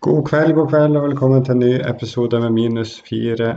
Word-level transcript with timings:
God 0.00 0.28
kveld, 0.28 0.54
god 0.54 0.68
kveld, 0.70 0.96
og 0.96 1.08
velkommen 1.08 1.40
til 1.42 1.56
en 1.56 1.62
ny 1.64 1.70
episode 1.88 2.38
med 2.38 2.52
minus 2.54 2.92
fire 3.02 3.48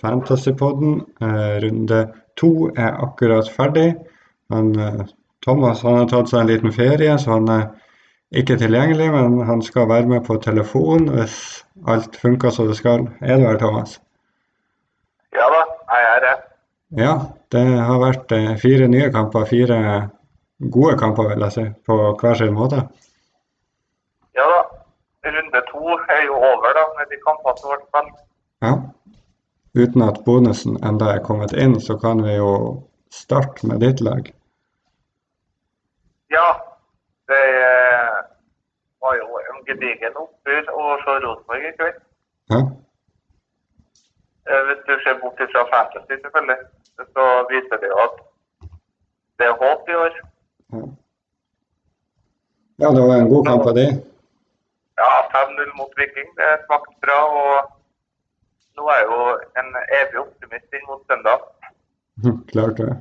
Fantasypodden. 0.00 0.94
Eh, 1.20 1.56
runde 1.60 1.98
to 2.40 2.70
er 2.70 2.94
akkurat 3.04 3.50
ferdig. 3.52 3.90
Men 4.48 4.70
eh, 4.80 5.02
Thomas 5.44 5.82
han 5.84 5.98
har 5.98 6.08
tatt 6.08 6.30
seg 6.30 6.40
en 6.40 6.48
liten 6.48 6.72
ferie, 6.72 7.18
så 7.20 7.34
han 7.34 7.50
er 7.52 7.66
ikke 8.32 8.56
tilgjengelig. 8.62 9.10
Men 9.12 9.36
han 9.44 9.60
skal 9.66 9.90
være 9.90 10.08
med 10.08 10.24
på 10.24 10.38
telefon 10.40 11.10
hvis 11.12 11.36
alt 11.84 12.16
funker 12.22 12.54
som 12.54 12.70
det 12.70 12.78
skal. 12.80 13.04
Er 13.20 13.36
du 13.36 13.44
her, 13.50 13.60
Thomas? 13.60 13.98
Ja 15.36 15.52
da, 15.52 15.60
jeg 15.92 16.08
er 16.14 16.28
her. 16.30 16.42
Ja, 17.02 17.14
det 17.52 17.66
har 17.90 18.00
vært 18.06 18.32
eh, 18.38 18.54
fire 18.62 18.88
nye 18.88 19.12
kamper. 19.12 19.44
Fire 19.52 19.84
gode 20.64 20.96
kamper, 21.04 21.28
vil 21.34 21.44
jeg 21.50 21.58
si, 21.58 21.68
på 21.84 22.00
hver 22.24 22.40
sin 22.40 22.56
måte. 22.56 22.86
To 25.70 25.96
er 26.16 26.24
jo 26.26 26.34
over 26.34 26.74
da, 26.78 26.84
med 26.98 27.10
de 27.12 27.18
kampene 27.26 27.56
som 27.58 27.72
ble 27.72 27.80
spilt. 27.86 28.18
Ja. 28.66 28.74
Uten 29.74 30.02
at 30.02 30.18
bonusen 30.26 30.78
enda 30.84 31.12
er 31.14 31.22
kommet 31.24 31.52
inn, 31.54 31.78
så 31.80 31.94
kan 31.98 32.24
vi 32.26 32.34
jo 32.36 32.52
starte 33.14 33.66
med 33.70 33.80
ditt 33.84 34.00
lag. 34.02 34.32
Ja, 36.30 36.48
det 37.30 37.44
var 39.02 39.14
jo 39.20 39.40
en 39.50 39.62
gedigen 39.68 40.18
oppbyr 40.24 40.66
å 40.74 40.98
se 41.04 41.16
Rosenborg 41.24 41.68
i 41.68 41.72
kveld. 41.78 42.02
Ja. 42.50 42.60
Eh, 44.50 44.62
Hvis 44.66 44.82
du 44.88 44.92
ser 45.04 45.20
bort 45.22 45.40
fra 45.54 45.64
Fantasy, 45.72 46.18
selvfølgelig, 46.22 46.58
så 47.14 47.26
viser 47.52 47.82
det 47.82 47.90
jo 47.92 47.98
at 48.08 48.20
det 49.38 49.46
er 49.48 49.58
håp 49.62 49.88
i 49.88 49.98
år. 50.04 50.20
Ja. 50.74 50.84
ja, 52.82 52.88
det 52.96 53.02
var 53.08 53.16
en 53.16 53.32
god 53.34 53.46
kamp 53.46 53.66
av 53.70 53.74
de. 53.78 53.86
Ja, 55.00 55.10
5-0 55.32 55.76
mot 55.78 55.92
Viking, 55.96 56.28
det 56.38 56.48
smakte 56.66 56.94
bra. 57.04 57.18
Og 57.40 57.54
nå 58.76 58.88
er 58.92 58.98
jeg 59.00 59.06
jo 59.12 59.20
en 59.60 59.70
evig 60.00 60.18
optimist 60.24 60.76
inn 60.76 60.88
mot 60.88 61.04
søndag. 61.08 61.46
Klart 62.52 62.80
det. 62.80 62.96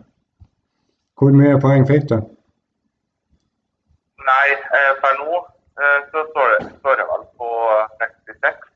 Hvor 1.20 1.36
mye 1.36 1.58
poeng 1.64 1.84
fikk 1.90 2.06
du? 2.12 2.20
Nei, 4.30 4.48
eh, 4.78 4.92
per 5.02 5.18
nå 5.20 5.34
eh, 5.36 6.00
så 6.12 6.24
står 6.30 6.54
det, 6.54 6.70
står 6.80 7.02
det 7.02 7.08
vel 7.10 7.26
på 7.42 7.50
66. 8.04 8.70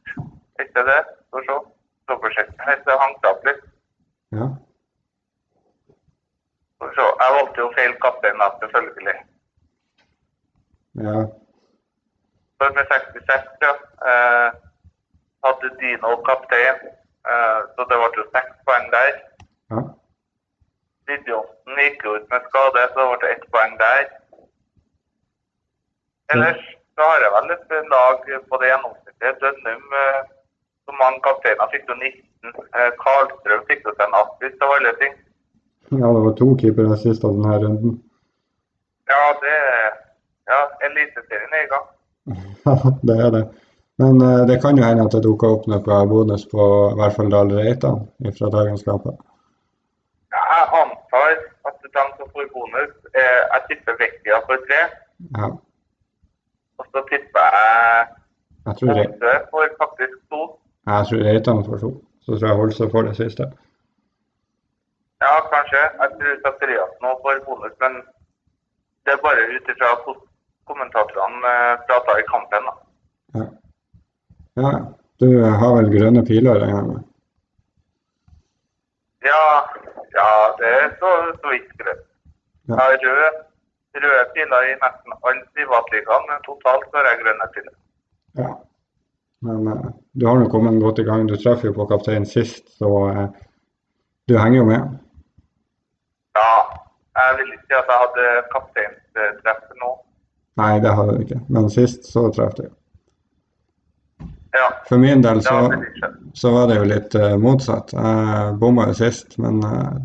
Ikke 0.66 0.84
det? 0.90 1.00
Skal 1.30 1.48
se. 1.48 1.58
Dobbeltsjekke 2.12 2.66
her, 2.68 2.82
det 2.88 2.98
hang 3.00 3.14
seg 3.22 3.30
opp 3.30 3.46
litt. 3.48 3.62
Ja. 4.36 4.50
Så. 6.98 7.06
Jeg 7.22 7.38
valgte 7.38 7.64
jo 7.64 7.70
feil 7.78 7.96
kaptein, 8.04 8.44
selvfølgelig. 8.60 9.16
ja. 11.06 11.16
Så 12.64 12.70
med 12.76 12.86
66, 12.92 13.48
ja. 13.66 13.74
Eh, 14.10 14.50
hadde 15.46 15.70
Dino 15.80 16.10
kaptein, 16.28 16.78
eh, 17.30 17.60
så 17.74 17.82
det 17.90 17.96
ble 18.00 18.20
jo 18.20 18.26
seks 18.36 18.54
poeng 18.68 18.86
der. 18.96 19.14
ja. 19.72 19.82
Idioten 21.16 21.80
gikk 21.84 22.06
ut 22.14 22.26
med 22.32 22.46
skade, 22.48 22.84
så 22.94 23.00
det 23.02 23.18
ble 23.22 23.32
ett 23.34 23.48
poeng 23.54 23.74
der. 23.82 24.06
Ellers 26.32 26.62
så 26.96 27.02
har 27.10 27.26
jeg 27.26 27.34
vel 27.36 27.52
et 27.56 27.74
lag 27.96 28.18
på 28.50 28.60
det 28.62 28.70
gjennomsnittet. 28.72 29.42
Dønnum, 29.42 29.84
eh, 30.04 30.22
så 30.86 30.92
mange 31.02 31.20
kapteiner, 31.28 31.68
fikk 31.74 31.92
jo 31.92 31.96
19. 32.06 32.54
Eh, 32.78 32.92
Karlstrøm 33.04 33.66
fikk 33.72 33.82
jo 33.88 33.96
seg 33.98 34.06
en 34.08 34.20
assist 34.22 34.64
av 34.64 34.76
alle 34.78 34.94
ting. 35.02 35.14
Ja, 36.02 36.08
det 36.16 36.22
var 36.28 36.38
to 36.40 36.48
keepere 36.62 36.98
sist 37.04 37.28
av 37.28 37.36
denne 37.36 37.60
runden. 37.66 37.92
Ja, 39.12 39.24
det 39.44 39.58
Ja, 40.52 40.60
Eliteserien 40.88 41.54
er 41.60 41.64
i 41.68 41.72
gang. 41.74 41.88
Det 43.08 43.16
er 43.26 43.32
det. 43.32 43.44
Men 44.02 44.22
eh, 44.22 44.48
det 44.50 44.62
kan 44.62 44.78
jo 44.78 44.84
hende 44.84 45.06
at 45.06 45.12
det 45.16 45.24
dukker 45.24 45.56
opp 45.56 45.68
noe 45.70 45.98
bonus 46.10 46.46
på 46.54 46.64
i 46.94 46.96
hvert 47.00 47.16
fall 47.18 47.30
Dahl 47.34 47.52
Reitan 47.54 48.00
fra 48.38 48.50
dagens 48.56 48.84
kamp. 48.88 49.06
Jeg 50.34 50.64
antar 50.82 51.36
at 51.70 51.76
de 51.84 51.90
som 52.18 52.32
får 52.34 52.48
bonus, 52.56 52.94
eh, 53.14 53.42
jeg 53.54 53.62
tipper 53.70 54.00
Vekkia 54.02 54.40
for 54.48 54.66
tre. 54.68 54.82
Ja. 55.38 55.52
Og 56.80 56.86
så 56.92 57.06
tipper 57.12 57.46
jeg 57.58 58.08
Jeg 58.66 58.76
tror, 58.80 58.94
Holse 58.96 59.32
for 59.52 59.70
faktisk 59.84 60.16
to. 60.32 60.42
jeg 60.88 61.06
tror 61.10 61.24
Reitan 61.28 61.66
får 61.68 61.78
to. 61.86 61.92
Så 62.26 62.40
tror 62.40 62.48
jeg 62.48 62.60
Holse 62.62 62.90
får 62.92 63.02
det 63.10 63.16
siste. 63.22 63.46
Ja, 65.24 65.34
kanskje. 65.54 65.82
Jeg 66.02 66.10
tror 66.18 66.34
Zakarias 66.46 66.94
òg 67.10 67.18
får 67.24 67.44
bonus, 67.48 67.76
men 67.84 67.94
det 69.06 69.12
er 69.14 69.26
bare 69.28 69.50
ut 69.56 69.70
ifra 69.74 69.90
hvordan 70.04 70.33
kommentatorene 70.70 71.54
prata 71.86 71.86
prater 71.88 72.20
i 72.20 72.28
kampen. 72.32 72.68
da. 72.70 72.74
Ja. 73.40 73.46
ja. 74.62 74.72
Du 75.22 75.30
har 75.44 75.76
vel 75.78 75.90
grønne 75.94 76.24
piler 76.26 76.66
jeg 76.66 76.84
med? 76.90 77.04
Ja, 79.24 79.46
ja, 80.18 80.30
det 80.60 80.72
er 80.80 80.90
så, 81.00 81.12
så 81.40 81.54
vidt 81.54 81.70
grønt. 81.80 82.06
Jeg 82.68 82.80
har 82.80 82.98
røde, 83.06 83.30
røde 84.04 84.26
piler 84.36 84.68
i 84.68 84.76
nesten 84.82 85.16
alle 85.28 85.46
privatligaene, 85.56 86.28
men 86.32 86.46
totalt 86.48 86.98
har 86.98 87.10
jeg 87.10 87.22
grønne 87.24 87.48
piler. 87.56 87.76
Ja. 88.42 88.52
Men 89.44 89.68
uh, 89.68 89.88
du 90.20 90.28
har 90.28 90.40
nå 90.40 90.50
kommet 90.52 90.82
godt 90.82 91.00
i 91.04 91.08
gang. 91.08 91.28
Du 91.30 91.36
traff 91.38 91.64
jo 91.68 91.74
på 91.76 91.88
kaptein 91.92 92.26
sist, 92.26 92.78
så 92.80 92.90
uh, 92.90 93.26
du 94.30 94.38
henger 94.40 94.62
jo 94.62 94.68
med. 94.70 95.00
Ja, 96.40 96.54
jeg 97.20 97.40
vil 97.40 97.52
ikke 97.54 97.68
si 97.68 97.76
at 97.80 97.92
jeg 97.92 98.02
hadde 98.04 98.28
kapteinstreff 98.54 99.76
nå. 99.82 99.92
Nei, 100.60 100.80
det 100.84 100.92
har 100.94 101.08
du 101.12 101.22
ikke. 101.24 101.40
Men 101.50 101.70
sist 101.74 102.06
så 102.12 102.28
traff 102.36 102.54
det. 102.60 102.68
Ja, 104.54 104.68
For 104.86 105.02
min 105.02 105.22
del 105.26 105.40
så, 105.42 105.56
så 106.38 106.52
var 106.54 106.68
det 106.70 106.76
jo 106.78 106.84
litt 106.86 107.16
uh, 107.18 107.32
motsatt. 107.42 107.94
Jeg 107.98 108.52
bomma 108.62 108.86
jo 108.92 108.98
sist, 109.00 109.34
men 109.42 109.64
uh, 109.66 109.96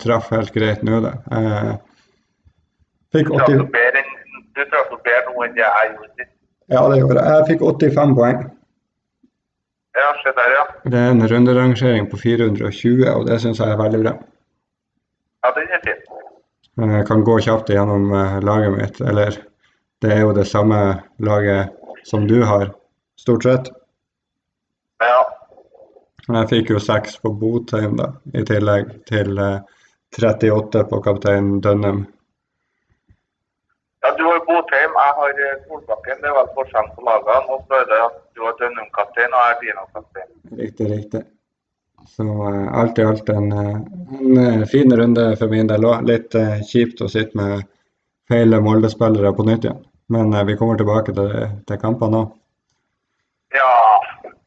traff 0.00 0.30
helt 0.32 0.54
greit 0.54 0.80
nå, 0.86 1.02
det. 1.04 1.12
Jeg 1.28 1.74
fikk 3.12 3.28
Du 3.28 3.34
traff 3.36 3.50
80, 3.50 3.58
jo 3.60 3.66
bedre 3.74 4.00
enn- 4.00 4.46
du 4.56 4.62
traff 4.72 4.88
jo 4.94 5.00
bedre 5.04 5.34
nå 5.34 5.44
enn 5.44 5.58
det 5.58 5.66
jeg 5.66 5.90
gjorde 5.92 6.08
sist. 6.14 6.32
ja, 6.72 6.86
det 6.88 6.98
gjorde 7.02 7.20
jeg. 7.26 7.34
Jeg 7.36 7.48
fikk 7.50 7.66
85 7.68 8.16
poeng. 8.16 8.40
Ja, 10.00 10.08
se 10.22 10.32
der, 10.38 10.52
ja. 10.54 10.64
Det 10.94 10.98
er 11.04 11.12
en 11.12 11.26
runderangering 11.34 12.08
på 12.08 12.16
420, 12.24 13.04
og 13.10 13.26
det 13.28 13.40
syns 13.42 13.60
jeg 13.60 13.74
er 13.74 13.80
veldig 13.80 14.00
bra. 14.06 14.12
Ja, 15.44 15.50
den 15.56 15.72
er 15.76 15.80
fin. 15.84 16.00
Jeg 16.94 17.04
kan 17.08 17.24
gå 17.26 17.34
kjapt 17.44 17.68
gjennom 17.74 18.12
eh, 18.16 18.36
laget 18.46 18.72
mitt, 18.78 19.00
eller 19.02 19.34
det 20.00 20.12
er 20.14 20.22
jo 20.24 20.32
det 20.36 20.46
samme 20.48 20.78
laget 21.18 21.74
som 22.04 22.26
du 22.28 22.42
har, 22.44 22.72
stort 23.20 23.44
sett. 23.44 23.68
Ja. 25.00 25.20
Jeg 26.28 26.48
fikk 26.48 26.70
jo 26.74 26.80
seks 26.80 27.18
på 27.20 27.32
Botheim, 27.36 27.98
da, 27.98 28.12
i 28.34 28.44
tillegg 28.48 28.94
til 29.10 29.38
eh, 29.38 29.60
38 30.16 30.84
på 30.90 31.00
kaptein 31.04 31.60
Dønnum. 31.64 32.04
Ja, 34.02 34.14
du 34.16 34.24
har 34.24 34.40
Botheim, 34.46 34.96
jeg 34.96 35.16
har 35.18 35.42
eh, 35.46 35.58
Solbakken. 35.66 36.22
Det 36.22 36.30
er 36.30 36.38
vel 36.38 36.48
forskjellen 36.56 36.94
på 36.96 37.04
lagene. 37.04 37.42
Og 37.52 37.66
så 37.68 37.82
er 37.82 37.90
det 37.90 38.00
at 38.06 38.16
du 38.36 38.46
har 38.46 38.56
Dønnum-kaptein 38.62 39.36
og 39.36 39.44
jeg 39.44 39.56
er 39.56 39.60
Dino-kaptein. 39.64 40.32
Riktig, 40.62 40.88
riktig. 40.94 41.22
Så 42.08 42.24
uh, 42.24 42.78
alt 42.80 42.98
i 42.98 43.04
alt 43.04 43.28
en, 43.28 43.52
eh, 43.52 43.76
en 44.20 44.38
eh, 44.38 44.66
fin 44.66 44.96
runde 44.96 45.36
for 45.36 45.52
min 45.52 45.68
del 45.68 45.84
òg. 45.84 46.06
Litt 46.08 46.34
uh, 46.38 46.56
kjipt 46.64 47.02
å 47.04 47.10
sitte 47.12 47.36
med 47.36 47.66
feil 48.30 48.56
Molde-spillere 48.64 49.34
på 49.36 49.46
nytt 49.48 49.68
igjen. 49.68 49.82
Men 50.10 50.34
eh, 50.34 50.44
vi 50.44 50.56
kommer 50.56 50.76
tilbake 50.78 51.14
til, 51.14 51.30
til 51.68 51.80
kampene 51.82 52.24
òg. 52.24 52.32
Ja, 53.54 53.70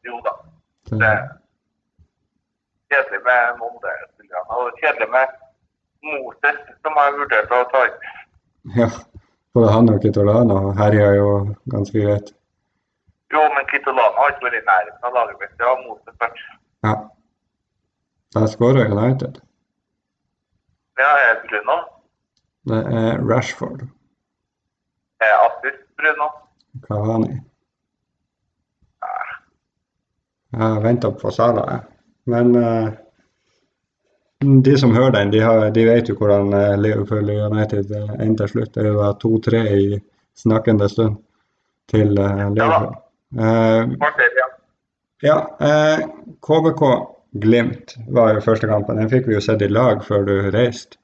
jo 0.08 0.18
da. 0.24 0.34
Det 0.90 1.00
er 1.08 1.22
kjedelig 2.92 3.20
med 3.24 3.58
Molde-spillerne. 3.60 4.58
Og 4.60 4.78
kjedelig 4.80 5.08
med 5.14 5.32
Moses, 6.04 6.60
som 6.84 7.00
har 7.00 7.16
vurdert 7.16 7.52
å 7.52 7.62
ta 7.72 7.82
inn. 7.88 8.12
Ja, 8.76 8.90
både 9.56 9.72
han 9.72 9.88
og 9.92 10.00
Kitolano 10.04 10.60
herja 10.78 11.10
jo 11.18 11.28
ganske 11.72 12.04
greit. 12.04 12.32
Jo, 13.32 13.42
men 13.56 13.66
Kitolano 13.72 14.12
har 14.20 14.34
ikke 14.34 14.48
vært 14.50 14.60
i 14.60 14.64
nærheten 14.68 15.08
av 15.08 15.18
laget 15.18 15.40
mitt. 15.42 15.56
Det 15.58 15.68
var 15.68 15.82
Moses 15.88 16.20
først. 16.22 16.46
Ja. 16.84 16.94
Der 18.36 18.48
skåra 18.52 18.86
United. 18.92 19.40
Ja, 21.00 21.10
er 21.26 21.40
Bruno. 21.48 21.80
Det 22.68 22.80
er 23.00 23.22
Rashford. 23.30 23.88
Er 25.24 25.34
assist 25.46 25.82
Bruno. 25.96 26.30
Kavani. 26.88 27.40
Jeg 30.54 30.82
venter 30.84 31.14
på 31.18 31.30
Sala, 31.34 31.64
jeg. 31.70 31.80
Men 32.30 32.54
eh, 32.56 32.88
de 34.64 34.76
som 34.78 34.94
hører 34.94 35.10
den, 35.10 35.30
de, 35.30 35.40
har, 35.44 35.70
de 35.74 35.84
vet 35.88 36.08
jo 36.08 36.16
hvordan 36.18 36.52
eh, 36.56 36.74
Liverpool 36.80 37.30
United 37.30 37.90
eh, 37.90 38.12
endte 38.22 38.46
til 38.46 38.52
slutt. 38.52 38.74
Det 38.74 38.92
var 38.94 39.16
to-tre 39.22 39.62
2-3 39.66 39.78
i 39.80 40.00
snakkende 40.38 40.88
stund 40.88 41.18
til 41.90 42.18
eh, 42.18 42.44
Liverpool. 42.54 42.94
Ja, 43.34 43.82
uh, 43.90 44.20
ja. 44.38 44.48
ja, 45.26 45.38
eh, 45.68 46.06
KBK 46.46 46.84
Glimt 47.42 47.96
var 48.14 48.34
jo 48.34 48.44
første 48.44 48.70
kampen. 48.70 49.00
Den 49.00 49.10
fikk 49.10 49.26
vi 49.26 49.34
jo 49.34 49.42
sett 49.42 49.62
i 49.62 49.68
lag 49.68 50.04
før 50.06 50.22
du 50.28 50.34
reiste. 50.54 51.00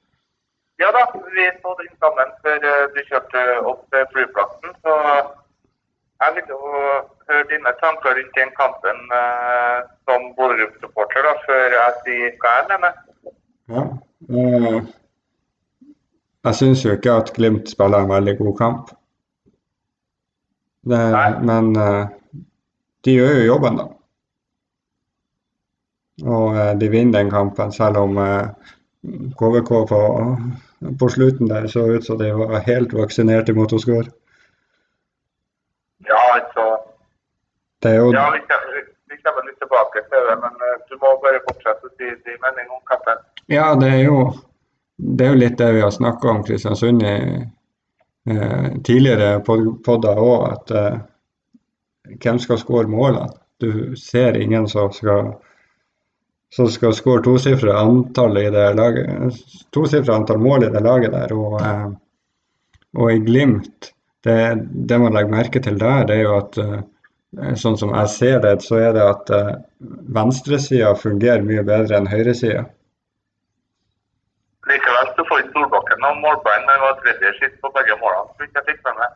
Ja 0.80 0.88
da, 0.96 1.02
vi 1.36 1.46
så 1.62 1.74
den 1.78 1.90
sammen 2.00 2.30
før 2.44 2.62
eh, 2.64 2.86
du 2.94 3.00
kjørte 3.08 3.40
opp 3.68 3.82
til 3.92 4.06
flyplassen. 4.14 4.70
Så 4.80 4.94
jeg 6.20 6.36
ville 6.36 6.54
jo 6.54 6.70
høre 7.28 7.48
dine 7.50 7.72
tanker 7.82 8.16
rundt 8.16 8.38
den 8.38 8.52
kampen 8.56 9.02
eh, 9.18 9.82
som 10.08 10.30
Bodø-Glimt-supporter 10.38 11.26
da, 11.28 11.34
før 11.44 11.76
jeg 11.76 11.98
sier 12.06 12.38
hva 12.40 12.54
jeg 12.56 12.70
mener. 12.72 12.96
Ja. 13.74 13.84
Eh, 14.30 14.80
jeg 16.48 16.58
syns 16.62 16.86
jo 16.86 16.96
ikke 16.96 17.18
at 17.22 17.34
Glimt 17.36 17.68
spiller 17.68 18.00
en 18.00 18.14
veldig 18.14 18.36
god 18.38 18.56
kamp. 18.62 18.94
Det, 20.88 21.02
men 21.44 21.70
eh, 21.76 22.06
de 23.04 23.18
gjør 23.18 23.36
jo 23.36 23.44
jobben, 23.50 23.82
da. 23.82 23.86
Og 26.24 26.56
eh, 26.56 26.72
de 26.80 26.88
vinner 26.92 27.18
den 27.20 27.36
kampen, 27.36 27.72
selv 27.72 28.00
om 28.00 28.16
KVK 29.36 29.76
eh, 29.82 29.86
på, 29.92 30.00
på 31.00 31.08
slutten 31.08 31.48
der 31.48 31.66
så 31.66 31.86
ut 31.86 32.06
som 32.06 32.18
de 32.18 32.30
var 32.32 32.62
helt 32.66 32.92
vaksinert 32.96 33.50
mot 33.56 33.72
å 33.72 33.80
skåre. 33.80 34.08
Ja, 36.08 36.20
altså 36.34 36.66
det 37.82 37.90
er 37.90 38.00
jo... 38.00 38.12
Ja, 38.16 38.30
vi 38.32 38.40
kommer, 38.48 38.80
vi 39.12 39.18
kommer 39.24 39.46
litt 39.48 39.60
tilbake 39.60 40.04
til 40.08 40.28
det, 40.28 40.36
men 40.44 40.56
uh, 40.64 40.76
du 40.88 40.96
må 41.02 41.12
bare 41.24 41.42
fortsette 41.48 41.88
å 41.88 41.92
si 41.94 42.08
din 42.26 42.40
mening 42.44 42.72
om 42.72 42.80
kampen. 42.88 43.20
Ja, 43.52 43.74
det 43.80 43.92
er 43.98 44.02
jo, 44.06 44.18
det 44.96 45.26
er 45.26 45.34
jo 45.34 45.42
litt 45.42 45.58
det 45.60 45.70
vi 45.76 45.84
har 45.84 45.92
snakka 45.94 46.32
om 46.32 46.42
Kristiansund 46.46 47.04
i 47.04 47.14
eh, 48.30 48.66
tidligere 48.86 49.40
podder 49.44 50.20
òg, 50.22 50.44
at 50.48 50.74
eh, 50.76 50.98
hvem 52.20 52.40
skal 52.42 52.60
skåre 52.60 52.90
målene? 52.90 53.32
Du 53.60 53.96
ser 54.00 54.38
ingen 54.40 54.68
som 54.68 54.92
skal 54.92 55.34
som 56.50 56.68
skal 56.70 56.94
skåre 56.96 57.22
tosifra 57.22 57.76
antall 57.78 58.34
det 58.34 58.62
tosifra 59.74 60.16
antall 60.18 60.40
mål 60.42 60.66
i 60.66 60.72
det 60.74 60.82
laget 60.82 61.14
der. 61.14 61.34
Og, 61.36 61.58
eh, 61.62 61.90
og 62.98 63.12
i 63.12 63.20
Glimt, 63.22 63.92
det, 64.26 64.38
det, 64.70 64.98
man 65.00 65.14
legger 65.14 65.36
merke 65.36 65.62
til 65.62 65.78
der, 65.78 66.08
det 66.08 66.18
er 66.18 66.26
jo 66.26 66.38
at 66.40 66.58
eh, 66.60 66.80
Eh, 67.38 67.54
sånn 67.54 67.76
som 67.78 67.92
jeg 67.94 68.10
ser 68.10 68.40
det, 68.42 68.56
så 68.66 68.80
er 68.82 68.94
det 68.96 69.06
at 69.06 69.30
uh, 69.30 69.50
venstresida 70.16 70.90
fungerer 70.98 71.44
mye 71.46 71.62
bedre 71.66 72.00
enn 72.00 72.10
høyresida. 72.10 72.64
Likevel 74.66 75.12
så 75.14 75.26
får 75.28 75.44
ikke 75.44 75.54
Solbakken 75.54 76.02
noen 76.02 76.22
målpoeng, 76.24 76.64
men 76.66 76.82
var 76.82 76.96
tredje 77.04 77.34
skitt 77.38 77.56
på 77.62 77.70
begge 77.76 77.96
målene. 78.02 78.34
så 78.34 78.46
ikke 78.46 78.60
jeg 78.60 78.68
fikk 78.72 78.80
med 78.88 78.98
meg. 79.02 79.14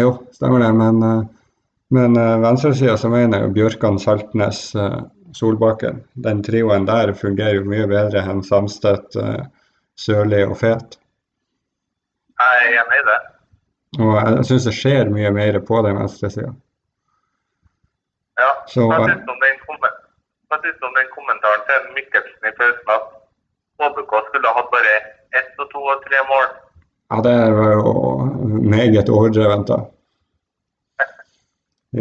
Jo, 0.00 0.14
stemmer 0.34 0.64
det. 0.64 0.70
Men, 0.80 1.28
men 1.94 2.16
venstresida 2.42 2.96
så 3.00 3.12
mener 3.12 3.44
jo 3.44 3.52
Bjørkan, 3.54 4.00
Saltnes, 4.02 4.64
Solbakken. 5.34 6.02
Den 6.12 6.42
trioen 6.46 6.86
der 6.86 7.12
fungerer 7.18 7.58
jo 7.58 7.68
mye 7.68 7.86
bedre 7.90 8.22
enn 8.30 8.42
Samstedt, 8.46 9.16
uh, 9.18 9.42
Sørli 9.98 10.42
og 10.46 10.56
Fet. 10.60 10.98
Jeg 12.40 12.66
er 12.66 12.76
enig 12.82 13.00
i 13.00 13.06
det. 13.08 13.20
Og 14.00 14.12
jeg, 14.18 14.36
jeg 14.36 14.46
syns 14.50 14.68
det 14.68 14.74
skjer 14.74 15.10
mye 15.14 15.30
mer 15.34 15.58
på 15.66 15.80
den 15.86 15.98
venstresida. 15.98 16.52
Ja. 18.40 18.50
Så, 18.70 18.86
hva 18.90 19.00
syns 19.04 19.28
om, 19.30 19.34
om 19.34 20.94
den, 20.98 21.10
kommentaren 21.14 21.66
til 21.68 21.90
Mikkelsen 21.94 22.50
i 22.50 22.54
pausen 22.58 22.94
at 22.94 23.10
HBK 23.82 24.14
skulle 24.28 24.54
hatt 24.58 24.70
bare 24.72 24.94
ett 25.38 25.62
og 25.62 25.70
to 25.70 25.82
og 25.82 26.02
tre 26.06 26.22
mål? 26.30 26.46
Ja, 27.12 27.20
det 27.26 27.34
var 27.58 27.72
jo 27.74 27.92
meget 28.70 29.10
overdrevent, 29.10 29.68
da. 29.70 29.82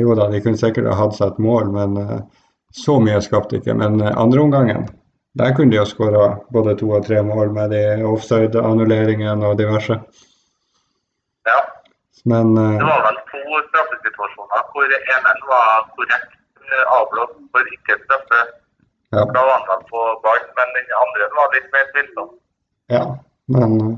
Jo 0.01 0.15
da, 0.17 0.29
de 0.31 0.41
kunne 0.41 0.57
sikkert 0.57 0.89
ha 0.89 0.97
hatt 0.97 1.17
seg 1.17 1.33
et 1.33 1.43
mål, 1.43 1.69
men 1.73 1.97
uh, 2.01 2.21
så 2.73 2.97
mye 3.01 3.21
skapte 3.21 3.59
ikke. 3.59 3.75
Men 3.77 4.01
uh, 4.01 4.11
andre 4.19 4.43
omgangen, 4.43 4.87
der 5.39 5.55
kunne 5.55 5.73
de 5.73 5.81
ha 5.81 5.85
skåra 5.89 6.27
både 6.53 6.75
to 6.79 6.91
og 6.93 7.05
tre 7.07 7.21
mål 7.25 7.53
med 7.53 7.73
de 7.73 7.83
offside-annulleringene 8.09 9.47
og 9.49 9.57
diverse. 9.61 9.99
Ja. 11.49 11.59
Men 12.29 12.55
uh, 12.57 12.77
Det 12.79 12.89
var 12.89 13.05
vel 13.07 13.19
to 13.31 13.61
straffesituasjoner 13.69 14.67
hvor 14.73 14.97
ene 14.97 15.33
var 15.49 15.87
korrekt 15.97 16.37
eh, 16.71 16.85
avblåst 16.97 17.37
for 17.53 17.73
ikke 17.75 17.99
straffe. 18.05 18.41
Ja. 19.13 19.25
Da 19.35 19.41
var 19.49 19.67
han 19.69 19.83
på 19.91 20.01
ball, 20.23 20.41
men 20.57 20.73
den 20.77 20.97
andre 21.03 21.29
var 21.37 21.53
litt 21.55 21.69
mer 21.75 21.85
tvilsom. 21.93 22.33
Ja, 22.93 23.03
men 23.55 23.75
eh, 23.81 23.93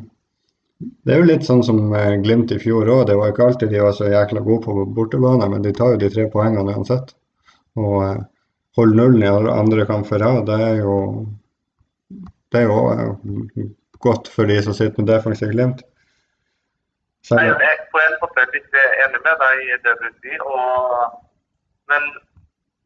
det 1.08 1.16
er 1.16 1.22
jo 1.22 1.30
litt 1.30 1.46
sånn 1.48 1.64
som 1.64 1.80
eh, 1.96 2.16
Glimt 2.24 2.52
i 2.52 2.60
fjor 2.60 2.90
òg. 2.92 3.06
Det 3.10 3.16
var 3.20 3.32
ikke 3.32 3.48
alltid 3.50 3.72
de 3.72 3.84
var 3.86 3.96
så 3.96 4.10
jækla 4.12 4.44
gode 4.48 4.66
på 4.66 4.88
bortebane, 4.98 5.48
men 5.52 5.64
de 5.64 5.74
tar 5.76 5.96
jo 5.96 6.02
de 6.04 6.12
tre 6.12 6.28
poengene 6.34 6.76
uansett. 6.76 7.16
Og 7.80 8.26
holde 8.76 8.98
nullen 9.00 9.24
i 9.24 9.32
andre 9.54 9.86
kamper 9.90 10.24
her, 10.24 10.44
det 10.48 10.60
er 10.70 10.80
jo 10.84 10.96
det 12.52 12.62
er 12.62 12.68
jo 12.70 13.68
godt 14.06 14.30
for 14.36 14.48
de 14.50 14.62
som 14.64 14.74
sitter 14.74 15.02
med 15.02 15.12
defensiv 15.14 15.52
Glimt. 15.52 15.84
Nei, 17.32 17.46
jeg 17.50 17.70
er 17.74 17.84
på 17.92 18.00
en 18.00 18.18
måte 18.22 18.44
litt 18.54 18.76
enig 19.04 19.22
med 19.26 19.40
deg 19.42 19.62
i 19.66 19.78
det 19.86 19.94
du 20.02 20.08
sier. 20.22 20.42
Og, 20.46 21.16
men 21.92 22.04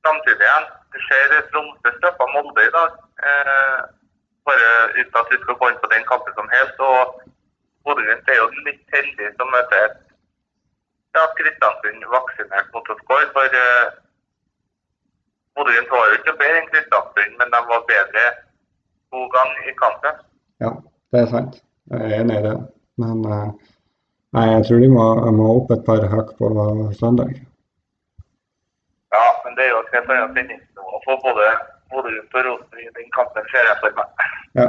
samtidig 0.07 0.45
igjen, 0.45 0.67
det 0.93 1.01
skjer 1.05 1.35
Tromsø 1.51 1.91
straffa 1.97 2.27
Molde 2.33 2.67
i 2.67 2.71
dag. 2.77 2.95
Eh, 3.29 3.79
bare 4.47 4.69
uten 4.95 5.19
at 5.21 5.33
vi 5.33 5.41
skal 5.41 5.59
gå 5.59 5.71
inn 5.71 5.81
på 5.83 5.91
den 5.93 6.07
kampen 6.11 6.37
som 6.37 6.53
helt. 6.55 6.85
Og 6.91 7.19
Bodø-Glimt 7.83 8.31
er 8.31 8.39
jo 8.39 8.47
litt 8.69 8.95
heldig 8.95 9.33
som 9.35 9.51
møter 9.55 9.89
et 9.89 9.99
ja, 11.17 11.25
Kristiansund 11.41 12.07
vaksinert 12.15 12.71
mot 12.73 12.93
å 12.95 12.97
skåre. 13.03 13.27
For 13.35 13.59
eh, 13.63 13.91
Bodø-Glimt 15.55 15.91
var 15.95 16.05
jo 16.09 16.19
ikke 16.19 16.37
bedre 16.41 16.61
enn 16.61 16.69
Kristiansund, 16.71 17.33
men 17.39 17.53
de 17.53 17.59
var 17.71 17.87
bedre 17.89 18.25
to 19.09 19.25
ganger 19.35 19.71
i 19.71 19.75
kampen. 19.81 20.21
Ja, 20.63 20.71
det 21.11 21.23
er 21.23 21.29
sant. 21.33 21.59
Jeg 21.89 22.05
er 22.05 22.21
enig 22.21 22.39
i 22.39 22.45
det. 22.45 22.55
Men 23.01 23.25
uh, 23.25 23.49
Nei, 24.37 24.45
jeg 24.51 24.65
tror 24.67 24.81
de 24.83 24.89
må, 24.93 25.05
må 25.33 25.45
opp 25.57 25.71
et 25.73 25.85
par 25.87 26.03
hakk 26.11 26.35
på 26.37 26.49
søndag. 26.99 27.31
Ja, 29.15 29.25
men 29.45 29.55
det 29.57 29.65
er 29.65 29.71
jo 29.71 29.79
et 29.81 29.95
helt 29.95 30.11
annet 30.13 30.51
å 30.77 30.99
for 31.05 31.23
både 31.23 31.47
Bodø 31.89 32.11
og 32.11 32.43
Rosenborg 32.45 32.83
i 32.83 32.91
den 32.99 33.09
kampen, 33.15 33.47
ser 33.49 33.65
jeg 33.65 33.79
for 33.81 33.97
meg. 33.97 34.27
Ja. 34.59 34.67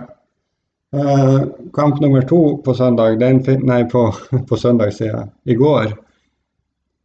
Uh, 0.97 1.43
kamp 1.77 2.01
nummer 2.01 2.25
to 2.27 2.41
på 2.65 2.75
søndag, 2.75 3.19
den 3.21 3.43
nei, 3.69 3.83
på, 3.93 4.07
på 4.49 4.57
søndag, 4.57 4.95
sier 4.97 5.13
jeg. 5.13 5.29
I 5.45 5.59
går. 5.61 5.93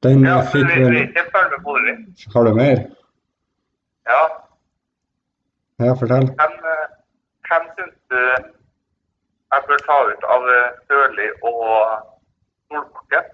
Den 0.06 0.24
ja, 0.24 0.40
fikk 0.54 0.72
vel 0.72 0.96
Har 2.34 2.48
du 2.48 2.54
mer? 2.56 2.86
Ja. 4.10 4.22
Ja, 5.86 5.94
fortell. 6.00 6.28
Hvem, 6.42 6.60
eh, 6.74 6.86
hvem 7.48 7.66
syns 7.78 7.98
du 8.12 8.20
jeg 9.54 9.64
bør 9.68 9.82
ta 9.88 9.98
ut 10.12 10.30
av 10.36 10.46
Sørli 10.90 11.28
og 11.50 11.66
Solbakken? 12.68 13.34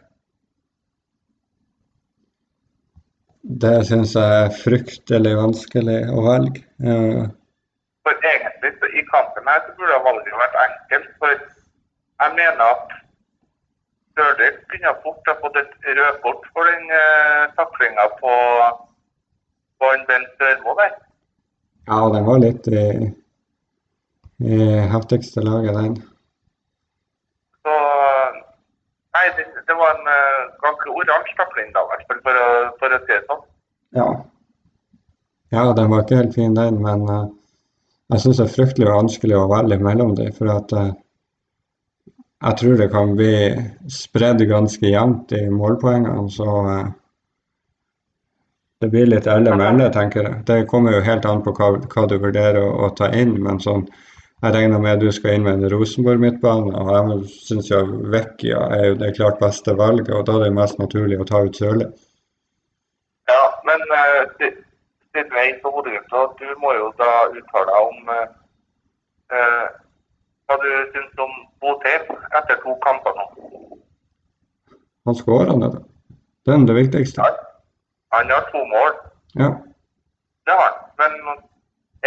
Det 3.41 3.77
syns 3.89 4.13
jeg 4.15 4.33
er 4.41 4.51
fryktelig 4.53 5.31
vanskelig 5.37 6.01
å 6.13 6.25
velge. 6.27 6.65
Ja. 6.87 7.29
for 8.01 8.17
egentlig 8.25 8.71
i 8.97 9.03
kampen 9.13 9.45
her 9.49 9.59
så 9.65 9.73
burde 9.77 9.97
valget 10.05 10.37
vært 10.43 10.57
enkelt. 10.65 11.09
For 11.21 11.33
jeg 12.21 12.37
mener 12.37 12.63
at 12.65 12.93
Sørli 14.17 14.47
kunne 14.71 14.93
fort 15.03 15.29
ha 15.29 15.35
fått 15.41 15.59
et 15.61 15.73
rødkort 15.99 16.47
for 16.53 16.69
den 16.69 16.87
uh, 16.93 17.43
taklinga 17.57 18.07
på, 18.21 18.33
på 19.81 19.89
en 19.95 20.05
Bent 20.09 20.45
der. 20.45 20.93
Ja, 21.89 21.99
den 22.13 22.27
var 22.29 22.39
litt 22.39 22.69
i, 22.69 22.85
i 24.45 24.61
heftigste 24.93 25.43
laget, 25.43 25.75
den. 25.75 25.99
Nei, 29.11 29.27
det, 29.35 29.43
det 29.67 29.75
var 29.75 29.97
en 29.97 30.07
uh, 30.07 30.51
ganske 30.63 30.93
oransje 30.95 31.35
takling, 31.35 31.71
da, 31.75 31.83
for, 32.07 32.21
hvert 32.23 32.39
å, 32.39 32.51
for 32.79 32.95
å 32.95 32.99
si 33.03 33.11
det 33.11 33.23
sånn. 33.27 33.43
Ja. 33.97 34.07
ja, 35.51 35.65
den 35.75 35.91
var 35.91 36.05
ikke 36.05 36.21
helt 36.21 36.37
fin, 36.37 36.55
den. 36.55 36.79
Men 36.85 37.03
uh, 37.09 37.25
jeg 38.13 38.23
syns 38.23 38.39
det 38.39 38.47
er 38.47 38.53
fryktelig 38.55 38.87
vanskelig 38.87 39.37
å 39.37 39.49
velge 39.51 39.81
mellom 39.83 40.15
dem. 40.15 40.31
For 40.37 40.53
at 40.53 40.71
uh, 40.77 40.93
jeg 42.47 42.59
tror 42.61 42.79
det 42.79 42.89
kan 42.95 43.13
bli 43.19 43.35
spredd 43.91 44.45
ganske 44.49 44.93
jevnt 44.93 45.35
i 45.35 45.43
målpoengene. 45.51 46.25
Så 46.31 46.47
det 48.81 48.89
blir 48.89 49.09
litt 49.09 49.27
elle 49.29 49.53
melle, 49.55 49.89
tenker 49.93 50.25
jeg. 50.25 50.37
Det 50.47 50.63
kommer 50.69 50.95
jo 50.95 51.03
helt 51.05 51.25
an 51.29 51.43
på 51.45 51.53
hva, 51.57 51.75
hva 51.93 52.05
du 52.09 52.15
vurderer 52.17 52.61
å, 52.63 52.71
å 52.87 52.89
ta 52.97 53.11
inn. 53.13 53.35
men 53.43 53.61
sånn 53.61 53.85
jeg 54.41 54.55
regner 54.55 54.81
med 54.81 55.03
du 55.03 55.11
skal 55.13 55.35
inn 55.37 55.43
med 55.45 55.59
en 55.59 55.69
Rosenborg-midtbane, 55.69 56.71
og 56.73 56.87
jeg 56.89 57.17
syns 57.45 57.67
jo 57.69 57.81
Vecchia 58.09 58.63
er 58.73 58.87
jo 58.87 58.95
det 58.97 59.11
klart 59.19 59.37
beste 59.37 59.75
valget, 59.77 60.09
og 60.17 60.25
da 60.25 60.39
er 60.39 60.47
det 60.47 60.55
mest 60.57 60.79
naturlig 60.81 61.19
å 61.21 61.27
ta 61.29 61.43
ut 61.45 61.59
Sørli. 61.59 61.85
Ja, 63.29 63.43
men 63.69 63.85
uh, 63.93 64.23
siden 64.41 65.29
vi 65.35 65.43
er 65.43 65.51
inne 65.51 65.61
på 65.61 65.75
Bodø-Glimt, 65.75 66.41
du 66.41 66.57
må 66.63 66.73
jo 66.73 66.89
da 66.97 67.11
uttale 67.29 67.67
deg 67.69 67.91
om 67.91 68.09
uh, 68.09 69.69
hva 70.49 70.57
du 70.65 70.67
syns 70.95 71.23
om 71.27 71.37
Botheim 71.61 72.09
etter 72.41 72.57
to 72.65 72.73
kamper 72.81 73.21
nå. 73.21 73.29
Han 75.05 75.21
skårer, 75.21 75.53
han. 75.53 75.79
Det 76.41 76.57
er 76.57 76.65
det 76.65 76.81
viktigste. 76.81 77.29
Ja, 77.29 77.50
han 78.15 78.31
har 78.35 78.43
to 78.51 78.61
mål. 78.75 78.93
Ja. 79.41 79.49
Det 80.45 80.53
har 80.59 80.69
han. 80.69 80.77
Men 81.01 81.11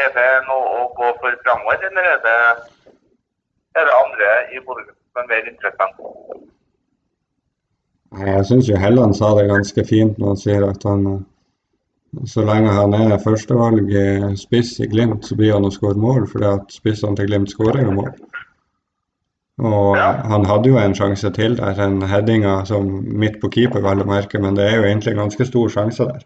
er 0.02 0.11
det 0.16 0.30
noe 0.49 0.64
å 0.78 0.88
gå 0.99 1.12
for 1.20 1.37
framover, 1.44 1.87
eller 1.88 2.08
er 2.14 2.18
det, 2.26 2.38
er 3.78 3.87
det 3.88 4.00
andre 4.02 4.32
i 4.56 4.62
Bodø 4.66 4.88
som 4.90 5.23
er 5.23 5.30
mer 5.32 5.52
interessant? 5.52 6.02
Jeg 8.25 8.46
syns 8.49 8.68
jo 8.70 8.78
Helland 8.78 9.16
sa 9.18 9.32
det 9.38 9.49
ganske 9.50 9.84
fint 9.88 10.18
når 10.18 10.34
han 10.34 10.42
sier 10.42 10.66
at 10.68 10.84
han, 10.87 11.06
så 12.30 12.44
lenge 12.46 12.75
han 12.75 12.94
er 12.94 13.16
førstevalg 13.23 13.90
spiss 14.38 14.76
i 14.84 14.90
Glimt, 14.90 15.26
så 15.26 15.38
blir 15.38 15.56
han 15.56 15.66
å 15.66 15.73
skåre 15.75 15.99
mål, 15.99 16.28
fordi 16.30 16.50
at 16.52 16.75
spissene 16.75 17.18
til 17.18 17.30
Glimt 17.30 17.50
skårer 17.54 17.82
jo 17.82 17.96
mål. 17.96 18.12
Og 19.58 19.96
Ja. 19.96 20.12
han 20.26 20.44
hadde 20.44 20.68
jo 20.68 20.78
en 20.78 20.94
sjanse 20.94 21.30
til 21.30 21.56
der, 21.56 21.78
en 21.80 22.02
headinga 22.02 22.64
som 22.66 22.88
midt 23.06 23.40
på 23.40 23.50
keeper, 23.54 23.80
vel 23.84 24.02
å 24.02 24.06
merke, 24.08 24.40
men 24.42 24.56
det 24.56 24.64
er 24.66 24.76
jo 24.76 24.82
egentlig 24.88 25.12
en 25.14 25.23
ganske 25.28 25.46
stor 25.46 25.68
sjanse 25.70 26.06
der. 26.08 26.25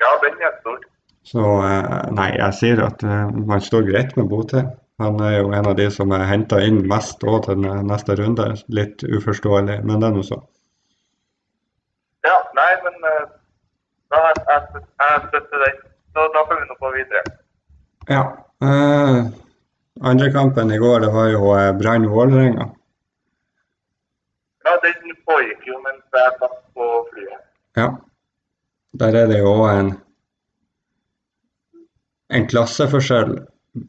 Ja, 0.00 0.10
den 0.22 0.36
er 0.44 0.52
stor. 0.60 0.76
Så 1.24 1.46
eh, 1.64 2.10
nei, 2.12 2.28
jeg 2.36 2.52
sier 2.54 2.84
at 2.84 3.02
eh, 3.02 3.30
man 3.32 3.60
står 3.64 3.88
greit 3.88 4.16
med 4.16 4.28
Botheim. 4.28 4.68
Han 5.00 5.20
er 5.22 5.38
jo 5.38 5.52
en 5.54 5.66
av 5.66 5.76
de 5.78 5.88
som 5.94 6.10
er 6.12 6.26
henta 6.26 6.58
inn 6.60 6.82
mest 6.90 7.22
òg 7.24 7.44
til 7.46 7.56
neste 7.62 8.16
runde. 8.18 8.48
Litt 8.68 9.02
uforståelig, 9.06 9.80
men 9.86 10.00
det 10.00 10.08
er 10.08 10.16
nå 10.16 10.22
så. 10.26 10.40
Ja, 12.26 12.36
nei, 12.58 12.70
men 12.84 12.94
eh, 13.12 13.26
da 14.12 14.22
jeg, 14.26 14.40
jeg, 14.48 14.82
jeg 15.00 15.20
støtter 15.28 15.64
den. 15.64 15.76
Så 16.16 16.24
da 16.34 16.42
får 16.48 16.60
vi 16.60 16.66
nå 16.68 16.76
gå 16.82 16.90
videre. 16.96 17.22
Ja. 18.10 18.22
Eh, 18.64 19.20
andre 20.02 20.32
kampen 20.32 20.72
i 20.72 20.78
går, 20.78 21.00
det 21.00 21.12
var 21.14 21.30
jo 21.32 21.54
eh, 21.56 21.72
Brann 21.78 22.08
Vålerenga. 22.08 22.68
Ja, 24.64 24.74
den 24.82 25.16
pågikk 25.26 25.64
jo 25.66 25.78
mens 25.84 26.04
jeg 26.12 26.36
satt 26.42 26.60
på 26.74 26.90
flyet. 27.12 27.40
Ja. 27.76 27.88
Der 28.98 29.16
er 29.22 29.26
det 29.30 29.38
jo 29.40 29.54
òg 29.54 29.66
en 29.70 29.90
en 32.28 32.46
klasseforskjell 32.48 33.38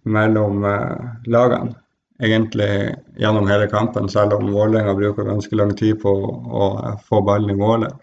mellom 0.03 0.65
eh, 0.65 0.97
lagene. 1.27 1.75
Egentlig 2.19 2.95
gjennom 3.15 3.47
hele 3.47 3.67
kampen, 3.71 4.09
selv 4.11 4.33
om 4.35 4.51
Vålerenga 4.51 4.93
bruker 4.95 5.27
ganske 5.27 5.55
lang 5.55 5.71
tid 5.79 6.01
på 6.03 6.11
å 6.11 6.69
eh, 6.83 6.95
få 7.07 7.21
ballen 7.27 7.53
i 7.53 7.59
målet. 7.59 7.95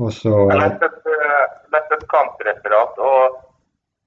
Og 0.00 0.12
så 0.12 0.32
Jeg 0.50 0.60
leste 0.60 0.88
et, 0.90 1.12
leste 1.72 1.98
et 1.98 2.06
kampreferat, 2.10 2.98
og 2.98 3.36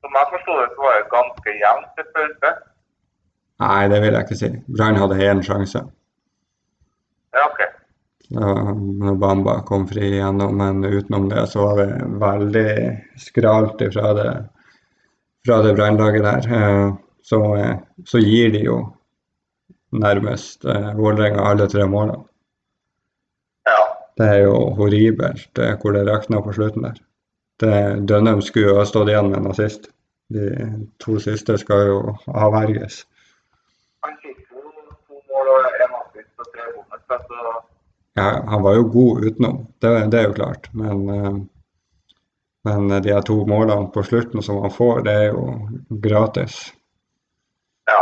som 0.02 0.18
jeg 0.20 0.32
forsto 0.34 0.58
det, 0.62 0.68
så 0.74 0.86
var 0.86 0.98
det 0.98 1.14
ganske 1.14 1.56
jevnt 1.62 1.94
til 1.98 2.10
pause. 2.18 2.52
Nei, 3.64 3.88
det 3.90 4.02
vil 4.04 4.14
jeg 4.14 4.28
ikke 4.28 4.38
si. 4.38 4.52
Brann 4.70 5.00
hadde 5.02 5.18
én 5.26 5.42
sjanse. 5.46 5.82
Ja, 7.34 7.48
OK. 7.48 7.64
Når 8.38 9.18
Bamba 9.22 9.62
kom 9.66 9.88
fri 9.90 10.12
igjennom, 10.18 10.58
men 10.60 10.84
utenom 10.86 11.30
det 11.32 11.48
så 11.50 11.64
var 11.64 11.82
det 11.82 11.90
veldig 12.22 12.70
skralt 13.24 13.82
fra 13.94 14.14
det, 14.18 14.32
fra 15.48 15.62
det 15.66 15.76
brannlaget 15.80 16.26
der. 16.28 16.50
Eh, 16.62 16.96
Så, 17.28 17.40
så 18.08 18.20
gir 18.24 18.54
de 18.54 18.62
jo 18.64 18.78
nærmest 19.92 20.64
eh, 20.64 20.94
Vålerenga 20.96 21.44
alle 21.44 21.66
tre 21.68 21.84
målene. 21.84 22.22
Ja. 23.68 23.82
Det 24.16 24.28
er 24.32 24.40
jo 24.46 24.54
horribelt 24.78 25.60
eh, 25.60 25.74
hvor 25.82 25.92
det 25.92 26.06
rakna 26.08 26.40
på 26.46 26.54
slutten 26.56 26.88
der. 26.88 27.02
Det, 27.60 27.74
Dønnum 28.08 28.40
skulle 28.42 28.70
jo 28.70 28.78
ha 28.80 28.86
stått 28.88 29.12
igjen 29.12 29.28
med 29.34 29.42
en 29.42 29.52
assist. 29.52 29.90
De 30.32 30.48
to 31.04 31.18
siste 31.20 31.58
skal 31.60 31.88
jo 31.90 32.00
avverges. 32.32 33.02
Han 34.06 34.18
fikk 34.22 34.40
jo 34.52 34.62
to 35.08 35.20
mål 35.32 35.52
og 35.54 35.68
én 35.84 35.96
assist 36.02 36.44
og 36.44 36.50
tre 36.54 36.68
bonus. 36.76 37.04
Så 37.10 37.62
Ja, 38.18 38.30
han 38.50 38.64
var 38.64 38.76
jo 38.76 38.90
god 38.94 39.26
utenom, 39.26 39.58
det, 39.82 40.12
det 40.12 40.20
er 40.20 40.28
jo 40.28 40.34
klart. 40.34 40.70
Men, 40.74 41.10
eh, 41.10 41.36
men 42.66 43.04
de 43.04 43.14
her 43.14 43.22
to 43.22 43.44
målene 43.46 43.92
på 43.94 44.04
slutten 44.04 44.42
som 44.44 44.62
han 44.62 44.74
får, 44.74 45.04
det 45.08 45.14
er 45.24 45.28
jo 45.28 45.44
gratis. 46.08 46.74
ja. 47.88 48.02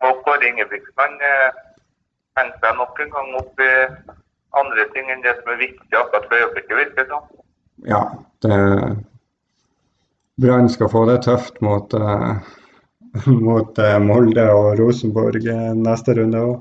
Og 0.00 0.22
Kåre 0.24 0.48
Ingebrigtsen 0.48 0.96
han 0.96 1.18
eh, 1.20 2.54
seg 2.62 2.76
nok 2.78 3.00
en 3.04 3.12
gang 3.12 3.34
opp 3.42 3.60
i 3.60 3.72
andre 4.56 4.86
ting 4.94 5.10
enn 5.12 5.22
det 5.22 5.36
som 5.38 5.52
er 5.52 5.60
viktig 5.60 5.98
akkurat 5.98 6.26
for 6.30 6.40
øyeblikket, 6.40 6.76
virker 6.76 7.02
det 7.02 7.08
som. 7.12 7.28
Ja, 7.84 8.02
det 8.42 8.56
Brann 10.40 10.68
skal 10.72 10.88
få 10.88 11.04
det 11.04 11.22
tøft 11.22 11.60
mot, 11.60 11.92
eh, 11.94 12.36
mot 13.46 13.78
eh, 13.78 13.98
Molde 14.02 14.46
og 14.54 14.78
Rosenborg 14.78 15.46
eh, 15.46 15.70
neste 15.76 16.14
runde 16.18 16.42
òg. 16.46 16.58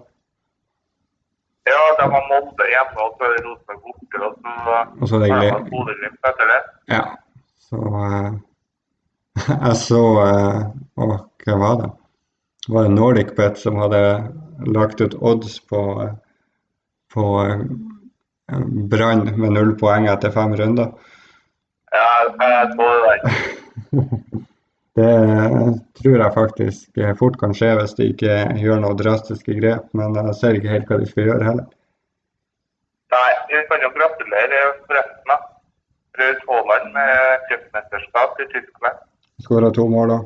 Ja, 1.69 1.81
de 1.99 2.07
har 2.09 2.27
Molde 2.31 2.69
hjemme, 2.71 3.05
og 3.05 3.17
så 3.17 3.27
er 3.27 3.35
det 3.35 3.43
Rosenborg 3.45 3.81
borte, 3.85 4.21
og 4.25 4.37
så 4.43 4.77
Og 5.01 5.09
så 5.11 5.19
er 5.21 5.43
det 5.43 5.51
Bodø-Glimt 5.69 6.31
etter 6.31 6.53
det. 6.53 6.61
Ja. 6.95 7.03
Så 7.69 7.83
eh, 8.05 8.31
jeg 9.67 9.75
så 9.83 10.03
eh, 10.23 10.63
Å, 10.99 11.09
hva 11.45 11.59
var 11.63 11.77
det? 11.83 11.91
Var 12.69 12.85
det 12.85 12.95
Nordic 12.95 13.35
Bet 13.37 13.61
som 13.61 13.79
hadde 13.81 14.01
lagt 14.67 15.01
ut 15.01 15.15
odds 15.15 15.59
på, 15.69 15.83
eh, 16.03 16.17
på 17.13 17.25
Brann 18.91 19.23
med 19.37 19.55
null 19.55 19.75
poeng 19.77 20.09
etter 20.09 20.33
fem 20.33 20.53
runder? 20.57 20.91
Ja, 21.93 22.09
jeg 22.41 22.73
så 22.75 22.89
det 22.89 23.15
der. 23.23 24.45
Det 24.99 25.11
tror 26.01 26.17
jeg 26.19 26.35
faktisk 26.35 27.03
fort 27.19 27.37
kan 27.39 27.53
skje 27.55 27.69
hvis 27.79 27.93
de 27.95 28.09
ikke 28.11 28.39
gjør 28.59 28.81
noe 28.83 28.97
drastiske 28.99 29.55
grep, 29.61 29.85
men 29.95 30.17
jeg 30.17 30.35
ser 30.39 30.57
ikke 30.57 30.73
helt 30.73 30.89
hva 30.89 30.97
de 30.99 31.07
skal 31.07 31.29
gjøre 31.29 31.45
heller. 31.47 31.67
Nei, 33.13 33.29
vi 33.51 33.61
kan 33.69 33.85
jo 33.85 33.89
gratulere 33.95 34.59
forresten. 34.89 35.45
Braut 36.19 36.41
Haaland 36.49 36.91
med 36.97 37.45
cupmesterskap 37.47 38.41
i 38.43 38.47
Tyskland. 38.53 38.97
Skåra 39.45 39.71
to 39.71 39.87
mål 39.87 40.11
òg. 40.17 40.25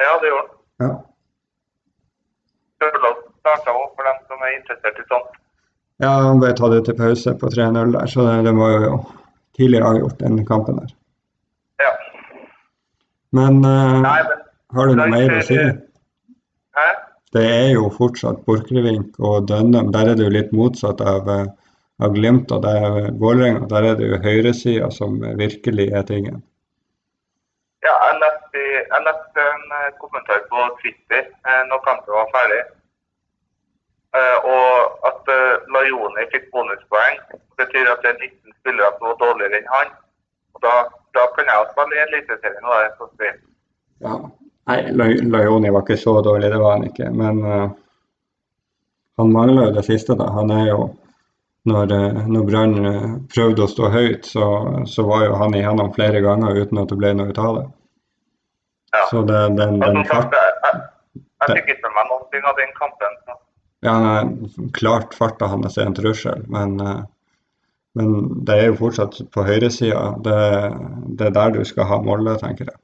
Ja, 0.00 0.12
det 0.22 0.30
gjorde 0.30 0.46
han. 0.46 0.86
Ja. 0.86 0.92
Sørloth 2.80 3.24
starta 3.42 3.74
òg, 3.76 3.90
for 3.96 4.08
dem 4.08 4.22
som 4.30 4.46
er 4.46 4.54
interessert 4.56 5.02
i 5.02 5.08
sånt. 5.10 5.34
ja, 6.04 6.12
han 6.28 6.40
ble 6.40 6.52
tatt 6.56 6.76
ut 6.76 6.88
til 6.88 6.96
pause 6.96 7.34
på 7.40 7.50
3-0 7.52 7.92
der, 7.96 8.08
så 8.12 8.24
det, 8.26 8.36
det 8.48 8.54
var 8.56 8.72
jo 8.86 8.94
tidligere 9.58 9.92
avgjort 9.92 10.18
den 10.24 10.40
kampen 10.48 10.80
der. 10.80 10.96
Men 13.34 13.58
uh, 13.64 14.00
Nei, 14.04 14.20
men 14.22 14.46
har 14.76 14.88
du 14.90 14.98
noe 14.98 15.10
mer 15.10 15.36
å 15.38 15.42
si? 15.46 15.58
Hæ? 16.76 16.86
Det 17.36 17.44
er 17.44 17.70
jo 17.74 17.88
fortsatt 17.92 18.44
Borchgrevink 18.46 19.18
og 19.18 19.48
Dønnum. 19.50 19.90
Der 19.94 20.12
er 20.12 20.18
det 20.18 20.24
jo 20.24 20.32
litt 20.32 20.52
motsatt 20.56 21.02
av, 21.02 21.28
eh, 21.28 21.48
av 22.00 22.14
Glimt 22.14 22.52
og 22.54 22.62
der 22.64 23.10
Vålerenga. 23.20 23.66
Der 23.72 23.88
er 23.90 23.98
det 23.98 24.08
jo 24.08 24.20
høyresida 24.22 24.90
som 24.94 25.18
virkelig 25.40 25.90
er 25.92 26.06
tingen. 26.08 26.38
Ja, 27.84 27.92
jeg 28.06 28.20
leste, 28.22 28.62
jeg 28.78 29.02
leste 29.08 29.44
en 29.56 29.76
eh, 29.80 29.90
kommentar 30.00 30.46
på 30.52 30.64
Twitter 30.80 31.26
eh, 31.26 31.62
når 31.68 31.84
kampen 31.84 32.16
var 32.16 32.30
ferdig. 32.32 32.62
Eh, 34.16 34.38
og 34.54 35.06
at 35.10 35.32
eh, 35.36 35.68
Lajoni 35.74 36.24
fikk 36.32 36.48
bonuspoeng, 36.54 37.20
betyr 37.60 37.92
at 37.92 38.02
det 38.06 38.14
er 38.14 38.20
19 38.22 38.58
spillere 38.62 38.94
som 38.96 39.10
var 39.10 39.20
dårligere 39.24 39.60
enn 39.60 39.72
han. 39.74 39.94
Og 40.56 40.62
da, 40.64 40.74
da 41.16 41.24
kan 41.36 41.48
jeg 41.52 41.60
jo 41.62 41.70
spille 41.74 41.96
i 41.98 42.02
Eliteserien. 42.08 42.64
og 42.64 42.74
det 42.74 42.84
er 42.88 42.94
så 42.98 43.08
fint. 43.20 43.42
Ja. 44.06 44.18
Nei, 44.66 44.78
Laj- 44.98 45.24
Lajoni 45.30 45.70
var 45.70 45.84
ikke 45.84 45.96
så 46.00 46.16
dårlig, 46.26 46.48
det 46.50 46.58
var 46.58 46.72
han 46.78 46.86
ikke. 46.88 47.10
Men 47.14 47.42
uh, 47.44 47.66
han 49.20 49.32
mangla 49.32 49.68
jo 49.68 49.74
det 49.76 49.84
siste, 49.86 50.16
da. 50.18 50.30
Han 50.40 50.50
er 50.50 50.70
jo 50.74 50.86
Når, 51.66 51.90
eh, 51.90 52.18
når 52.30 52.42
Brann 52.46 52.74
eh, 52.86 53.06
prøvde 53.34 53.64
å 53.64 53.66
stå 53.66 53.88
høyt, 53.90 54.26
så, 54.30 54.44
så 54.86 55.02
var 55.02 55.24
jo 55.24 55.32
han 55.40 55.54
igjennom 55.58 55.88
flere 55.96 56.20
ganger 56.22 56.60
uten 56.60 56.78
at 56.78 56.92
det 56.92 56.98
ble 57.00 57.10
noe 57.18 57.32
ut 57.32 57.40
av 57.42 57.56
det. 57.56 57.64
Ja. 58.94 59.00
Så 59.10 59.22
det, 59.26 59.40
den, 59.58 59.80
den 59.82 59.96
som 59.96 60.04
sagt, 60.12 60.36
jeg, 60.38 60.52
jeg, 60.62 61.24
jeg 61.42 61.56
fikk 61.56 61.72
ikke 61.74 61.88
med 61.88 61.96
meg 61.96 62.12
noen 62.12 62.28
ting 62.36 62.46
av 62.46 62.60
den 62.60 62.70
kampen. 62.78 63.18
Så. 63.26 63.34
ja, 63.88 63.96
nei, 64.04 64.70
klart 64.78 65.18
farta 65.18 65.48
hans 65.50 65.74
er 65.74 65.88
en 65.90 65.98
trussel, 65.98 66.46
men, 66.54 66.76
eh, 66.86 67.02
men 67.96 68.16
det 68.48 68.56
er 68.56 68.66
jo 68.70 68.80
fortsatt 68.80 69.18
på 69.32 69.44
høyresida. 69.46 70.02
Det, 70.24 70.40
det 71.18 71.30
er 71.30 71.36
der 71.36 71.54
du 71.54 71.62
skal 71.64 71.88
ha 71.90 72.00
Molde, 72.04 72.36
tenker 72.42 72.68
jeg. 72.68 72.78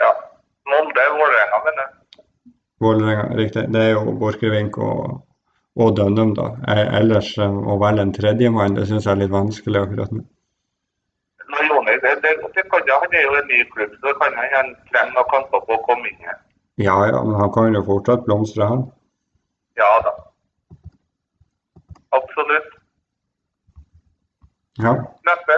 Ja. 0.00 0.12
Molde, 0.72 1.04
Vålerenga, 1.18 1.60
mener 1.66 1.82
jeg. 1.84 2.54
Vålerenga, 2.82 3.26
riktig. 3.38 3.66
Det 3.74 3.82
er 3.82 3.92
jo 3.92 4.16
Borchgrevink 4.20 4.78
og, 4.80 5.20
og 5.76 5.96
Dønnum, 5.98 6.32
da. 6.38 6.54
Eh, 6.72 6.84
Ellers 7.02 7.34
eh, 7.36 7.52
å 7.52 7.76
velge 7.82 8.08
en 8.08 8.14
tredjemann, 8.16 8.78
det 8.78 8.88
syns 8.88 9.04
jeg 9.06 9.12
er 9.14 9.22
litt 9.24 9.34
vanskelig 9.34 9.84
akkurat 9.84 10.16
nå. 10.16 10.24
Det, 12.02 12.14
det, 12.24 12.30
det 12.56 12.62
kan, 12.72 12.88
han 12.88 13.14
er 13.14 13.22
jo 13.26 13.34
en 13.36 13.48
ny 13.50 13.58
klubb, 13.74 13.92
så 14.00 14.14
kan 14.18 14.32
han 14.38 14.48
han 14.56 14.70
trenger 14.88 15.12
noen 15.12 15.28
kamper 15.30 15.60
på 15.68 15.76
å 15.76 15.82
komme 15.84 16.08
inn. 16.08 16.30
Ja 16.80 16.94
ja, 17.10 17.20
men 17.20 17.36
han 17.36 17.52
kan 17.52 17.76
jo 17.76 17.82
fortsatt 17.86 18.24
blomstre, 18.24 18.64
han. 18.70 18.86
Ja 19.76 19.90
da. 20.06 20.14
Absolutt. 22.16 22.78
Ja. 24.78 24.92
Neppe. 25.28 25.56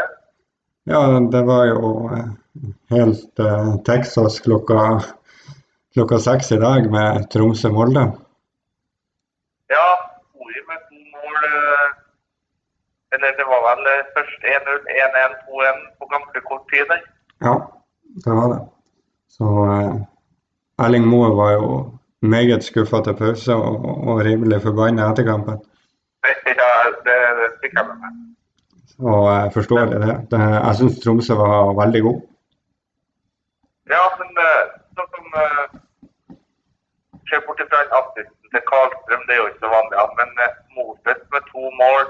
ja, 0.84 1.00
det 1.32 1.42
var 1.46 1.64
jo 1.66 2.10
eh, 2.12 2.28
helt 2.90 3.38
eh, 3.38 3.76
Texas 3.86 4.40
klokka, 4.40 5.00
klokka 5.94 6.18
seks 6.18 6.52
i 6.52 6.58
dag 6.58 6.90
med 6.90 7.28
Tromsø-Molde. 7.32 8.04
Ja, 9.70 9.86
Ori 10.34 10.60
med 10.68 10.80
to 10.88 10.98
mål. 11.14 11.36
eh, 11.50 11.90
Eller 13.14 13.36
det 13.38 13.46
var 13.46 13.62
vel 13.68 13.86
eh, 13.92 14.06
først 14.16 14.48
1-0, 14.56 14.80
1-1, 14.98 15.36
2-1 15.48 15.82
på 15.98 16.10
ganske 16.14 16.40
kort 16.48 16.66
tid. 16.72 16.84
der. 16.90 17.02
Ja, 17.46 17.54
det 18.24 18.32
var 18.40 18.48
det. 18.54 18.60
Så 19.28 19.44
eh, 19.70 19.94
Erling 20.84 21.06
Moe 21.06 21.30
var 21.36 21.52
jo 21.52 21.68
meget 22.22 22.64
skuffa 22.64 23.02
til 23.04 23.14
pause 23.16 23.54
og, 23.54 23.84
og 24.08 24.20
rimelig 24.26 24.62
forbanna 24.62 25.10
etter 25.12 25.24
kampen. 25.30 25.62
Ja, 26.46 26.70
det, 27.06 27.16
det 27.38 27.48
fikk 27.62 27.74
jeg 27.78 27.86
med 27.88 27.96
meg. 28.00 28.12
Og 28.98 29.22
jeg 29.34 29.50
forstår 29.54 29.90
det. 29.90 30.00
det 30.30 30.40
jeg 30.40 30.74
syns 30.78 31.00
Tromsø 31.02 31.34
var 31.34 31.74
veldig 31.82 32.02
god. 32.06 32.20
Ja, 33.90 34.04
men 34.20 34.30
sånn 34.96 35.10
som 35.16 35.26
Ser 37.24 37.40
bort 37.46 37.60
fra 37.72 37.80
assisten 37.98 38.50
til 38.52 38.62
Karlstrøm, 38.68 39.22
det 39.26 39.34
er 39.34 39.40
jo 39.40 39.46
ikke 39.50 39.64
så 39.64 39.70
vanlig. 39.72 40.02
Men 40.18 40.30
Moses 40.76 41.20
med 41.32 41.42
to 41.52 41.62
mål. 41.82 42.04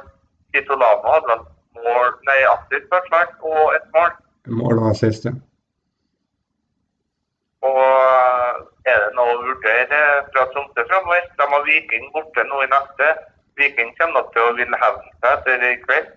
Kitolano 0.53 1.13
hadde 1.15 1.29
vel 1.31 1.43
mål, 1.87 2.11
nei, 2.29 2.39
assist 2.55 2.89
hvert 2.91 3.45
og 3.51 3.63
et 3.77 3.87
mål. 3.97 4.11
Mål 4.61 4.81
og 4.83 4.89
assist, 4.91 5.25
ja. 5.29 5.33
Og 7.69 7.81
er 8.91 8.99
det 9.03 9.13
noe 9.17 9.37
å 9.37 9.41
vurdere 9.47 10.01
fra 10.33 10.45
Tromsø 10.53 10.85
framover? 10.91 11.31
De 11.39 11.47
har 11.55 11.65
Viking 11.69 12.11
borte 12.17 12.45
nå 12.51 12.61
i 12.65 12.73
neste. 12.75 13.09
Viking 13.61 13.95
kommer 13.99 14.19
nok 14.19 14.35
til 14.35 14.45
å 14.45 14.57
ville 14.59 14.83
hevne 14.83 15.15
seg 15.23 15.31
etter 15.39 15.67
i 15.71 15.73
kveld. 15.87 16.13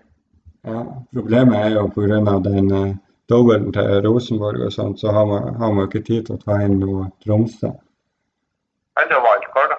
Ja, 0.68 0.84
Problemet 1.16 1.58
er 1.64 1.76
jo 1.78 1.88
pga. 1.94 2.38
den 2.44 2.72
uh, 2.72 2.94
dobbelen 3.30 3.72
til 3.72 4.00
Rosenborg 4.04 4.66
og 4.68 4.72
sånt, 4.72 5.00
så 5.00 5.12
har 5.16 5.26
man, 5.28 5.54
har 5.60 5.72
man 5.72 5.88
ikke 5.88 6.04
tid 6.04 6.26
til 6.26 6.36
å 6.36 6.42
ta 6.44 6.60
inn 6.64 6.80
noe 6.82 7.10
Tromsø. 7.24 7.72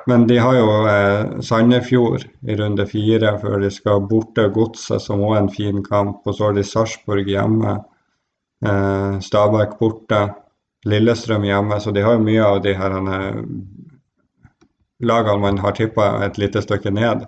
Men 0.10 0.28
de 0.28 0.38
har 0.38 0.56
jo 0.56 0.68
eh, 0.88 1.42
Sandefjord 1.46 2.24
i 2.48 2.56
runde 2.58 2.86
fire 2.90 3.34
før 3.42 3.60
de 3.62 3.72
skal 3.74 4.06
borte 4.10 4.48
Godset, 4.56 5.04
som 5.04 5.22
òg 5.26 5.36
er 5.36 5.42
en 5.44 5.52
fin 5.54 5.84
kamp. 5.86 6.24
Og 6.26 6.36
så 6.36 6.48
har 6.48 6.56
de 6.58 6.64
Sarpsborg 6.66 7.28
hjemme. 7.30 7.76
Eh, 8.66 9.20
Stabæk 9.26 9.76
borte. 9.82 10.22
Lillestrøm 10.88 11.44
hjemme. 11.44 11.82
Så 11.84 11.92
de 11.92 12.06
har 12.06 12.16
jo 12.16 12.24
mye 12.24 12.46
av 12.48 12.62
de 12.64 12.74
her 12.80 12.96
eh, 13.02 13.44
lagene 15.12 15.44
man 15.44 15.60
har 15.62 15.76
tippa 15.78 16.10
et 16.26 16.40
lite 16.40 16.64
stykke 16.64 16.92
ned, 16.96 17.28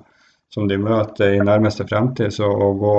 som 0.51 0.67
de 0.71 0.79
møter 0.79 1.35
i 1.35 1.43
nærmeste 1.43 1.85
fremtid. 1.91 2.31
Så 2.33 2.47
å 2.47 2.71
gå, 2.79 2.95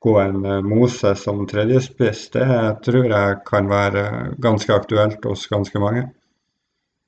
gå 0.00 0.16
en 0.20 0.44
eh, 0.44 0.62
Mose 0.64 1.14
som 1.16 1.42
tredjespiss, 1.48 2.28
det 2.34 2.48
tror 2.84 3.04
jeg 3.12 3.38
kan 3.46 3.68
være 3.70 4.04
ganske 4.42 4.74
aktuelt 4.74 5.24
hos 5.28 5.46
ganske 5.50 5.82
mange. 5.82 6.06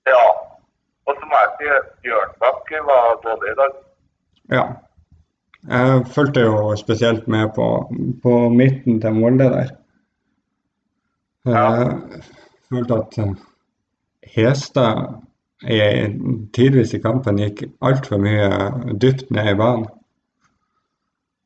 Ja, 0.08 0.24
og 1.06 1.16
så 1.16 1.28
må 1.30 1.42
jeg 1.42 1.52
si 1.58 1.70
Bjørnbakk 2.06 2.72
var 2.88 3.20
dårlig 3.24 3.52
i 3.52 3.58
dag. 3.60 3.76
Ja. 4.52 4.66
Jeg 5.70 6.06
fulgte 6.10 6.42
jo 6.42 6.72
spesielt 6.76 7.28
med 7.30 7.52
på, 7.54 7.66
på 8.22 8.48
midten 8.50 9.00
til 9.00 9.14
Molde 9.14 9.46
der. 9.52 9.68
Jeg 11.46 11.98
følte 12.70 12.94
at 12.94 13.18
eh, 13.18 13.34
Hestad 14.36 15.20
tidvis 16.52 16.94
i 16.96 16.98
kampen 16.98 17.38
gikk 17.38 17.62
altfor 17.86 18.18
mye 18.18 18.48
dypt 18.98 19.30
ned 19.30 19.52
i 19.52 19.58
banen. 19.58 19.86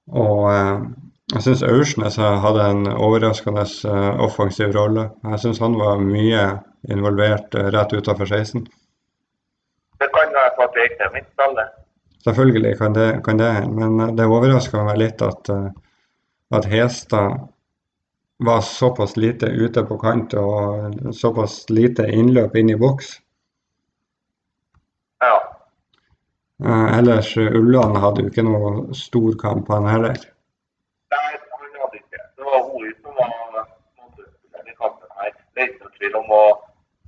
Og 0.09 0.47
eh, 0.53 0.87
jeg 1.35 1.43
syns 1.43 1.63
Aursnes 1.67 2.17
hadde 2.23 2.67
en 2.71 2.87
overraskende 2.93 3.65
eh, 3.67 4.21
offensiv 4.23 4.71
rolle. 4.77 5.09
Jeg 5.33 5.43
syns 5.43 5.59
han 5.63 5.75
var 5.79 5.99
mye 6.03 6.45
involvert 6.93 7.57
rett 7.75 7.97
utafor 7.97 8.31
16. 8.31 8.63
Det 9.99 10.09
kan 10.15 10.37
være 10.37 10.53
på 10.55 10.69
at 10.69 10.77
det 10.77 10.87
ikke 10.91 11.09
er 11.09 11.13
mitt. 11.17 11.33
Selvfølgelig 12.27 12.79
kan 12.79 12.95
det, 12.95 13.09
kan 13.25 13.39
det 13.39 13.51
men 13.71 14.17
det 14.19 14.27
overrasker 14.27 14.87
meg 14.87 14.99
litt 15.03 15.23
at, 15.23 15.51
at 16.55 16.65
Hestad 16.71 17.37
var 18.39 18.61
såpass 18.61 19.17
lite 19.17 19.47
ute 19.47 19.83
på 19.83 19.99
kant 19.99 20.35
og 20.35 21.15
såpass 21.15 21.65
lite 21.71 22.07
innløp 22.13 22.57
inn 22.57 22.71
i 22.71 22.79
boks. 22.79 23.17
Ja. 25.25 25.37
Eh, 26.65 26.99
ellers 26.99 27.37
Ulland 27.37 27.97
hadde 28.03 28.25
jo 28.25 28.33
ikke 28.33 28.45
noe 28.47 28.95
stor 28.95 29.39
kamp, 29.41 29.71
han 29.73 29.89
heller. 29.89 30.21
Nei, 31.97 32.05
ikke. 32.05 32.19
Det 32.37 32.45
var 32.45 32.61
Oi 32.77 32.89
som 33.03 33.13
var 33.21 34.69
i 34.71 34.75
kampen 34.81 35.09
her. 35.21 35.33
Det 35.55 35.63
er 35.63 35.69
ikke 35.69 35.85
noe 35.85 35.97
tvil 35.99 36.17
om 36.21 36.31
og 36.41 36.51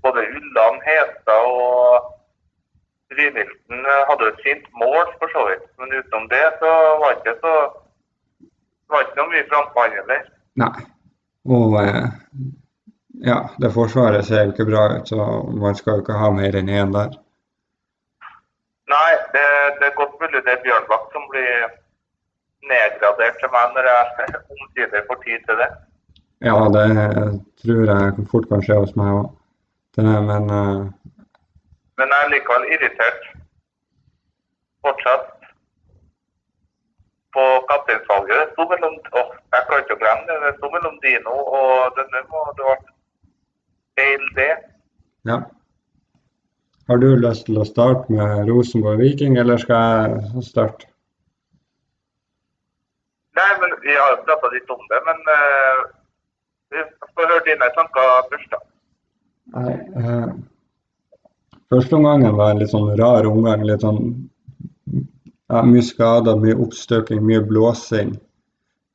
både 0.02 0.20
Ulland, 0.38 0.78
Hestad 0.86 1.48
og 1.48 2.14
Brynildsen 3.12 3.88
hadde 4.08 4.28
et 4.28 4.42
fint 4.46 4.66
mål, 4.82 5.06
for 5.20 5.28
så 5.34 5.44
vidt. 5.48 5.66
Men 5.78 5.96
utenom 5.98 6.28
det 6.32 6.46
så 6.60 6.72
var 7.00 7.12
det 7.12 7.20
ikke 7.20 7.36
så 7.44 7.54
det 8.88 8.94
var 8.94 9.04
ikke 9.04 9.18
noe 9.20 9.32
mye 9.32 9.48
framfall 9.50 9.96
heller. 9.98 10.22
Nei. 10.62 10.84
Og 11.56 11.74
eh, 11.82 12.06
ja, 13.30 13.38
det 13.60 13.74
forsvaret 13.74 14.24
ser 14.24 14.46
jo 14.46 14.54
ikke 14.54 14.68
bra 14.70 14.84
ut, 14.94 15.10
så 15.10 15.26
man 15.64 15.76
skal 15.76 15.98
jo 15.98 16.04
ikke 16.04 16.20
ha 16.22 16.30
mer 16.32 16.56
enn 16.56 16.70
én 16.72 16.94
der. 16.94 17.18
Nei, 18.88 19.12
det, 19.34 19.44
det, 19.80 19.90
er 19.90 19.98
godt 20.00 20.16
mulig 20.22 20.40
det 20.46 20.54
er 20.54 20.64
Bjørnbakk 20.64 21.12
som 21.12 21.28
blir 21.32 21.68
nedgradert 22.70 23.38
til 23.40 23.50
meg 23.54 23.74
når 23.76 23.90
jeg 23.90 24.40
omsider 24.54 25.06
får 25.08 25.22
tid 25.24 25.46
til 25.48 25.60
det. 25.62 25.70
Ja, 26.48 26.58
det 26.76 26.88
tror 27.62 27.82
jeg 27.90 28.28
fort 28.30 28.46
kan 28.50 28.62
skje 28.62 28.78
hos 28.84 28.94
meg 28.98 29.10
òg. 29.20 29.26
Men 29.98 30.52
uh... 30.52 30.86
Men 31.98 32.12
jeg 32.14 32.20
er 32.24 32.30
likevel 32.30 32.68
irritert 32.74 33.24
fortsatt 34.86 35.32
på 37.34 37.44
kapteinsvalget. 37.70 38.38
Det 38.44 38.52
sto 38.54 38.66
mellom 38.72 38.94
oh, 39.18 39.32
Jeg 39.54 39.66
klarer 39.66 39.84
ikke 39.84 39.96
å 39.98 40.02
glemme 40.02 40.28
det. 40.28 40.38
Det 40.44 40.52
sto 40.58 40.70
mellom 40.74 40.98
Dino 41.04 41.34
og 41.60 41.98
denne, 41.98 42.22
og 42.40 42.52
det 42.58 42.68
ble 42.68 42.76
feil, 43.98 44.28
det. 44.38 44.52
Ja. 45.28 45.38
Har 46.88 47.02
du 47.02 47.08
lyst 47.20 47.48
til 47.48 47.58
å 47.60 47.66
starte 47.68 48.14
med 48.14 48.48
Rosenborg 48.48 49.02
Viking, 49.02 49.36
eller 49.40 49.60
skal 49.60 49.82
jeg 50.38 50.46
starte? 50.46 50.87
Nei, 53.38 53.50
men 53.62 53.74
Vi 53.84 53.94
har 53.94 54.14
jo 54.14 54.22
prata 54.26 54.50
litt 54.52 54.70
om 54.74 54.84
det, 54.90 55.00
men 55.06 55.24
uh, 55.30 55.82
vi 56.74 56.84
får 57.14 57.32
høre 57.32 57.46
dine 57.46 57.72
tanker 57.76 58.14
først, 58.32 58.54
da. 58.54 58.62
Nei, 59.58 59.74
uh, 59.96 60.30
Første 61.68 61.98
omgangen 61.98 62.36
var 62.36 62.54
en 62.54 62.62
litt 62.62 62.72
sånn 62.72 62.94
rar 62.96 63.26
omgang. 63.28 63.64
Litt 63.68 63.84
sånn 63.84 64.00
ja, 65.48 65.62
mye 65.64 65.84
skader, 65.84 66.38
mye 66.40 66.56
oppstøking, 66.64 67.20
mye 67.24 67.42
blåsing. 67.44 68.14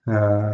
Eh, 0.10 0.54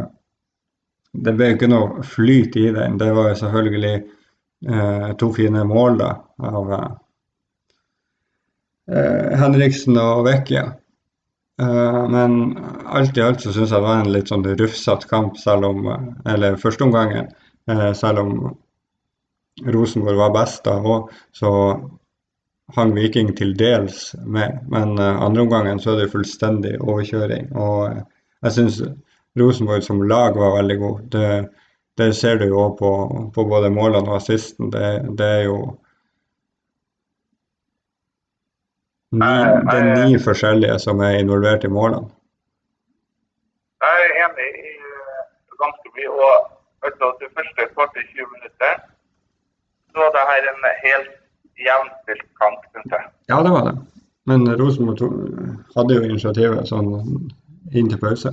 det 1.24 1.34
ble 1.36 1.52
ikke 1.54 1.70
noe 1.70 2.04
flyt 2.06 2.56
i 2.60 2.68
den. 2.76 2.98
Det 3.00 3.10
var 3.16 3.30
jo 3.32 3.38
selvfølgelig 3.40 3.94
eh, 3.96 5.08
to 5.20 5.30
fine 5.36 5.64
mål 5.68 5.98
da, 6.00 6.10
av 6.50 6.74
eh, 6.76 6.92
Henriksen 9.40 9.96
og 10.00 10.26
Vecchia. 10.28 10.64
Eh, 11.60 12.08
men 12.08 12.58
alt 12.86 13.18
i 13.18 13.22
alt 13.22 13.44
så 13.44 13.52
syns 13.52 13.70
jeg 13.70 13.76
det 13.76 13.86
var 13.86 14.00
en 14.00 14.12
litt 14.14 14.32
sånn 14.32 14.46
rufsete 14.46 15.08
kamp, 15.10 15.38
selv 15.38 15.68
om 15.68 15.88
Eller 16.28 16.56
førsteomgangen, 16.60 17.30
eh, 17.68 17.92
selv 17.92 18.24
om 18.24 18.34
Rosenborg 19.66 20.16
var 20.16 20.36
best 20.36 20.64
da 20.64 20.78
òg, 20.80 21.10
så 21.36 21.50
hang 22.76 22.94
Viking 22.94 23.34
til 23.36 23.54
dels 23.58 24.14
med, 24.24 24.60
men 24.70 24.94
uh, 24.98 25.22
andre 25.24 25.42
omgangen 25.42 25.80
så 25.82 25.92
er 25.92 26.04
det 26.04 26.12
fullstendig 26.12 26.76
overkjøring. 26.80 27.50
Og 27.58 27.98
jeg 28.46 28.56
syns 28.56 28.80
Rosenborg 29.38 29.84
som 29.84 30.02
lag 30.06 30.38
var 30.38 30.56
veldig 30.58 30.78
god. 30.78 31.00
Det, 31.12 31.30
det 31.98 32.10
ser 32.16 32.40
du 32.40 32.46
jo 32.48 32.68
på, 32.78 32.92
på, 33.34 33.44
både 33.50 33.72
målene 33.74 34.06
og 34.08 34.20
assisten. 34.20 34.70
Det, 34.72 34.86
det 35.18 35.30
er 35.40 35.42
jo 35.48 35.58
ni, 39.10 39.34
det 39.70 39.78
er 39.80 40.04
ni 40.06 40.18
forskjellige 40.28 40.78
som 40.78 41.00
er 41.00 41.18
involvert 41.22 41.64
i 41.64 41.72
målene. 41.76 42.08
Jeg 43.84 44.06
er 44.06 44.12
enig 44.24 44.48
i 44.60 44.72
eh, 44.76 45.22
ganske 45.62 45.92
mye. 45.96 46.10
Og 46.26 46.34
altså, 46.86 47.06
de 47.20 47.26
første 47.36 47.60
kvarter 47.74 48.02
20 48.12 48.34
minutter 48.34 48.74
så 49.90 49.96
var 50.02 50.10
det 50.16 50.24
her 50.30 50.42
en 50.52 50.66
helt 50.86 51.12
jevnspilt 51.66 52.28
kamp, 52.40 52.60
syns 52.72 52.92
jeg. 52.96 53.04
Ja, 53.32 53.38
det 53.46 53.52
var 53.56 53.64
det. 53.68 53.74
Men 54.28 54.40
Rosenborg 54.60 55.00
hadde 55.76 55.96
jo 55.96 56.06
initiativet 56.10 56.68
sånn 56.70 56.90
inn 57.78 57.90
til 57.90 58.00
pause. 58.04 58.30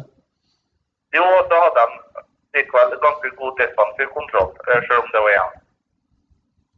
Jo, 1.18 1.26
da 1.50 1.64
hadde 1.64 1.86
de 1.88 2.24
likevel 2.58 2.94
ganske 3.06 3.30
god 3.40 3.54
defensiv 3.62 4.08
kontroll, 4.18 4.52
eh, 4.68 4.82
selv 4.88 5.00
om 5.04 5.10
det 5.16 5.24
var 5.26 5.34
jevnt. 5.38 5.64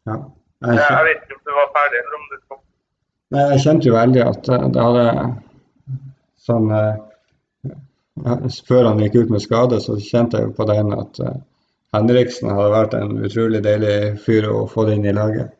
Ja. 0.09 0.17
Jeg, 0.63 0.75
jeg, 0.77 0.87
jeg, 0.95 1.05
vet 1.07 1.21
ikke 1.23 1.37
om 1.39 1.45
du 1.47 1.53
var 1.57 1.69
ferdig, 1.77 1.99
eller 2.01 2.15
om 2.19 2.25
du 2.31 2.37
skal 2.43 2.59
Nei, 3.33 3.45
Jeg 3.53 3.61
kjente 3.65 3.89
jo 3.89 3.97
veldig 3.97 4.23
at 4.25 4.49
eh, 4.49 4.65
det 4.73 4.85
hadde 4.85 5.05
sånn 6.47 6.73
eh, 6.73 6.95
Før 8.67 8.89
han 8.89 9.03
gikk 9.03 9.19
ut 9.21 9.29
med 9.35 9.43
skade, 9.43 9.77
så 9.83 9.95
kjente 10.01 10.39
jeg 10.39 10.49
jo 10.49 10.55
på 10.57 10.65
den 10.67 10.91
at 10.95 11.21
Henriksen 11.95 12.49
hadde 12.51 12.73
vært 12.73 12.95
en 12.97 13.13
utrolig 13.23 13.61
deilig 13.63 13.93
fyr 14.25 14.49
å 14.49 14.65
få 14.69 14.83
det 14.89 14.97
inn 14.97 15.07
i 15.07 15.13
laget. 15.15 15.53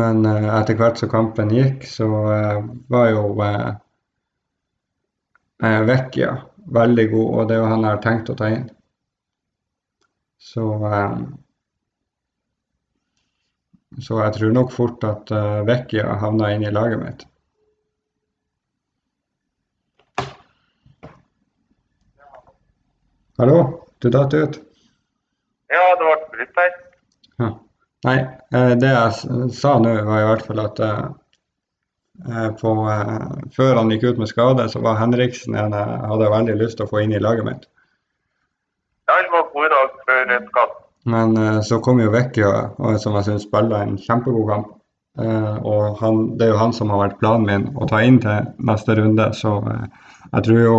Men 0.00 0.24
uh, 0.24 0.48
etter 0.56 0.78
hvert 0.80 0.98
som 1.00 1.12
kampen 1.12 1.52
gikk, 1.52 1.84
så 1.88 2.08
var 2.08 3.12
jo 3.12 3.22
Vecchia 5.92 6.32
veldig 6.78 7.06
god, 7.12 7.28
og 7.28 7.48
det 7.48 7.56
er 7.56 7.62
jo 7.62 7.70
han 7.70 7.84
jeg 7.84 7.94
har 7.94 8.02
tenkt 8.04 8.32
å 8.32 8.38
ta 8.38 8.50
inn. 8.52 8.66
Så 10.38 10.64
Så 14.02 14.20
jeg 14.22 14.34
tror 14.36 14.54
nok 14.54 14.70
fort 14.72 15.04
at 15.06 15.30
uh, 15.34 15.64
Vecchia 15.66 16.14
havna 16.22 16.52
inn 16.54 16.66
i 16.66 16.70
laget 16.74 17.02
mitt. 17.02 17.26
Hallo, 23.38 23.58
du 24.02 24.10
datt 24.10 24.34
ut. 24.34 24.58
Ja, 25.70 25.82
det 25.98 26.04
ble 26.04 26.14
brutt 26.32 26.56
her. 26.58 26.72
Ja. 27.38 27.50
Nei, 28.06 28.18
eh, 28.54 28.72
det 28.78 28.90
jeg 28.90 29.52
sa 29.54 29.76
nå, 29.82 29.92
var 30.06 30.22
i 30.22 30.26
hvert 30.26 30.42
fall 30.46 30.62
at 30.64 30.80
eh, 30.82 32.48
på, 32.58 32.72
før 33.54 33.78
han 33.78 33.92
gikk 33.94 34.08
ut 34.08 34.20
med 34.22 34.30
skade, 34.30 34.66
så 34.72 34.82
var 34.82 34.98
Henriksen 34.98 35.54
en 35.58 35.76
jeg 35.76 36.00
hadde 36.10 36.32
veldig 36.34 36.58
lyst 36.58 36.80
til 36.80 36.88
å 36.88 36.90
få 36.90 37.04
inn 37.04 37.14
i 37.14 37.22
laget 37.22 37.46
mitt. 37.46 37.68
Ja, 39.06 39.20
han 39.20 39.30
var 39.36 39.46
god 39.54 39.68
i 39.68 39.72
dag 39.76 39.96
før 40.02 40.34
skaden. 40.50 40.77
Men 41.08 41.36
eh, 41.36 41.60
så 41.60 41.80
kom 41.80 42.00
jo 42.02 42.12
Vecchio, 42.12 42.50
som 43.00 43.16
jeg 43.16 43.28
syns 43.28 43.46
spiller 43.48 43.80
en 43.80 43.96
kjempegod 44.00 44.50
kamp. 44.50 44.74
Eh, 45.18 45.54
og 45.66 45.98
han, 46.02 46.20
det 46.38 46.46
er 46.46 46.52
jo 46.52 46.60
han 46.60 46.74
som 46.76 46.92
har 46.92 47.00
vært 47.06 47.20
planen 47.22 47.46
min 47.48 47.68
å 47.74 47.88
ta 47.90 48.02
inn 48.06 48.20
til 48.22 48.50
neste 48.68 48.98
runde, 48.98 49.30
så 49.34 49.56
eh, 49.72 49.86
jeg 50.28 50.44
tror 50.46 50.60
jo 50.62 50.76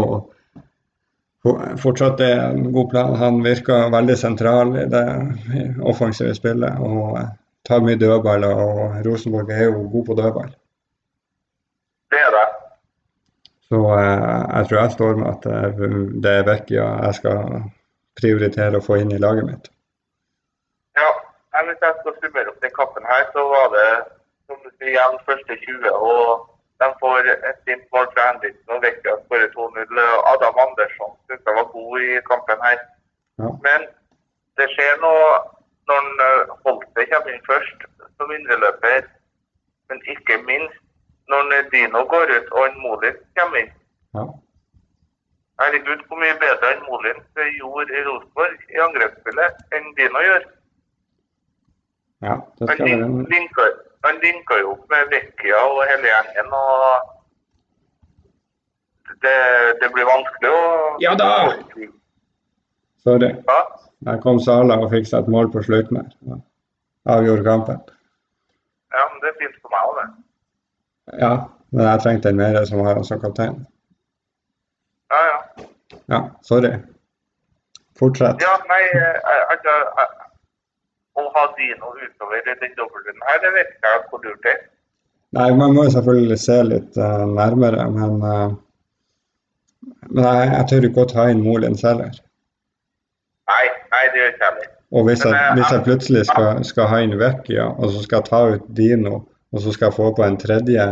fortsatt 1.79 2.19
det 2.19 2.29
er 2.35 2.45
en 2.51 2.69
god 2.75 2.89
plan. 2.91 3.17
Han 3.19 3.41
virker 3.43 3.91
veldig 3.93 4.15
sentral 4.19 4.73
i 4.77 4.85
det 4.91 5.05
offensive 5.87 6.35
spillet 6.35 6.81
og 6.83 7.17
tar 7.67 7.83
mye 7.85 7.99
dødballer. 7.99 8.59
Og 8.59 8.99
Rosenborg 9.07 9.53
er 9.55 9.69
jo 9.69 9.87
god 9.93 10.05
på 10.09 10.17
dødball. 10.19 10.51
Det 12.11 12.19
er 12.19 12.35
det. 12.35 12.45
Så 13.69 13.81
jeg 13.95 14.67
tror 14.67 14.79
jeg 14.81 14.95
står 14.97 15.19
med 15.21 15.31
at 15.31 15.49
det 16.25 16.35
er 16.35 16.47
Vecchia 16.47 16.87
jeg 17.07 17.19
skal 17.21 17.59
prioritere 18.19 18.79
å 18.79 18.83
få 18.83 18.99
inn 18.99 19.15
i 19.15 19.21
laget 19.21 19.47
mitt. 19.47 19.71
Hvis 21.69 21.83
jeg 21.85 21.97
skal 21.99 22.15
summere 22.19 22.51
opp 22.51 22.63
den 22.63 22.73
kappen 22.79 23.05
her, 23.11 23.23
så 23.33 23.41
var 23.53 23.67
det 23.77 23.89
som 24.47 24.57
du 24.63 24.69
sier 24.71 24.95
igjen 24.95 25.19
første 25.27 25.53
20, 25.65 25.91
og 26.11 26.47
de 26.81 26.87
får 27.01 27.29
et 27.33 27.59
fint 27.67 27.85
mål 27.93 28.07
fra 28.13 28.25
Henriksen 28.29 28.73
og 28.75 28.81
Vecchia 28.85 29.13
skårer 29.25 29.49
2-0. 29.55 30.01
Adam 30.33 30.59
Andersson 30.63 31.13
synes 31.25 31.43
jeg 31.47 31.55
var 31.59 31.67
god 31.75 31.93
i 32.07 32.09
kampen 32.31 32.59
her. 32.67 32.79
Ja. 33.41 33.49
Men 33.65 33.87
det 34.57 34.67
skjer 34.73 35.01
noe 35.05 35.25
når 35.87 35.99
han, 36.01 36.09
eh, 36.25 36.51
Holte 36.65 37.05
kommer 37.11 37.31
inn 37.33 37.47
først 37.51 37.79
som 38.17 38.31
indreløper, 38.37 39.07
men 39.89 40.01
ikke 40.13 40.37
minst 40.51 40.81
når 41.29 41.69
Dino 41.71 42.03
går 42.13 42.35
ut 42.37 42.51
og 42.59 42.77
Molin 42.83 43.17
kommer 43.37 43.57
inn. 43.63 43.73
Ja. 44.17 44.25
Herregud, 45.59 46.01
hvor 46.07 46.17
mye 46.23 46.37
bedre 46.45 46.71
enn 46.73 46.85
Molin 46.89 47.19
gjorde 47.59 47.97
i 47.99 48.05
Rosenborg 48.07 48.57
i 48.75 48.81
angrepsspillet 48.87 49.75
enn 49.75 49.91
Dino 49.97 50.23
gjør. 50.27 50.47
Ja 52.25 52.35
det 52.59 52.67
Han 52.67 52.75
skal 52.75 52.85
være 52.89 52.97
lin- 52.99 53.27
linker, 53.31 53.69
han 54.05 54.19
linka 54.23 54.57
jo 54.61 54.71
opp 54.73 54.89
med 54.91 55.09
Vecchia 55.13 55.59
og 55.69 55.81
hele 55.89 56.07
gjengen, 56.11 56.51
og 56.53 57.15
det, 59.23 59.35
det 59.81 59.89
blir 59.93 60.05
vanskelig 60.07 60.51
å 60.55 60.61
Ja 61.03 61.13
da! 61.19 61.29
Sorry. 63.03 63.29
Ja, 63.47 63.59
Der 64.07 64.19
kom 64.23 64.39
Sala 64.43 64.75
og 64.83 64.91
fiksa 64.91 65.19
et 65.23 65.27
mål 65.31 65.49
på 65.53 65.61
slutten 65.63 65.97
her. 66.01 66.09
Ja. 66.27 66.37
Avgjorde 67.15 67.43
kampen. 67.47 67.79
ja, 68.93 69.03
men 69.11 69.21
det 69.23 69.29
er 69.31 69.37
fint 69.39 69.55
for 69.61 69.71
meg 69.73 69.87
òg, 69.89 69.97
det. 69.99 71.19
Ja, 71.23 71.31
men 71.71 71.85
jeg 71.87 72.01
trengte 72.03 72.29
en 72.29 72.37
mer 72.39 72.59
som 72.69 72.83
var 72.85 72.99
som 73.07 73.19
kaptein. 73.23 73.59
Ja, 75.11 75.19
ja. 75.31 75.37
Ja, 76.13 76.19
sorry. 76.45 76.71
Fortsett. 77.99 78.41
Ja, 78.43 78.53
nei, 78.69 78.81
jeg, 78.93 79.15
altså 79.49 79.73
eh, 80.03 80.11
Å 81.29 81.31
ha 81.35 81.45
Dino 81.57 81.93
utover 81.93 82.41
den 82.47 82.73
dobbeltrunden 82.79 83.25
her, 83.29 83.39
det 83.43 83.53
vet 83.53 83.73
ikke 83.75 83.93
jeg 83.93 84.03
hvor 84.09 84.23
lurt 84.25 84.41
det 84.45 84.53
er. 84.55 84.61
Nei, 85.37 85.51
man 85.53 85.75
må 85.77 85.83
selvfølgelig 85.93 86.39
se 86.41 86.57
litt 86.65 86.97
uh, 86.97 87.25
nærmere, 87.29 87.85
men 87.93 88.17
uh, 88.25 88.57
Men 90.09 90.25
jeg, 90.25 90.47
jeg 90.55 90.65
tør 90.69 90.85
ikke 90.87 91.03
å 91.05 91.09
ta 91.11 91.27
inn 91.29 91.43
Molins 91.45 91.85
heller. 91.85 92.15
Nei, 93.49 93.65
nei, 93.93 94.01
det 94.13 94.19
gjør 94.21 94.31
ikke 94.33 94.45
jeg 94.47 94.55
heller. 94.55 94.71
Og 94.89 95.05
hvis 95.05 95.21
jeg, 95.25 95.33
Men, 95.35 95.43
eh, 95.43 95.57
hvis 95.59 95.73
jeg 95.75 95.85
plutselig 95.85 96.23
skal, 96.25 96.63
skal 96.65 96.89
ha 96.89 97.01
inn 97.05 97.19
Vecchia, 97.21 97.67
og 97.77 97.93
så 97.93 98.01
skal 98.05 98.17
jeg 98.19 98.29
ta 98.29 98.39
ut 98.55 98.65
Dino, 98.79 99.19
og 99.53 99.61
så 99.61 99.73
skal 99.75 99.89
jeg 99.89 99.97
få 99.99 100.09
på 100.17 100.25
en 100.25 100.39
tredje 100.41 100.87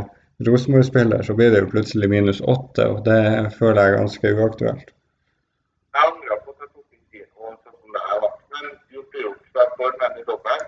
Rosenborg-spiller, 0.48 1.24
så 1.26 1.34
blir 1.34 1.50
det 1.54 1.64
jo 1.64 1.72
plutselig 1.72 2.10
minus 2.12 2.44
åtte, 2.54 2.86
og 2.94 3.02
det 3.10 3.22
føler 3.58 3.82
jeg 3.82 3.94
er 3.94 3.98
ganske 3.98 4.34
uaktuelt. 4.38 4.94
Jeg 5.98 6.12
angrer 6.12 6.44
på 6.44 6.54
at 6.54 6.62
jeg 6.62 6.70
tok 6.70 6.86
inn 6.94 7.06
Dino 7.10 7.50
sånn 7.50 7.58
som 7.82 7.98
det 7.98 8.04
er, 8.04 8.20
da. 8.22 8.30
Men 8.54 8.70
gjort 8.94 9.64
er 9.64 9.67
gjort, 9.84 10.02
denne 10.02 10.26
dobbelt. 10.28 10.68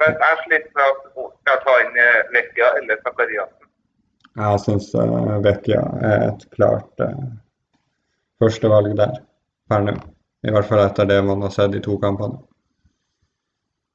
Men 0.00 0.16
jeg 0.24 0.38
sliter 0.44 0.70
med 0.76 0.84
at 0.86 1.00
å, 1.20 1.26
skal 1.42 1.58
ta 1.64 1.76
inn 1.84 1.96
Vekia 1.96 2.30
Vecchia 2.34 2.68
eller 2.80 3.00
Zakariassen. 3.04 3.66
Jeg 4.40 4.60
syns 4.64 4.86
uh, 4.96 5.36
Vecchia 5.44 5.80
er 6.10 6.26
et 6.30 6.44
klart 6.56 7.04
uh, 7.04 7.24
førstevalg 8.40 8.94
der 9.00 9.18
per 9.68 9.84
nå. 9.84 9.96
I 10.48 10.54
hvert 10.54 10.68
fall 10.70 10.80
etter 10.86 11.08
det 11.10 11.18
man 11.26 11.42
har 11.44 11.52
sett 11.52 11.76
i 11.76 11.82
to 11.84 11.98
kampene. 12.00 12.38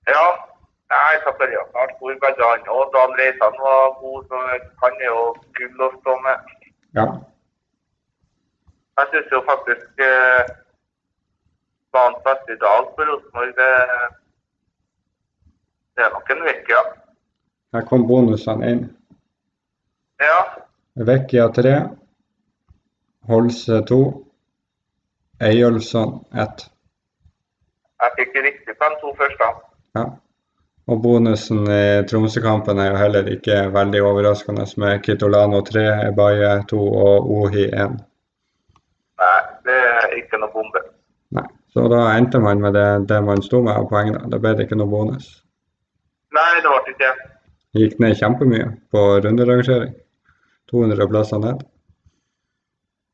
Ja, 0.06 0.26
nei, 0.94 1.14
Zakariassen 1.26 1.80
har 1.80 1.96
stor 1.96 2.20
begge 2.26 2.52
han, 2.52 2.68
og 2.76 2.92
Dan 2.94 3.16
Reitan 3.22 3.58
var 3.64 3.96
god, 4.04 4.28
så 4.30 4.44
han 4.84 5.00
er 5.02 5.10
jo 5.10 5.24
gull 5.58 5.88
å 5.88 5.90
stå 5.96 6.20
med. 6.28 6.54
Ja. 7.00 7.08
Jeg 9.00 9.10
syns 9.12 9.34
jo 9.34 9.42
faktisk 9.50 10.06
eh, 10.06 10.54
banens 11.96 12.22
beste 12.28 12.54
i 12.54 12.62
dag 12.62 12.94
på 12.96 13.08
Rosenborg, 13.10 13.58
det, 15.96 16.04
er 16.04 16.12
nok 16.14 16.30
en 16.30 16.44
Vecchia. 16.44 16.82
Her 17.74 17.86
kom 17.90 18.08
bonusene 18.08 18.72
inn. 18.72 18.84
Ja, 20.24 20.40
Vecchia 21.08 21.48
3, 21.56 21.76
Holse 23.28 23.82
2, 23.90 24.02
Eyolfsson 25.44 26.20
1. 26.32 26.68
jeg 28.06 28.14
fikk 28.20 28.36
riktig 28.46 28.76
på 28.80 28.90
de 28.92 29.02
to 29.02 29.12
første. 29.20 29.50
Ja. 29.98 30.06
Og 30.86 31.02
bonusen 31.02 31.64
i 31.72 32.04
Tromsø-kampen 32.06 32.80
er 32.80 32.92
jo 32.92 32.98
heller 33.00 33.30
ikke 33.34 33.56
veldig 33.74 34.04
overraskende 34.06 34.68
med 34.78 35.02
Kitolano 35.04 35.64
3, 35.66 35.86
Ebaye 36.12 36.52
2 36.70 36.82
og 37.06 37.32
Ohi 37.40 37.66
1. 37.72 37.96
Nei, 39.24 39.40
det 39.66 39.80
er 39.80 40.14
ikke 40.20 40.40
noe 40.44 40.54
bombe. 40.54 40.84
Nei. 41.34 41.48
Så 41.74 41.88
da 41.92 42.04
endte 42.14 42.40
man 42.40 42.62
med 42.62 42.78
det, 42.78 43.10
det 43.10 43.18
man 43.26 43.42
sto 43.44 43.64
med 43.66 43.74
av 43.74 43.90
poeng. 43.90 44.14
Da 44.30 44.40
ble 44.40 44.54
det 44.56 44.68
ikke 44.68 44.78
noe 44.80 44.92
bonus. 44.92 45.32
Nei, 46.36 46.52
det 46.64 46.72
ble 46.72 46.80
ikke 46.94 46.98
det. 47.04 47.14
Gikk 47.76 47.96
ned 48.04 48.16
kjempemye 48.20 48.68
på 48.96 49.04
runderangering. 49.26 49.94
200 50.72 51.08
plasser 51.12 51.40
ned. 51.44 51.64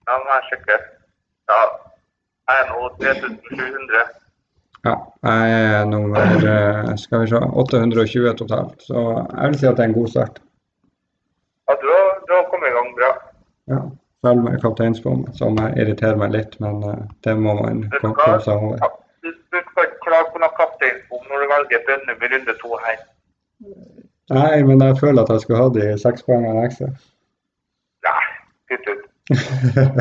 Ja, 0.08 0.18
må 0.24 0.36
jeg 0.38 0.48
sjekke. 0.50 0.78
Ja, 1.52 1.60
jeg 2.52 2.62
er 2.64 2.70
nå 2.72 2.90
3700. 3.02 4.04
Ja, 4.88 4.94
jeg 5.28 5.58
er 5.62 5.84
nummer 5.86 6.46
eh, 6.52 6.94
skal 6.98 7.22
vi 7.26 7.28
se, 7.34 7.42
820 7.64 8.32
totalt. 8.40 8.82
Så 8.88 9.04
jeg 9.04 9.52
vil 9.52 9.60
si 9.62 9.68
at 9.70 9.78
det 9.78 9.84
er 9.86 9.92
en 9.92 9.98
god 10.00 10.10
start. 10.14 10.40
Ja, 11.70 11.76
du 11.84 11.88
har, 11.92 12.08
du 12.28 12.34
har 12.38 12.48
kommet 12.54 12.72
i 12.72 12.76
gang 12.78 12.94
bra. 12.98 13.12
Ja, 13.76 13.82
Selv 14.26 14.42
med 14.46 14.60
kapteinsbom, 14.62 15.22
som 15.34 15.56
irriterer 15.74 16.18
meg 16.22 16.34
litt, 16.36 16.58
men 16.62 16.82
eh, 16.86 17.04
det 17.26 17.36
må 17.42 17.56
man 17.60 17.86
komme 18.02 18.40
seg 18.46 18.58
over. 18.58 18.82
Ja, 18.82 18.90
Du, 19.22 19.30
du 19.30 19.58
skal 19.70 19.91
på 20.42 20.48
noe 20.48 20.58
kapteinsbom 20.58 21.26
når 21.30 21.44
du 21.44 21.50
velger 21.54 21.82
Bønnum 21.88 22.24
i 22.26 22.30
runde 22.34 22.54
to 22.62 22.78
her. 22.82 23.00
Nei, 24.32 24.64
men 24.66 24.82
jeg 24.82 24.98
føler 25.00 25.24
at 25.24 25.30
jeg 25.30 25.44
skulle 25.44 25.62
hatt 25.62 25.76
de 25.76 25.88
seks 26.02 26.24
poengene 26.26 26.66
ekstra. 26.66 26.88
Nei, 28.08 28.24
kutt 28.72 28.88
ut. 28.90 29.04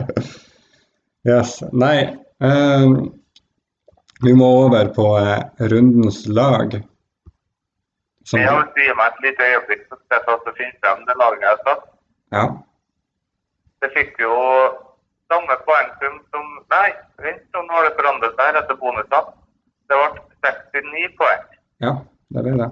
yes. 1.30 1.58
Nei. 1.72 2.16
Um, 2.40 3.12
vi 4.24 4.32
må 4.36 4.48
over 4.64 4.92
på 4.96 5.10
uh, 5.18 5.42
rundens 5.72 6.22
lag. 6.28 6.78
Som, 8.24 8.40
vil 8.40 8.86
gi 8.86 8.94
meg 8.96 9.10
et 9.10 9.22
lite 9.26 9.48
øyeblikk, 9.50 9.84
så 9.88 9.98
skal 9.98 10.16
jeg 10.16 10.26
ta 10.28 10.36
og 10.38 10.56
finne 10.56 10.76
frem 10.84 11.04
det 11.08 11.16
laget 11.18 11.44
jeg 11.44 11.50
har 11.50 11.62
satt. 11.66 11.84
ja, 12.36 12.46
Det 13.82 13.90
fikk 13.96 14.20
jo 14.22 14.34
samme 15.32 15.56
poengsum 15.66 16.20
som 16.30 16.48
Nei, 16.70 16.90
vent, 17.24 17.42
nå 17.56 17.64
har 17.74 17.88
det 17.88 17.96
forandret 17.98 18.36
seg 18.38 18.58
etter 18.60 18.78
bonusene. 18.78 19.39
Det 19.90 19.98
ble 19.98 20.22
69 20.46 21.10
poeng. 21.18 21.42
ja, 21.82 21.92
det 22.34 22.44
ble 22.46 22.54
det. 22.62 22.70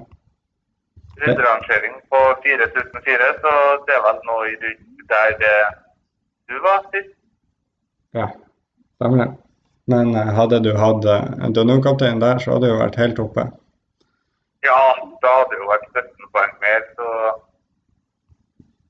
Runderangering 1.19 1.97
på 2.13 2.21
4004, 2.45 3.31
så 3.43 3.53
det 3.87 3.95
er 3.97 4.05
vel 4.07 4.21
i 4.53 4.55
rundt 4.63 5.09
der 5.11 5.35
eh, 5.51 5.71
du 6.49 6.61
var 6.67 6.85
sist. 6.93 7.15
Ja, 8.15 8.29
stemmer 8.95 9.25
det. 9.25 9.31
Men 9.93 10.15
eh, 10.15 10.31
hadde 10.39 10.61
du 10.67 10.71
hatt 10.77 11.05
eh, 11.05 11.27
en 11.45 11.55
Dunno-kaptein 11.57 12.21
der, 12.21 12.39
så 12.39 12.55
hadde 12.55 12.71
du 12.71 12.79
vært 12.79 13.01
helt 13.03 13.19
oppe. 13.25 13.49
Ja, 14.69 14.81
da 15.23 15.35
hadde 15.39 15.55
det 15.55 15.61
jo 15.63 15.71
vært 15.73 15.87
17 15.97 16.33
poeng 16.35 16.57
mer, 16.65 16.89
så 16.97 17.07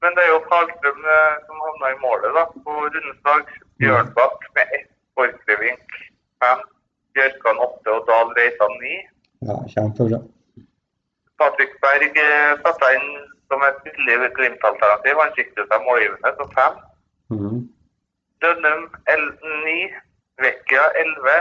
Men 0.03 0.15
det 0.15 0.23
er 0.25 0.29
jo 0.31 0.43
Karlstrøm 0.51 1.07
eh, 1.15 1.39
som 1.47 1.63
havna 1.67 1.89
i 1.95 2.01
målet, 2.03 2.35
da, 2.37 2.45
på 2.67 2.75
rundens 2.83 3.23
dag. 3.31 3.55
Bjørnbakk 3.83 4.45
med 4.59 4.77
ett, 4.77 4.91
Borchgrevink 5.17 5.97
fem, 6.43 6.61
Bjørkan 7.19 7.63
åtte 7.67 7.95
og 7.99 8.05
Dahl 8.09 8.33
Reitan 8.39 8.75
ni. 8.83 8.95
Ja, 9.49 9.57
kjempebra. 9.75 10.21
Patrick 11.39 11.75
Berg 11.85 12.17
eh, 12.25 12.53
satte 12.65 12.89
inn 12.97 13.09
som 13.51 13.63
et 13.69 13.79
billig 13.85 14.31
Glimt-alternativ. 14.37 15.21
Han 15.23 15.35
siktet 15.37 15.71
seg 15.71 15.85
målgivende, 15.87 16.33
så 16.39 16.47
fem. 16.57 16.75
Mhm. 17.35 17.61
Dønnum 18.43 18.83
el- 19.15 19.39
ni, 19.65 19.79
Vecchia 20.43 20.85
11, 21.05 21.37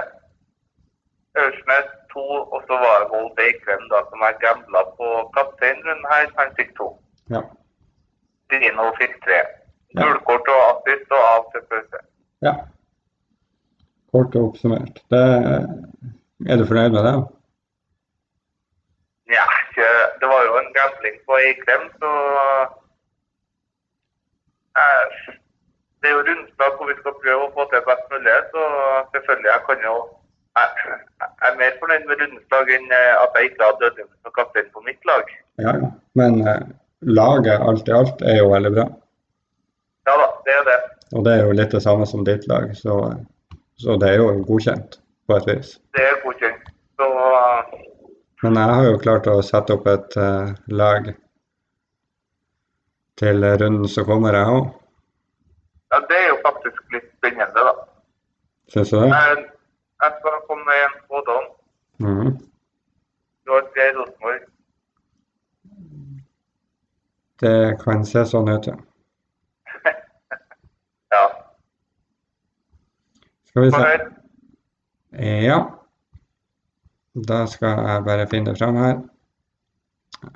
Aursnes 1.41 1.89
to, 2.13 2.23
og 2.53 2.63
så 2.67 2.75
var 2.83 2.95
det 3.03 3.09
Holt 3.13 3.39
Eikvem 3.45 3.83
da, 3.91 3.99
som 4.09 4.23
jeg 4.25 4.39
gambla 4.45 4.81
på 4.99 5.07
kapteinrunden 5.37 6.07
her. 6.13 6.31
Han 6.39 6.55
fikk 6.57 6.71
to. 6.79 6.87
Ja. 7.35 7.41
Dino 8.49 8.87
fikk 9.01 9.13
tre. 9.25 9.39
Gullkort 9.99 10.49
og 10.55 10.61
assist 10.71 11.11
og 11.17 11.23
av 11.35 11.45
til 11.53 11.61
pause. 11.69 11.99
ja. 12.47 12.55
Kort 14.17 14.35
og 14.35 14.45
oppsummert. 14.49 14.95
Det, 15.13 15.25
er 16.49 16.57
du 16.57 16.63
fornøyd 16.65 16.95
med 16.95 17.03
det? 17.05 17.17
Ja, 19.37 19.45
det 20.19 20.27
var 20.31 20.41
jo 20.47 20.55
en 20.57 20.71
gambling 20.77 21.17
på 21.27 21.37
Eikrem, 21.45 21.83
så 22.01 22.11
eh, 24.81 25.05
Det 25.99 26.09
er 26.09 26.15
jo 26.15 26.25
rundslag 26.29 26.71
hvor 26.77 26.89
vi 26.89 26.97
skal 27.01 27.19
prøve 27.21 27.45
å 27.45 27.53
få 27.53 27.67
til 27.69 27.85
best 27.89 28.09
mulig, 28.13 28.39
så 28.55 28.65
selvfølgelig 29.13 29.51
jeg 29.53 29.63
kan 29.69 29.85
jo 29.89 29.95
jeg, 30.57 30.67
jeg 31.21 31.49
er 31.51 31.61
mer 31.61 31.79
fornøyd 31.83 32.09
med 32.09 32.21
rundslag 32.23 32.75
enn 32.79 32.91
eh, 33.03 33.13
at 33.21 33.37
jeg 33.37 33.51
ikke 33.51 33.65
hadde 33.67 33.85
Dødum 33.85 34.11
som 34.25 34.37
kaptein 34.39 34.73
på 34.73 34.85
mitt 34.89 35.09
lag. 35.11 35.33
Ja, 35.61 35.77
ja. 35.83 35.93
Men 36.17 36.41
eh, 36.41 36.67
laget 37.21 37.69
alt 37.69 37.93
i 37.93 37.97
alt 38.01 38.29
er 38.33 38.41
jo 38.41 38.51
veldig 38.55 38.77
bra. 38.79 38.89
Ja 40.09 40.21
da, 40.23 40.29
det 40.47 40.59
er 40.59 40.69
det. 40.73 40.83
Og 41.13 41.25
det 41.25 41.37
er 41.37 41.45
jo 41.45 41.57
litt 41.61 41.77
det 41.77 41.85
samme 41.85 42.09
som 42.09 42.25
ditt 42.25 42.49
lag, 42.49 42.71
så, 42.81 43.03
så 43.81 43.97
det 44.01 44.09
er 44.09 44.17
jo 44.21 44.31
godkjent 44.47 44.97
på 45.27 45.37
et 45.37 45.47
vis. 45.49 45.75
Det 45.97 46.03
er 46.03 46.17
godkjent. 46.23 46.71
Så 46.97 47.07
eh, 47.27 47.77
Men 48.43 48.59
jeg 48.61 48.73
har 48.73 48.89
jo 48.89 48.97
klart 49.01 49.29
å 49.29 49.37
sette 49.45 49.73
opp 49.77 49.87
et 49.89 50.17
uh, 50.21 50.53
lag 50.69 51.11
til 53.17 53.45
runden 53.61 53.87
som 53.89 54.05
kommer, 54.05 54.37
jeg 54.37 54.57
òg. 54.57 54.67
ja, 55.93 56.01
det 56.09 56.17
er 56.23 56.27
jo 56.29 56.37
faktisk 56.45 56.93
litt 56.93 57.07
spennende, 57.17 57.63
da. 57.69 57.73
Syns 58.73 58.91
du 58.91 58.99
det? 58.99 59.07
Jeg, 59.09 59.45
jeg 60.03 60.19
skal 60.19 60.43
komme 60.49 60.67
med 60.67 60.83
en 60.85 60.99
spådom. 61.05 61.49
Mhm. 62.05 62.35
Du 63.45 63.51
har 63.55 63.65
Geir 63.75 63.93
Rosenborg. 63.97 64.45
Det 67.41 67.77
kan 67.83 68.05
se 68.05 68.25
sånn 68.25 68.49
ut. 68.49 68.67
Ja. 68.67 68.75
Skal 73.57 73.65
vi 73.65 73.71
se. 73.71 73.99
Ja. 75.43 75.57
Da 77.13 77.37
skal 77.49 77.79
jeg 77.87 78.03
bare 78.05 78.27
finne 78.29 78.51
det 78.51 78.59
fram 78.59 78.75
her. 78.77 78.99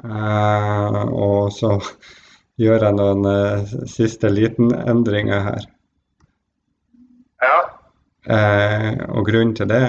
Uh, 0.02 1.04
og 1.14 1.52
så 1.54 1.76
gjør 2.58 2.88
jeg 2.88 2.96
noen 2.98 3.28
uh, 3.30 3.76
siste 3.92 4.32
liten 4.34 4.72
endringer 4.74 5.44
her. 5.46 5.68
Ja. 7.46 7.60
Uh, 8.26 9.04
og 9.20 9.30
grunnen 9.30 9.54
til 9.60 9.70
det 9.70 9.84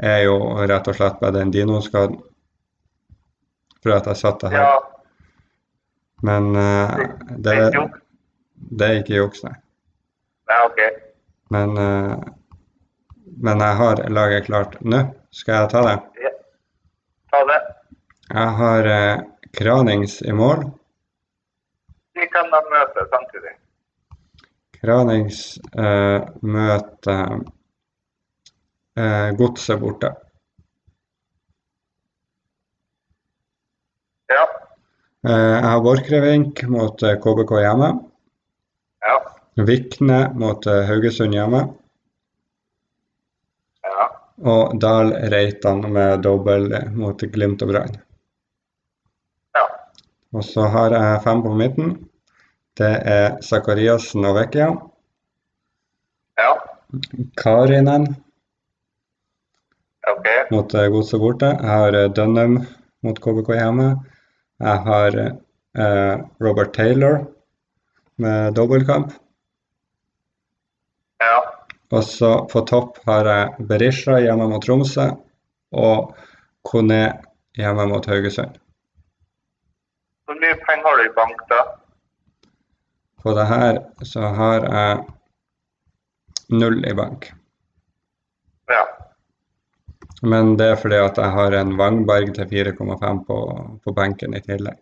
er 0.00 0.22
jo 0.24 0.38
rett 0.56 0.88
og 0.88 0.96
slett 0.96 1.20
bare 1.20 1.36
den 1.36 1.52
dinoskaden. 1.52 2.16
For 3.84 3.98
at 3.98 4.08
jeg 4.08 4.22
satt 4.22 4.40
det 4.46 4.54
her. 4.54 4.64
ja. 4.64 4.80
Men 6.24 6.48
Det 6.56 7.52
det, 7.52 8.86
er 8.88 8.98
ikke 9.02 9.20
juks. 9.20 9.44
juks, 9.44 9.44
nei. 9.44 9.54
OK. 10.64 10.80
Men, 11.52 11.76
men 13.42 13.60
jeg 13.60 13.78
har 13.80 14.02
laget 14.10 14.48
klart 14.48 14.76
nå. 14.80 15.02
Skal 15.34 15.60
jeg 15.60 15.70
ta 15.72 15.82
det? 15.86 15.96
Ja. 16.24 16.32
Ta 17.32 17.42
det. 17.50 17.60
Jeg 18.30 18.54
har 18.60 18.90
eh, 18.90 19.24
Kranings 19.56 20.22
i 20.22 20.32
mål. 20.32 20.64
Vi 22.16 22.26
kan 22.32 22.48
da 22.50 22.62
møte 22.72 23.04
samtidig. 23.12 23.54
Kranings 24.80 25.40
eh, 25.76 26.24
møter 26.42 27.38
eh, 28.96 29.28
Godset 29.38 29.80
borte. 29.80 30.12
Ja. 34.32 34.44
Eh, 35.28 35.54
jeg 35.56 35.64
har 35.68 35.82
Borchgrevink 35.84 36.64
mot 36.72 37.02
eh, 37.02 37.18
KBK 37.22 37.56
hjemme. 37.62 37.90
Ja. 39.06 39.16
Vikne 39.68 40.20
mot 40.38 40.66
eh, 40.66 40.84
Haugesund 40.88 41.36
hjemme. 41.36 41.66
Og 44.44 44.76
Dahl 44.80 45.14
Reitan 45.32 45.80
med 45.92 46.20
dobbel 46.26 46.68
mot 46.92 47.22
Glimt 47.32 47.62
og 47.64 47.72
Brann. 47.72 47.96
Ja. 49.56 49.64
Og 50.36 50.44
så 50.44 50.66
har 50.72 50.92
jeg 50.92 51.22
fem 51.24 51.42
på 51.42 51.54
midten. 51.56 51.96
Det 52.76 52.92
er 53.08 53.38
Zakariassen 53.40 54.26
og 54.28 54.36
Vekkia. 54.36 54.68
Ja. 56.36 56.52
Karinen 57.40 58.10
OK. 60.06 60.26
mot 60.50 60.74
eh, 60.74 60.88
Godset 60.92 61.20
borte. 61.20 61.48
Jeg 61.56 61.70
har 61.70 61.96
eh, 61.96 62.10
Dunham 62.12 62.60
mot 63.02 63.18
KBK 63.22 63.54
hjemme. 63.56 63.88
Jeg 64.60 64.82
har 64.86 65.16
eh, 65.18 66.14
Robert 66.44 66.74
Taylor 66.76 67.24
med 68.22 68.54
dobbeltkamp. 68.54 69.14
Og 71.94 72.04
så 72.04 72.30
på 72.50 72.62
topp 72.66 72.98
har 73.06 73.28
jeg 73.30 73.66
Berisha 73.70 74.18
hjemme 74.22 74.48
mot 74.50 74.64
Tromsø 74.64 75.06
og 75.76 76.14
Kone 76.66 77.02
hjemme 77.58 77.86
mot 77.86 78.06
Haugesund. 78.10 78.56
Hvor 80.26 80.38
mye 80.40 80.56
penger 80.66 80.88
har 80.88 80.98
du 80.98 81.04
i 81.04 81.14
bank, 81.14 81.44
da? 81.50 81.60
På 83.22 83.34
det 83.38 83.46
her 83.46 83.78
så 84.02 84.32
har 84.34 84.66
jeg 84.66 85.04
null 86.50 86.82
i 86.86 86.94
bank. 86.94 87.30
Ja. 88.70 88.82
Men 90.22 90.56
det 90.58 90.72
er 90.72 90.80
fordi 90.80 90.98
at 90.98 91.18
jeg 91.22 91.34
har 91.38 91.54
en 91.54 91.76
Wangberg 91.78 92.34
til 92.34 92.50
4,5 92.50 93.22
på, 93.28 93.38
på 93.84 93.94
benken 93.94 94.34
i 94.34 94.42
tillegg. 94.42 94.78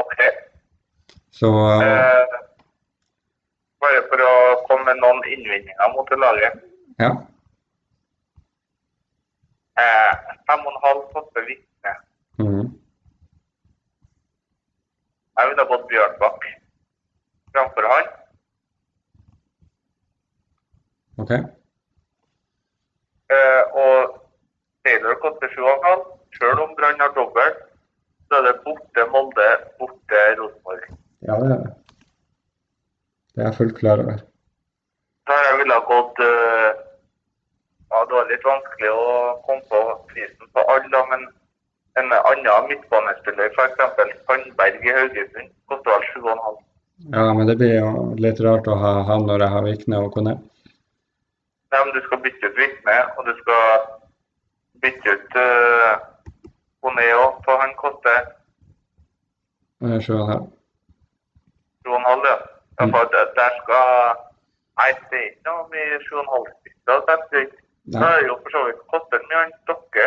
OK. 0.00 0.20
Så 1.36 1.52
Eh, 1.82 2.38
bare 3.82 4.02
for 4.08 4.24
å 4.24 4.34
komme 4.72 4.88
med 4.88 5.04
noen 5.04 5.20
innvendinger 5.28 5.92
mot 5.92 6.08
det 6.10 6.18
laget. 6.24 6.64
ja. 7.04 7.12
Eh, 9.82 10.14
fem 10.46 10.66
og 10.68 10.72
en 10.72 10.82
halv 10.84 11.02
koster 11.14 11.44
Vikne. 11.48 11.92
Mm. 12.42 12.66
Jeg 15.38 15.48
ville 15.48 15.64
gått 15.70 15.86
Bjørnbakk 15.92 16.44
framfor 17.54 17.88
han. 17.92 18.10
OK. 21.24 21.32
Eh, 23.36 23.62
og 23.84 23.96
Taylor 24.84 25.16
koster 25.24 25.54
sju 25.54 25.62
og 25.64 25.72
en 25.72 25.86
halv. 25.88 26.04
Selv 26.36 26.64
om 26.64 26.74
Brann 26.76 27.00
har 27.00 27.12
dobbelt, 27.16 27.64
så 28.28 28.40
er 28.40 28.44
det 28.48 28.60
borte 28.64 29.06
Molde, 29.14 29.48
borte 29.80 30.20
Rosenborg. 30.40 30.84
Ja, 31.28 31.40
det 31.40 31.50
er 31.56 31.64
det. 31.64 31.72
Det 33.34 33.40
er 33.42 33.48
jeg 33.50 33.58
fullt 33.60 33.78
klar 33.80 34.04
over. 34.04 34.20
Da 35.32 35.38
jeg 35.48 35.58
ville 35.62 35.76
ha 35.78 35.84
gått 35.88 36.18
eh, 36.20 36.72
Ja, 37.92 38.00
det 38.08 38.16
var 38.16 38.28
litt 38.28 38.44
vanskelig 38.44 38.90
å 38.96 39.06
komme 39.46 39.64
på 39.70 39.80
prisen 40.10 40.48
på 40.56 40.64
alle, 40.74 41.00
men 41.10 41.24
en 42.00 42.12
annen 42.16 42.68
midtbanespiller, 42.70 43.50
f.eks. 43.52 43.82
Sandberg 44.28 44.86
i 44.88 44.94
Haugesund, 44.96 45.50
koster 45.68 45.92
vel 45.92 46.06
sju 46.08 46.20
og 46.22 46.30
en 46.32 46.40
halv. 46.46 46.60
Ja, 47.12 47.26
men 47.36 47.50
det 47.50 47.58
blir 47.60 47.74
jo 47.74 47.90
litt 48.16 48.40
rart 48.40 48.68
å 48.72 48.78
ha 48.80 48.94
han 49.10 49.26
når 49.28 49.44
jeg 49.44 49.54
har 49.56 49.66
Vikne 49.66 50.00
og 50.06 50.14
Kone. 50.16 50.34
Nei, 51.72 51.82
men 51.84 51.92
du 51.92 52.00
skal 52.06 52.22
bytte 52.24 52.48
ut 52.48 52.56
Vitne, 52.62 52.96
og 53.18 53.28
du 53.28 53.34
skal 53.42 53.86
bytte 54.86 55.16
ut 55.18 55.36
uh, 55.36 55.92
Kone 56.80 57.08
òg, 57.20 57.42
for 57.44 57.60
han 57.60 57.76
koster 57.80 58.32
Eh, 59.82 59.98
Sju 60.00 60.12
og 60.14 60.20
en 60.22 60.28
halv. 60.32 60.50
sju 61.82 61.90
og 61.90 61.96
en 62.00 62.04
halv, 62.06 62.26
ja. 62.30 62.36
ja 62.80 62.86
Mm. 62.86 62.92
der 63.36 63.56
skal 63.62 64.20
Nei, 64.82 64.92
det 65.10 65.18
er 65.18 65.26
ikke 65.30 65.46
noe 65.46 65.66
så 66.08 66.22
jeg 66.26 67.50
Da 67.92 68.06
er 68.08 68.22
det 68.22 68.28
jo 68.28 68.34
for 68.42 68.54
så 68.54 68.62
vidt 68.66 68.80
koster 68.90 69.22
mye 69.28 69.42
han 69.42 69.52
Stokke. 69.62 70.06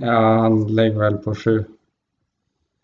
Ja, 0.00 0.20
han 0.44 0.56
ligger 0.78 1.02
vel 1.02 1.18
på 1.24 1.34
sju. 1.36 1.54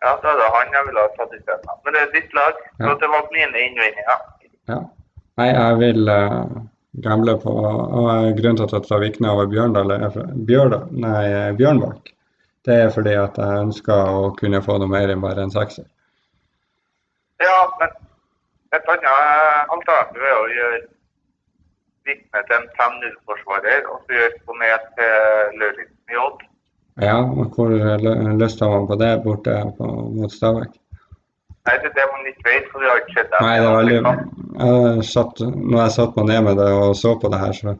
Ja, 0.05 0.13
da 0.21 0.33
er 0.33 0.39
det 0.41 0.51
han 0.53 0.77
jeg 0.77 0.87
ville 0.87 1.01
ha 1.05 1.11
tatt 1.17 1.33
isteden. 1.37 1.73
Men 1.85 1.97
det 1.97 2.01
er 2.03 2.13
ditt 2.13 2.37
lag, 2.37 2.61
så 2.77 2.91
Ja. 2.91 2.95
det 3.01 3.09
var 3.13 3.27
mine 3.33 3.65
innvendinger. 3.65 4.21
Ja. 4.69 4.79
Nei, 5.37 5.49
jeg 5.49 5.79
vil 5.81 6.09
uh, 6.09 6.61
gamble 7.03 7.37
på 7.41 7.51
og 7.51 8.09
eh, 8.11 8.31
Grunnen 8.37 8.57
til 8.57 8.65
at 8.65 8.73
jeg 8.77 8.87
tar 8.87 9.01
Vikne 9.03 9.31
over 9.31 9.49
Bjørndal, 9.51 9.91
er 9.91 10.09
for, 10.13 10.29
Bjørdal, 10.47 10.87
nei, 10.91 11.51
Bjørnbakk, 11.57 12.13
det 12.65 12.77
er 12.85 12.89
fordi 12.93 13.17
at 13.19 13.37
jeg 13.37 13.65
ønsker 13.65 14.13
å 14.13 14.31
kunne 14.39 14.61
få 14.63 14.77
noe 14.79 14.89
mer 14.93 15.11
enn 15.11 15.21
bare 15.21 15.43
en 15.43 15.51
sekser. 15.53 15.85
Ja, 17.43 17.57
men 17.81 17.91
et 18.73 18.91
annet 18.91 19.71
alternativ 19.73 20.25
er 20.25 20.37
å 20.39 20.51
gjøre 20.57 20.83
Vitne 22.05 22.41
til 22.45 22.53
en 22.59 22.67
5-0-forsvarer, 22.77 23.85
og 23.89 24.01
så 24.05 24.13
gjøre 24.13 24.41
Bonnet 24.45 24.83
til 24.97 25.59
Lauritzen 25.61 26.13
i 26.13 26.19
Odd. 26.21 26.43
Ja, 27.01 27.15
men 27.27 27.47
hvor 27.55 27.71
lyst 28.39 28.61
har 28.61 28.69
man 28.71 28.85
på 28.87 28.97
det 29.01 29.11
borte 29.23 29.55
på, 29.77 29.87
mot 30.15 30.33
Stabæk? 30.33 30.75
Nei, 31.65 31.75
det 31.81 31.89
er 31.89 31.95
det 31.97 32.05
man 32.11 32.27
ikke 32.29 32.45
vet, 32.45 32.67
for 32.69 32.83
vi 32.83 32.89
har 32.91 33.01
ikke 33.01 33.15
sett 33.17 33.31
det. 33.33 33.39
Nei, 33.41 33.55
det 33.57 33.71
var 33.71 33.79
veldig 33.81 35.07
satt, 35.09 35.41
Når 35.41 35.79
jeg 35.81 35.95
satte 35.95 36.19
meg 36.19 36.29
ned 36.29 36.45
med 36.45 36.61
det 36.61 36.67
og 36.77 36.93
så 36.99 37.15
på 37.17 37.31
det 37.33 37.41
her, 37.41 37.57
så 37.57 37.73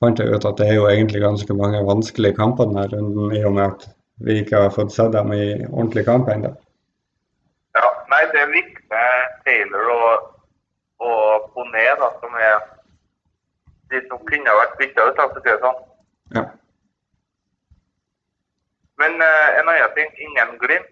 fant 0.00 0.22
jeg 0.22 0.32
ut 0.32 0.48
at 0.48 0.58
det 0.62 0.70
er 0.70 0.78
jo 0.78 0.88
egentlig 0.88 1.20
ganske 1.26 1.58
mange 1.60 1.84
vanskelige 1.86 2.38
kamper 2.40 2.70
denne 2.70 2.86
runden, 2.94 3.36
i 3.36 3.44
og 3.44 3.52
med 3.58 3.66
at 3.66 3.86
vi 4.24 4.40
ikke 4.40 4.64
har 4.64 4.72
fått 4.74 4.96
sett 4.96 5.12
dem 5.12 5.36
i 5.36 5.44
ordentlig 5.68 6.08
kamp 6.08 6.32
ennå. 6.32 6.54
Ja, 7.76 7.86
nei, 8.14 8.24
det 8.32 8.40
er 8.42 8.48
med 8.54 8.67
Taylor 9.48 9.92
og, 9.96 10.30
og 11.08 11.50
Bonnet, 11.56 11.96
da, 12.02 12.12
som 12.20 12.36
er 12.36 12.56
de 13.88 14.04
som 14.06 14.20
kunne 14.28 14.56
vært 14.60 14.76
bytta 14.80 15.08
ut, 15.08 15.20
for 15.20 15.40
å 15.40 15.42
si 15.42 15.48
det 15.48 15.60
sånn. 15.64 15.84
Ja. 16.36 16.44
Men 19.00 19.22
uh, 19.22 19.46
en 19.56 19.70
annen 19.70 19.94
ting, 19.96 20.10
ingen 20.26 20.58
Glimt. 20.60 20.90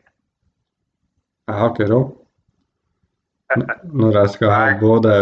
Jeg 1.47 1.59
har 1.61 1.75
ikke 1.75 1.91
råd. 1.91 2.15
Når 3.95 4.17
jeg 4.19 4.31
skal 4.35 4.51
ha 4.51 4.63
både 4.81 5.13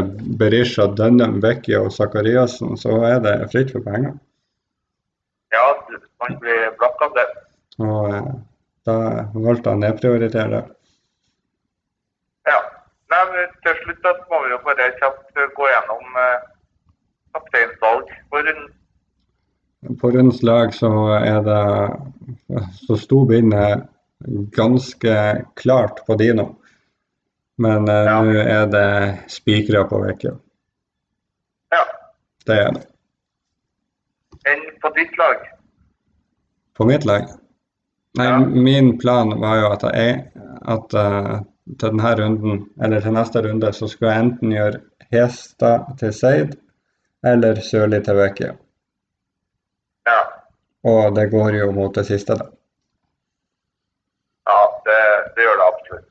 Berisha, 0.41 0.87
Dunham, 0.97 1.41
Becky 1.45 1.75
og 1.77 1.91
Sakariassen, 1.93 2.79
så 2.81 3.03
er 3.05 3.19
det 3.25 3.35
fritt 3.53 3.75
for 3.75 3.85
penger. 3.85 4.15
Ja, 5.53 5.67
man 6.23 6.39
blir 6.41 6.71
blakk 6.81 7.03
av 7.05 7.19
det. 7.19 7.27
Og 7.85 8.15
eh, 8.15 8.31
da 8.89 8.97
valgte 9.35 9.75
jeg 9.75 9.77
å 9.77 9.83
nedprioritere 9.83 10.49
det. 10.55 10.63
Nei, 13.15 13.25
men 13.31 13.51
til 13.63 13.77
slutt 13.85 14.01
da, 14.03 14.13
må 14.31 14.41
vi 14.45 14.51
jo 14.51 14.57
bare 14.65 14.89
kjapt 14.99 15.37
eh, 15.39 15.51
gå 15.55 15.67
gjennom 15.71 16.17
eh, 16.19 16.47
kapteinsvalg 17.37 18.11
for 18.33 18.43
runden. 18.49 18.73
På 20.01 20.11
rundens 20.11 20.41
lag 20.43 20.73
så 20.75 20.89
er 21.21 21.43
det 21.45 21.59
Så 22.81 22.97
sto 22.97 23.21
bindet 23.29 23.85
ganske 24.57 25.15
klart 25.61 26.01
på 26.07 26.17
Dino. 26.19 26.55
Men 27.61 27.87
eh, 27.89 28.09
Ja. 28.09 28.17
nå 28.25 28.35
er 28.41 28.67
det 28.73 28.89
spikere 29.31 29.85
på 29.91 30.01
Vekja. 30.03 30.33
Ja. 31.77 31.85
Det 32.49 32.59
er 32.65 32.73
det. 32.79 32.85
Enn 34.51 34.65
på 34.83 34.91
ditt 34.97 35.15
lag? 35.21 35.45
På 36.75 36.85
mitt 36.89 37.05
lag? 37.07 37.29
Nei, 38.19 38.27
Ja. 38.27 38.39
min 38.39 38.97
plan 38.99 39.31
var 39.41 39.61
jo 39.61 39.71
at 39.73 39.83
jeg 39.95 40.31
at 40.67 40.95
eh, 40.95 41.39
til 41.65 41.89
denne 41.89 42.11
runden, 42.21 42.61
eller 42.83 43.01
til 43.01 43.15
neste 43.17 43.41
runde, 43.47 43.73
så 43.73 43.89
skulle 43.89 44.13
jeg 44.13 44.25
enten 44.25 44.53
gjøre 44.53 44.81
Hestad 45.13 45.97
til 45.99 46.13
Seid 46.13 46.57
eller 47.25 47.61
Sørli 47.65 48.01
til 48.05 48.19
Vekia. 48.19 48.51
Ja. 50.09 50.21
Og 50.85 51.17
det 51.17 51.31
går 51.33 51.57
jo 51.61 51.71
mot 51.73 51.95
det 51.97 52.05
siste, 52.07 52.37
da. 52.37 52.51
Ja, 54.51 54.59
det, 54.89 54.99
det 55.37 55.47
gjør 55.47 55.57
det 55.61 55.69
absolutt. 55.71 56.11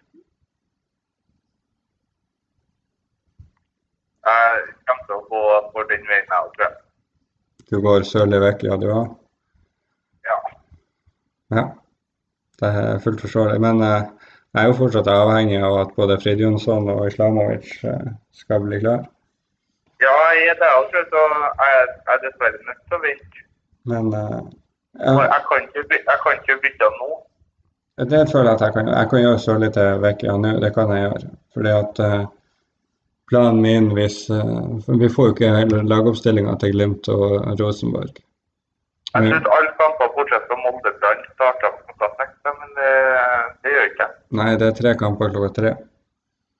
Jeg 4.23 4.63
kommer 4.87 5.05
til 5.05 5.19
å 5.19 5.27
gå 5.29 5.43
for 5.75 5.91
den 5.91 6.09
veien, 6.09 6.25
jeg 6.25 6.49
tror 6.55 6.65
jeg. 6.65 6.75
Du 7.69 7.79
går 7.83 8.07
Sørli 8.09 8.41
Vekia, 8.41 8.79
du 8.81 8.89
òg? 8.89 9.13
Ja. 10.25 10.39
Ja, 11.53 11.63
det 12.61 12.69
er 12.81 13.01
fullt 13.03 13.21
forståelig. 13.21 13.61
Men 13.61 13.81
eh, 13.85 14.09
jeg 14.53 14.61
er 14.61 14.69
jo 14.69 14.77
fortsatt 14.77 15.07
avhengig 15.09 15.57
av 15.65 15.79
at 15.81 15.93
både 15.97 16.19
Fridjonsson 16.21 16.89
og 16.93 17.07
Islamovic 17.07 17.71
eh, 17.89 18.09
skal 18.37 18.61
bli 18.61 18.79
klar. 18.83 19.07
Ja, 20.03 20.13
jeg 20.37 20.51
er 20.51 20.57
det 20.61 20.69
også, 20.79 21.01
så 21.13 21.21
jeg 21.61 21.79
er 21.79 21.87
er 22.13 22.19
dessverre 22.25 22.59
nødt 22.67 22.81
til 22.85 22.97
å 22.97 23.01
vente. 23.05 23.43
Men 23.91 24.05
uh, 24.13 24.41
Jeg 24.99 25.41
kan 25.49 25.63
ikke, 25.65 25.83
jeg 25.95 26.19
kan 26.23 26.37
ikke 26.39 26.57
bytte 26.65 26.89
nå. 26.99 27.09
det 28.11 28.21
føler 28.31 28.49
jeg 28.49 28.57
at 28.57 28.65
jeg 28.65 28.73
kan. 28.75 28.91
Jeg 28.99 29.09
kan 29.09 29.23
gjøre 29.23 29.43
Sørli 29.45 29.69
til 29.77 30.01
Vekja 30.05 30.35
nå, 30.43 30.51
det 30.63 30.71
kan 30.75 30.93
jeg 30.93 31.05
gjøre. 31.05 31.31
Fordi 31.55 31.71
at 31.77 32.03
uh, 32.09 32.25
planen 33.31 33.61
min 33.65 33.89
hvis 33.97 34.19
uh, 34.29 34.99
Vi 35.01 35.09
får 35.15 35.29
jo 35.29 35.35
ikke 35.35 35.55
heller 35.55 35.89
lagoppstillinga 35.93 36.55
til 36.61 36.77
Glimt 36.77 37.09
og 37.09 37.49
Rosenborg. 37.61 38.21
Jeg 39.13 39.29
syns 39.29 39.49
alle 39.55 39.73
kamper 39.81 40.13
bortsett 40.13 40.45
fra 40.49 40.57
Molde-Brann 40.61 41.25
starta 41.33 41.73
klokka 42.43 42.59
men 42.59 42.75
det, 42.75 42.91
det 43.63 43.71
gjør 43.73 43.89
ikke 43.91 44.07
nei, 44.35 44.55
det 44.57 44.67
er 44.67 44.77
tre 44.77 44.93
kamper 44.99 45.31
klokka 45.31 45.53
tre. 45.55 45.71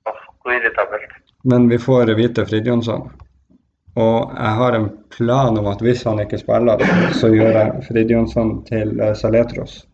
Åh, 0.05 0.23
Hvor 0.41 0.53
irritabelt. 0.53 1.15
Men 1.43 1.69
vi 1.69 1.79
får 1.79 2.15
vite 2.15 2.45
Fridjonsson. 2.45 3.11
Og 3.95 4.31
jeg 4.33 4.53
har 4.57 4.73
en 4.73 4.89
plan 5.09 5.57
om 5.57 5.67
at 5.67 5.81
hvis 5.81 6.03
han 6.03 6.19
ikke 6.19 6.37
spiller, 6.37 6.79
så 7.13 7.29
gjør 7.29 7.51
jeg 7.51 7.83
Fridjonsson 7.87 8.63
til 8.65 8.99
eh, 8.99 9.13
Saletros. 9.15 9.87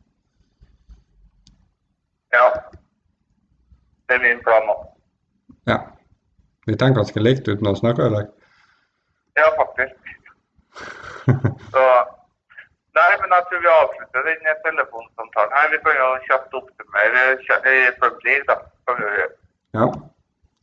Ja. 2.34 2.45
Det 4.08 4.15
er 4.15 4.23
min 4.23 4.43
plan 4.43 4.69
òg. 4.69 4.86
Ja. 5.67 5.80
Vi 6.67 6.78
tenker 6.78 7.02
ganske 7.02 7.23
likt 7.23 7.49
uten 7.49 7.67
å 7.67 7.75
snakke 7.75 8.06
eller? 8.06 8.30
Ja, 9.39 9.49
faktisk. 9.58 9.97
Så 11.73 11.84
Nei, 12.97 13.12
men 13.21 13.30
jeg 13.36 13.43
tror 13.49 13.60
vi 13.63 13.69
avslutter 13.71 14.21
den 14.28 14.41
telefonsamtalen 14.65 15.54
her. 15.58 15.67
Vi 15.73 15.78
kan 15.86 15.93
jo 16.02 16.08
kjapt 16.28 16.52
oppsummere 16.60 17.25
Premier 17.99 18.23
League, 18.25 18.45
da. 18.49 18.56
Kan 18.88 18.95
vi 18.97 19.04
gjøre. 19.19 19.34
Ja, 19.78 19.86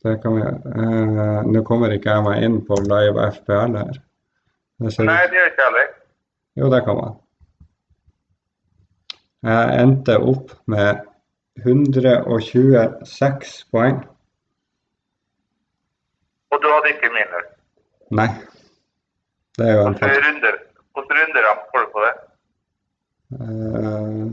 det 0.03 0.13
kan 0.23 0.31
vi 0.35 0.41
gjøre. 0.43 0.59
Eh, 0.81 1.39
Nå 1.53 1.59
kommer 1.69 1.87
ikke 1.95 2.11
jeg 2.17 2.25
meg 2.27 2.43
inn 2.47 2.57
på 2.67 2.73
live 2.91 3.19
FPL 3.37 3.77
her. 3.79 3.95
Ser, 4.93 5.07
Nei, 5.07 5.21
det 5.31 5.39
gjør 5.39 5.47
ikke 5.53 5.63
jeg 5.63 5.69
heller. 5.71 5.87
jo, 6.59 6.65
det 6.75 6.81
kan 6.85 6.95
man. 6.99 7.15
Jeg 9.47 9.63
endte 9.85 10.13
opp 10.33 10.47
med 10.67 10.91
126 11.63 13.55
poeng. 13.73 13.97
Og 16.51 16.57
du 16.63 16.67
hadde 16.73 16.89
ikke 16.93 17.09
minus. 17.15 17.47
Nei. 18.19 18.27
Det 19.57 19.65
er 19.71 19.73
jo 19.79 19.87
en 19.89 19.97
runder 20.03 20.55
Hvilke 20.97 21.17
runder 21.19 21.49
får 21.71 21.83
du 21.85 21.91
på 21.93 22.05
det? 22.05 22.13
Eh, 23.37 24.31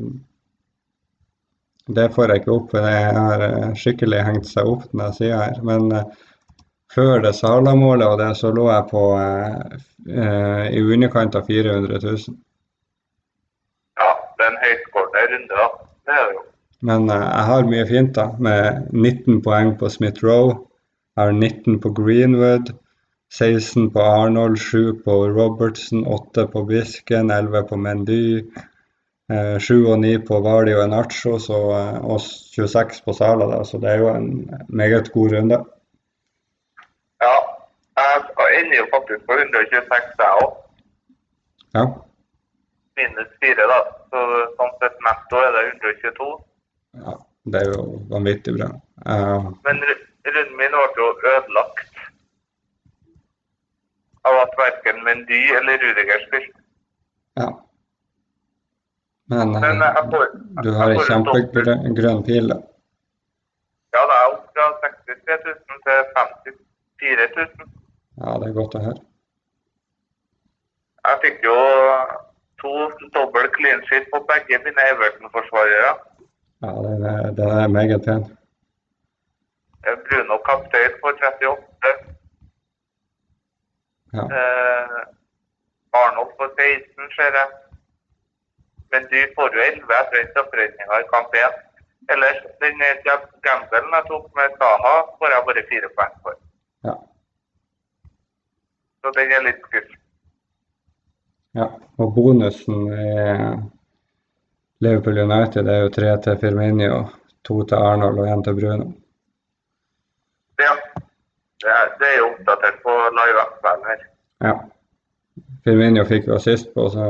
Det 1.86 2.06
får 2.14 2.30
jeg 2.32 2.40
ikke 2.40 2.52
opp, 2.54 2.70
det 2.72 2.82
har 3.16 3.42
eh, 3.44 3.72
skikkelig 3.76 4.20
hengt 4.24 4.46
seg 4.48 4.68
opp 4.70 4.86
den 4.96 5.12
sida 5.12 5.40
her. 5.42 5.58
Men 5.68 5.90
eh, 5.92 6.06
før 6.94 7.20
det 7.20 7.34
Sala-målet 7.36 8.06
og 8.08 8.22
det, 8.22 8.30
så 8.38 8.52
lå 8.56 8.64
jeg 8.70 8.86
på 8.88 9.02
eh, 9.20 10.64
i 10.72 10.80
underkant 10.80 11.36
av 11.36 11.44
400 11.50 12.00
000. 12.06 12.38
Ja, 14.00 14.08
det 14.38 14.46
er 14.46 14.54
en 14.54 14.62
høytskårende 14.62 15.26
runde, 15.34 15.58
da. 15.60 15.66
Det 16.08 16.16
er 16.16 16.24
det 16.30 16.38
jo. 16.38 16.44
Men 16.88 17.10
eh, 17.12 17.26
jeg 17.26 17.44
har 17.50 17.68
mye 17.74 17.84
fint, 17.92 18.14
da. 18.16 18.26
Med 18.48 18.88
19 18.96 19.42
poeng 19.44 19.74
på 19.80 19.92
Smith 19.92 20.24
Rowe. 20.24 20.56
Jeg 21.18 21.26
har 21.28 21.36
19 21.36 21.78
på 21.84 21.92
Greenwood. 22.00 22.72
16 23.38 23.90
på 23.90 24.00
Arnold, 24.00 24.58
7 24.58 25.02
på 25.04 25.14
Robertson, 25.28 26.06
8 26.06 26.46
på 26.46 26.62
Bisken, 26.64 27.30
11 27.30 27.62
på 27.62 27.76
Mendy. 27.76 28.44
Eh, 29.32 29.58
7 29.58 29.86
og 29.90 29.98
9 29.98 30.18
på 30.28 30.38
Vali 30.44 30.74
og 30.74 30.84
Enacho, 30.84 31.38
så, 31.38 31.58
eh, 31.78 31.98
og 32.04 32.20
26 32.20 33.02
på 33.04 33.12
Sala. 33.12 33.48
Da, 33.50 33.64
så 33.64 33.80
det 33.82 33.90
er 33.90 33.98
jo 33.98 34.08
en 34.14 34.28
meget 34.68 35.10
god 35.12 35.34
runde. 35.36 35.58
Ja. 37.26 37.34
Jeg 37.96 38.60
ender 38.60 38.76
jo 38.76 38.86
faktisk 38.94 39.26
på 39.26 39.32
126, 39.38 40.14
jeg 40.18 40.32
òg. 40.44 40.54
Ja. 41.74 41.84
Minus 42.96 43.30
4, 43.42 43.68
da. 43.72 43.80
Så 44.10 44.24
sånn 44.58 44.74
sett 44.82 44.98
netto 45.06 45.42
er 45.42 45.54
det 45.56 45.68
122. 45.72 46.34
ja. 47.06 47.20
Det 47.52 47.60
er 47.60 47.74
jo 47.74 47.82
vanvittig 48.08 48.54
bra. 48.56 48.70
Uh, 49.04 49.50
Men 49.66 49.82
runden 49.84 50.54
min 50.60 50.76
ble 50.76 51.02
jo 51.02 51.08
ødelagt 51.32 51.93
at 54.54 54.62
verken 54.64 55.02
Mendy 55.06 55.40
eller 55.58 55.78
Rudiger 55.84 56.26
spilte. 56.26 56.58
ja. 57.42 57.50
Men 59.32 59.52
Men 59.56 59.82
eh, 59.82 59.92
jeg 59.96 60.04
får, 60.12 60.24
du 60.64 60.70
har 60.78 60.90
en 60.92 61.04
kjempegrønn 61.08 61.94
grønn 61.96 62.22
pil, 62.26 62.50
da. 62.52 62.58
Ja, 63.94 64.02
det 64.10 64.16
er 64.20 64.26
opp 64.34 64.44
fra 64.52 64.66
63 64.82 65.38
000 65.46 65.54
til 65.86 66.00
54 66.18 67.28
000. 67.36 67.70
Ja, 68.20 68.34
det 68.42 68.48
er 68.50 68.56
godt 68.58 68.76
å 68.78 68.82
høre. 68.84 69.00
Jeg 71.08 71.20
fikk 71.24 71.46
jo 71.48 71.56
to 72.62 72.72
dobbel 73.16 73.48
clean 73.56 73.80
sheet 73.88 74.06
på 74.12 74.20
begge 74.28 74.60
mine 74.66 74.86
Everton-forsvarere. 74.92 75.94
Ja, 76.64 76.72
det 76.84 76.92
er, 77.14 77.30
det 77.38 77.48
er 77.62 77.72
meget 77.78 78.04
pent. 78.04 78.28
Bruno 80.04 80.36
kaptein 80.48 80.94
på 81.00 81.12
38. 81.16 82.13
Ja. 84.14 84.24
Eh, 84.38 85.04
Arnold 86.00 86.32
for 86.38 86.48
16, 86.58 87.10
ser 87.16 87.36
jeg. 87.40 87.50
Men 88.92 89.06
du 89.10 89.16
får 89.36 89.54
jo 89.56 89.62
11 89.66 89.94
etter 90.00 90.16
den 90.20 90.28
strafferedninga 90.32 91.00
i 91.02 91.08
kamp 91.12 91.34
1. 91.40 91.60
Ellers, 92.14 92.40
den 92.62 92.82
eh, 92.88 92.98
gam- 93.06 93.30
gambelen 93.46 93.94
jeg 93.96 94.04
tok 94.10 94.26
med 94.38 94.56
Saha, 94.60 94.94
får 95.18 95.34
jeg 95.34 95.46
bare 95.48 95.64
fire 95.70 95.90
poeng 95.98 96.16
for. 96.22 96.36
Ja. 96.88 96.94
Så 99.02 99.12
den 99.18 99.32
er 99.38 99.42
litt 99.48 99.62
skuff. 99.68 99.90
ja. 101.54 101.66
Og 101.98 102.14
bonusen 102.14 102.86
i 102.92 103.10
Liverpool 104.84 105.18
United 105.22 105.68
er 105.70 105.82
jo 105.84 105.90
tre 105.94 106.14
til 106.24 106.38
Firminio, 106.42 106.96
to 107.46 107.62
til 107.64 107.76
Arnold 107.90 108.18
og 108.18 108.26
én 108.32 108.42
til 108.44 108.56
Bruno. 108.60 108.88
Det 111.64 111.72
er, 111.72 111.92
det 112.00 112.08
er 112.10 112.16
jo 112.20 112.30
oppdatert 112.30 112.80
på 112.84 112.94
live-appen 113.18 113.86
her. 113.88 114.00
Ja. 114.44 114.54
Firmino 115.64 116.04
fikk 116.04 116.26
jo 116.28 116.36
assist 116.36 116.68
på, 116.74 116.90
så 116.92 117.06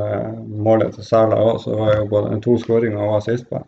målet 0.66 0.94
til 0.94 1.06
Sala 1.06 1.40
òg, 1.42 1.58
så 1.64 1.74
var 1.78 1.96
jo 1.96 2.04
både 2.12 2.38
to 2.44 2.54
skåringer 2.62 3.02
og 3.02 3.16
assist 3.18 3.48
på. 3.50 3.58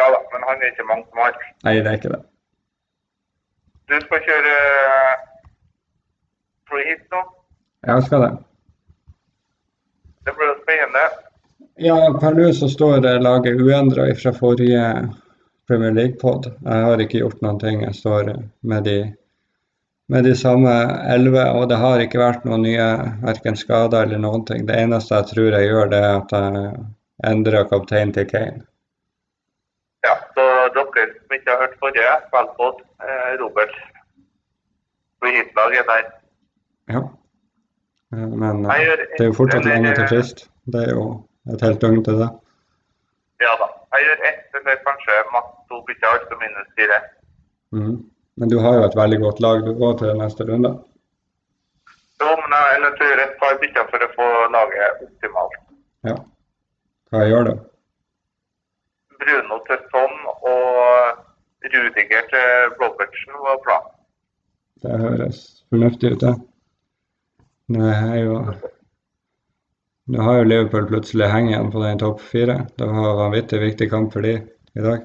Ja 0.00 0.10
da, 0.12 0.20
men 0.32 0.44
han 0.48 0.60
er 0.60 0.74
ikke 0.74 0.86
mange 0.90 1.06
som 1.08 1.22
har. 1.24 1.40
Nei, 1.64 1.78
det 1.80 1.88
er 1.88 1.96
ikke 2.00 2.12
det. 2.12 2.20
Du 3.90 3.96
skal 4.04 4.22
kjøre 4.28 4.52
eh, 4.58 5.24
free 6.70 6.86
hit 6.90 7.02
nå. 7.16 7.24
Jeg 7.88 8.06
skal 8.06 8.26
det. 8.26 8.30
Det 10.28 10.36
blir 10.36 10.52
spennende. 10.60 11.06
Ja, 11.80 11.96
per 12.20 12.36
nå 12.36 12.50
så 12.52 12.68
står 12.68 13.00
laget 13.24 13.60
uendra 13.64 14.10
fra 14.20 14.34
forrige 14.36 14.84
Premier 15.68 15.96
League-pod. 15.96 16.50
Jeg 16.64 16.84
har 16.86 17.00
ikke 17.00 17.22
gjort 17.24 17.40
noen 17.42 17.58
ting. 17.62 17.82
Jeg 17.86 17.96
står 17.96 18.34
med 18.60 18.84
de, 18.84 18.96
med 20.10 20.24
de 20.26 20.32
samme 20.34 20.72
elleve, 21.14 21.44
og 21.54 21.68
det 21.70 21.78
har 21.78 22.02
ikke 22.02 22.18
vært 22.18 22.46
noen 22.48 22.64
nye 22.66 22.86
verken 23.22 23.58
skader 23.58 24.08
eller 24.08 24.18
noen 24.22 24.42
ting. 24.48 24.66
Det 24.66 24.78
eneste 24.78 25.14
jeg 25.14 25.30
tror 25.30 25.54
jeg 25.54 25.68
gjør, 25.70 25.92
det 25.92 26.00
er 26.02 26.16
at 26.16 26.34
jeg 26.34 26.72
endrer 27.30 27.68
kaptein 27.70 28.12
til 28.16 28.26
Kane. 28.30 28.64
Ja, 30.06 30.16
så 30.34 30.44
dere 30.74 31.06
som 31.12 31.36
ikke 31.36 31.52
har 31.52 31.62
hørt 31.62 31.78
forrige 31.82 32.18
spillpod, 32.26 32.82
eh, 33.04 33.32
Robert 33.42 33.74
hit-lag 35.28 35.74
er 35.78 35.88
der. 35.92 36.06
Ja. 36.94 37.02
Eh, 38.12 38.28
Men 38.42 38.64
eh, 38.66 38.94
det 39.18 39.24
er 39.24 39.30
jo 39.30 39.36
fortsatt 39.36 39.68
lenge 39.68 39.94
til 39.94 40.08
frist. 40.08 40.48
Det 40.72 40.86
er 40.88 40.94
jo 40.96 41.04
et 41.54 41.62
helt 41.62 41.82
døgn 41.82 42.04
til 42.04 42.22
det. 42.22 42.30
Ja 43.44 43.52
da. 43.60 43.68
Jeg 43.94 44.06
gjør 44.06 44.24
ett 44.30 44.58
eller 44.58 44.80
kanskje 44.86 45.20
maks 45.34 45.52
to 45.68 45.84
bytter, 45.86 46.08
altså 46.16 46.40
minus 46.40 46.72
fire. 46.78 46.98
Mhm. 47.78 47.96
Men 48.40 48.48
du 48.48 48.56
har 48.64 48.78
jo 48.78 48.84
et 48.86 48.96
veldig 48.96 49.18
godt 49.20 49.40
lag 49.44 49.64
du 49.66 49.74
går 49.76 49.98
til 50.00 50.14
neste 50.16 50.46
runde. 50.48 50.70
Jo, 52.20 52.28
men 52.40 52.54
jeg 52.56 52.76
er 52.76 52.82
nødt 52.84 52.94
til 52.96 53.04
å 53.06 53.10
gjøre 53.10 53.26
et 53.26 53.38
par 53.40 53.58
bytter 53.60 53.88
for 53.90 54.04
å 54.04 54.08
få 54.14 54.28
laget 54.54 55.02
optimalt. 55.06 55.58
Ja. 56.08 56.14
Hva 57.12 57.26
gjør 57.28 57.48
du? 57.50 57.52
Bruno 59.20 59.60
til 59.68 59.84
Tom 59.92 60.16
og 60.32 61.68
Rudiger 61.68 62.28
til 62.32 62.74
Robertsen 62.80 63.40
var 63.44 63.60
bra. 63.66 63.78
Det 64.80 65.00
høres 65.04 65.40
fornuftig 65.68 66.14
ut, 66.14 66.24
det. 66.24 66.34
Nå 67.70 67.86
er 67.92 68.18
jo 68.24 68.38
Nå 70.10 70.24
har 70.26 70.40
jo 70.40 70.48
Liverpool 70.48 70.88
plutselig 70.88 71.28
hengt 71.30 71.52
igjen 71.52 71.68
på 71.70 71.84
den 71.84 72.00
topp 72.00 72.24
fire. 72.24 72.56
Det 72.74 72.88
var 72.88 72.96
en 73.04 73.18
vanvittig 73.20 73.60
viktig 73.62 73.90
kamp 73.92 74.16
for 74.16 74.24
de 74.24 74.38
i 74.40 74.86
dag. 74.88 75.04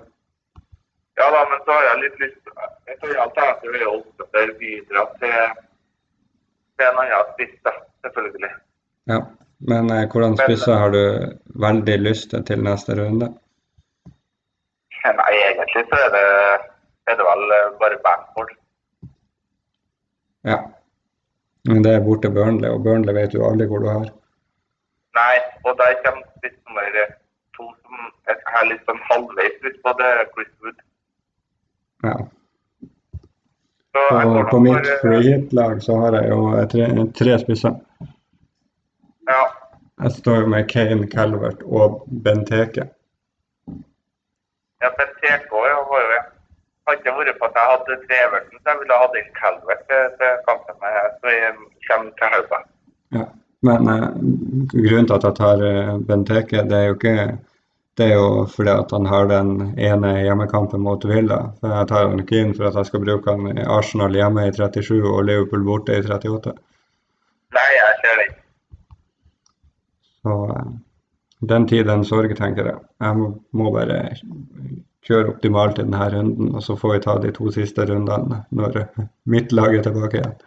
Ja 1.16 1.30
da, 1.32 1.41
men 1.49 1.61
så 1.63 1.72
har 1.72 1.86
jeg 1.89 2.01
litt 2.03 2.20
lyst 2.20 2.51
Jeg 2.89 2.97
tror 2.99 3.22
alternativet 3.24 3.82
er 3.82 3.88
å 3.88 3.95
oppdatere 4.01 4.57
videre 4.59 5.05
til, 5.22 5.55
til 6.76 6.88
en 6.89 7.01
annen 7.03 7.34
spiss, 7.34 7.55
selvfølgelig. 8.03 8.51
Ja. 9.11 9.24
Men 9.66 9.89
eh, 9.89 10.03
hvordan 10.11 10.36
spisser 10.38 10.76
har 10.76 10.91
du 10.91 11.01
veldig 11.63 11.97
lyst 12.03 12.30
til 12.34 12.43
til 12.45 12.63
neste 12.63 12.97
runde? 12.99 13.32
Nei, 15.05 15.34
egentlig 15.38 15.86
så 15.89 15.99
er 16.01 16.11
det, 16.16 16.28
er 17.07 17.18
det 17.20 17.26
vel 17.28 17.43
eh, 17.57 17.72
bare 17.82 17.99
Bamford. 18.03 18.51
Ja. 20.51 20.59
Men 21.70 21.84
det 21.86 21.93
er 21.95 22.03
borte 22.05 22.30
Burnley, 22.30 22.70
og 22.70 22.84
Burnley 22.84 23.16
vet 23.18 23.34
du 23.34 23.41
aldri 23.45 23.68
hvor 23.70 23.82
du 23.86 23.89
har. 23.89 24.09
Nei, 25.18 25.38
og 25.63 25.78
der 25.80 25.95
kommer 26.03 26.26
spiss 26.38 26.57
nummer 26.68 26.99
to 27.55 27.70
som 27.72 28.09
jeg 28.28 28.43
har 28.51 28.68
litt 28.70 28.84
sånn 28.89 29.01
halvveis 29.09 29.55
lyst 29.63 29.80
på, 29.86 29.95
det 30.01 30.11
er 30.11 30.28
Chris 30.36 30.51
Wood. 30.61 30.85
Ja. 32.04 32.16
På, 33.96 34.48
på 34.52 34.60
mitt 34.60 34.76
eh, 34.88 34.98
free 35.02 35.22
hit-lag 35.24 35.82
så 35.84 35.96
har 36.02 36.18
jeg 36.20 36.30
jo 36.30 36.39
tre, 36.72 36.88
tre 37.16 37.38
spisser. 37.39 37.78
Ja, 39.30 39.43
Jeg 40.04 40.12
står 40.12 40.41
jo 40.43 40.48
med 40.52 40.68
Kane, 40.70 41.08
Calvert 41.08 41.64
og 41.64 42.04
Benteke. 42.26 42.89
ja 44.84 44.89
Benteke 45.00 45.56
òg 45.56 45.88
var 45.93 46.04
jo. 46.04 46.20
Har 46.86 47.00
ikke 47.00 47.16
vært 47.18 47.39
på 47.39 47.48
at 47.48 47.56
jeg 47.58 47.72
hadde 47.72 47.96
Treversen, 48.04 48.60
så 48.60 48.70
jeg 48.70 48.80
ville 48.84 49.00
hatt 49.02 49.16
inn 49.18 49.32
Calvert 49.39 49.88
til, 49.89 50.36
kampen 50.46 50.76
så 50.84 51.32
jeg 51.34 51.56
kommer 51.88 52.12
til 52.20 52.34
Hauga. 52.36 52.60
Ja. 53.16 53.26
Men 53.66 53.88
eh, 53.89 54.10
grunnen 54.76 55.08
til 55.08 55.16
at 55.16 55.24
jeg 55.26 55.36
tar 55.39 55.64
eh, 55.66 55.96
Benteke, 56.08 56.68
det 56.70 56.78
er 56.78 56.86
jo 56.91 56.98
ikke 57.00 57.16
det 57.98 58.06
er 58.12 58.18
jo 58.18 58.46
fordi 58.52 58.72
at 58.76 58.91
han 58.91 59.06
har 59.08 59.28
den 59.32 59.52
ene 59.80 60.10
hjemmekampen 60.20 60.82
mot 60.84 61.06
Villa. 61.08 61.38
For 61.62 61.72
jeg 61.72 61.88
tar 61.91 62.10
han 62.10 62.20
ikke 62.20 62.41
inn 62.43 62.52
for 62.58 62.68
at 62.68 62.76
jeg 62.80 62.89
skal 62.89 63.04
bruke 63.06 63.32
han 63.32 63.56
i 63.56 63.68
Arsenal 63.78 64.18
hjemme 64.18 64.43
i 64.50 64.52
37 64.56 64.98
og 65.00 65.22
Liverpool 65.30 65.64
borte 65.64 65.96
i 65.96 66.04
38. 66.04 66.56
Nei, 67.56 67.70
jeg 67.78 68.02
ser 68.02 68.20
den. 68.22 68.36
Så 70.26 70.36
eh, 70.58 70.76
den 71.54 71.70
tid, 71.72 71.86
den 71.88 72.04
sorg, 72.08 72.36
tenker 72.36 72.72
jeg. 72.74 72.84
Jeg 73.06 73.16
må, 73.22 73.72
bare 73.72 74.02
kjøre 75.08 75.32
optimalt 75.38 75.80
i 75.80 75.86
denne 75.86 76.12
runden, 76.12 76.54
og 76.56 76.64
så 76.68 76.76
får 76.76 76.98
vi 76.98 77.02
ta 77.08 77.18
de 77.24 77.32
to 77.36 77.52
siste 77.56 77.88
rundene 77.88 78.43
når 78.52 78.82
mitt 79.36 79.56
lag 79.56 79.72
er 79.72 79.88
tilbake 79.88 80.20
igjen. 80.20 80.39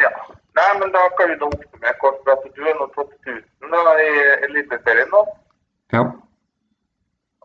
Ja. 0.00 0.12
Nei, 0.56 0.70
men 0.80 0.92
da 0.94 1.04
kan 1.18 1.28
vi 1.28 1.36
da 1.40 1.50
oppsummere 1.52 1.98
kort 2.00 2.22
for 2.24 2.38
at 2.38 2.48
du 2.56 2.62
er 2.64 2.78
nå 2.80 2.88
topp 2.94 3.12
1000 3.26 3.74
da, 3.74 3.98
i 4.00 4.12
Eliteserien 4.48 5.12
nå. 5.12 5.26
Ja. 5.92 6.06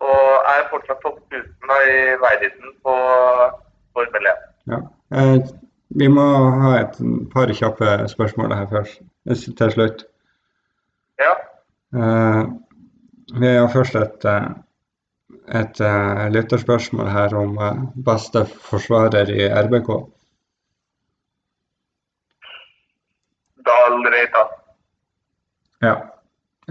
Og 0.02 0.48
er 0.50 0.70
fortsatt 0.72 1.02
topp 1.06 1.20
1000 1.30 1.74
i 1.94 1.98
verden 2.22 2.72
på 2.86 2.96
Formel 3.94 4.32
1. 4.32 4.48
ja. 4.72 4.80
Eh, 5.12 5.52
vi 6.00 6.08
må 6.08 6.24
ha 6.64 6.72
et 6.80 6.98
par 7.34 7.52
kjappe 7.52 7.88
spørsmål 8.08 8.54
her 8.56 8.68
først, 8.72 9.02
til 9.60 9.72
slutt. 9.74 10.06
Ja. 11.20 11.34
Eh, 11.96 12.44
vi 13.42 13.50
har 13.58 13.68
først 13.74 13.98
et, 14.00 14.26
et, 14.26 14.62
et 15.60 15.82
eh, 15.88 16.24
lytterspørsmål 16.32 17.12
her 17.12 17.36
om 17.36 17.60
eh, 17.60 17.84
beste 18.08 18.46
forsvarer 18.70 19.34
i 19.36 19.50
RBK. 19.66 19.92
Dahl 23.68 24.00
Reita. 24.16 24.46
Ja. 25.84 25.96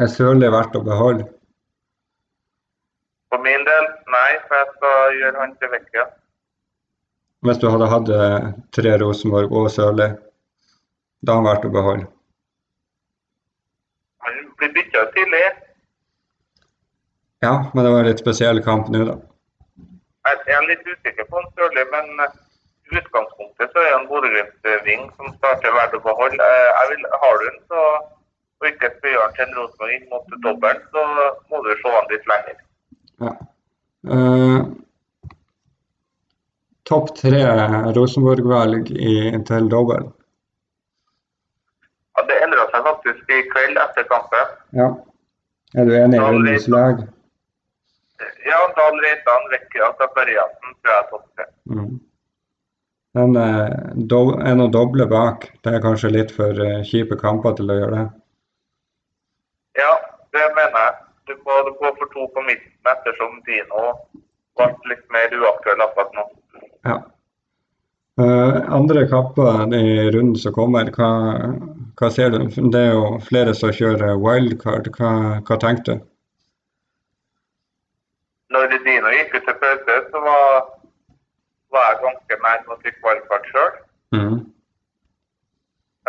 Er 0.01 0.09
Sørli 0.09 0.49
verdt 0.49 0.79
å 0.79 0.85
beholde? 0.87 1.29
Nei, 4.31 4.39
for 4.47 4.61
jeg 4.61 4.67
skal 4.77 5.17
gjøre 5.19 5.41
han 5.43 5.55
til 5.59 5.71
Vecchia. 5.73 6.03
Hvis 7.47 7.59
du 7.59 7.65
hadde 7.73 7.89
hatt 7.91 8.11
eh, 8.15 8.45
tre 8.77 8.93
Rosenborg 9.03 9.51
og 9.59 9.67
Sørli, 9.75 10.07
da 11.27 11.35
har 11.35 11.41
han 11.41 11.49
vært 11.49 11.67
å 11.67 11.71
beholde. 11.75 12.07
Han 14.29 14.39
blir 14.61 14.73
bytta 14.77 15.03
tidlig. 15.17 15.43
Ja, 17.43 17.57
men 17.75 17.83
det 17.83 17.91
var 17.91 18.05
en 18.05 18.11
litt 18.13 18.23
spesiell 18.23 18.63
kamp 18.63 18.93
nå, 18.95 19.03
da. 19.11 19.19
Jeg 20.31 20.57
er 20.61 20.69
litt 20.69 20.87
usikker 20.87 21.27
på 21.27 21.41
han 21.41 21.53
Sørli, 21.59 21.89
men 21.91 22.25
eh, 22.29 22.41
i 22.87 23.03
utgangspunktet 23.03 23.75
så 23.75 23.83
er 23.83 23.97
han 23.97 24.07
Bodø-Glimt-ving 24.13 25.09
som 25.17 25.35
starter 25.41 25.75
verdt 25.75 25.99
å 25.99 26.05
beholde. 26.07 26.39
Eh, 26.55 26.89
vil, 26.95 27.07
har 27.25 27.41
du 27.41 27.49
den, 27.51 27.63
så 27.67 27.87
og 28.61 28.69
ikke 28.69 28.95
spør 29.01 29.31
til 29.35 29.49
en 29.49 29.57
Rosenborg 29.59 29.97
inn 29.97 30.11
mot 30.13 30.43
dobbelt, 30.47 30.91
så 30.95 31.31
må 31.51 31.67
du 31.67 31.73
se 31.81 31.99
han 31.99 32.13
litt 32.13 32.29
lenger. 32.31 32.69
Ja. 33.27 33.41
Eh, 34.09 34.63
Topp 36.91 37.13
tre 37.17 37.43
Rosenborg-valg 37.95 38.91
i- 38.91 39.45
til 39.47 39.69
dobbel. 39.71 40.09
Ja, 42.17 42.23
det 42.27 42.39
endra 42.43 42.65
seg 42.73 42.83
faktisk 42.89 43.31
i 43.31 43.43
kveld 43.53 43.79
etter 43.79 44.09
kampen. 44.11 44.57
Ja. 44.75 44.89
Er 45.77 45.85
du 45.87 45.93
enig 45.95 46.19
i 46.19 46.25
rundens 46.25 46.67
lag? 46.69 47.05
Ja, 48.45 48.59
Dahl 48.77 48.99
Reitan, 49.05 49.47
Vecchia 49.53 49.87
og 49.87 49.97
Zakariassen 50.01 50.75
tror 50.83 50.91
jeg 50.91 51.05
er 51.05 51.11
topp 51.11 51.27
tre. 51.37 51.47
Mm. 51.71 52.01
Men 53.15 53.37
eh, 53.37 54.51
en 54.51 54.61
å 54.61 54.71
doble 54.71 55.07
bak, 55.07 55.47
det 55.63 55.75
er 55.75 55.81
kanskje 55.81 56.11
litt 56.11 56.31
for 56.35 56.51
eh, 56.51 56.83
kjipe 56.83 57.17
kamper 57.21 57.55
til 57.57 57.71
å 57.71 57.79
gjøre 57.79 57.97
det. 58.01 58.09
Ja, 59.79 59.93
det 60.33 60.49
mener 60.57 60.85
jeg. 60.89 60.95
Du 61.31 61.37
må 61.47 61.57
gå 61.79 61.91
for 61.95 62.11
to 62.11 62.25
på 62.35 62.43
midten 62.43 62.91
ettersom 62.91 63.37
Dino 63.47 63.83
ble 64.59 64.67
litt 64.91 65.05
mer 65.15 65.35
uaktuell 65.39 65.83
akkurat 65.85 66.17
nå. 66.17 66.25
Ja. 66.89 66.97
Uh, 68.21 68.57
andre 68.75 69.05
kamper 69.09 69.71
i 69.79 70.09
runden 70.11 70.35
som 70.43 70.57
kommer, 70.57 70.91
hva, 70.97 71.11
hva 72.01 72.09
ser 72.11 72.35
du? 72.35 72.41
Det 72.75 72.81
er 72.81 72.91
jo 72.97 73.21
flere 73.29 73.55
som 73.55 73.71
kjører 73.77 74.19
wildcard. 74.19 74.91
Hva, 74.99 75.13
hva 75.47 75.59
tenker 75.63 75.87
du? 75.87 76.03
Når 78.51 78.75
Dino 78.89 79.15
gikk 79.15 79.39
ut 79.39 79.47
til 79.47 79.59
pause, 79.63 80.01
så 80.11 80.25
var, 80.27 80.67
var 81.71 81.89
jeg 81.93 82.03
ganske 82.09 82.41
nær 82.43 82.67
med 82.67 82.75
å 82.75 82.81
trykke 82.83 83.07
wildcard 83.07 83.49
sjøl. 83.53 83.79
Mm. 84.19 84.37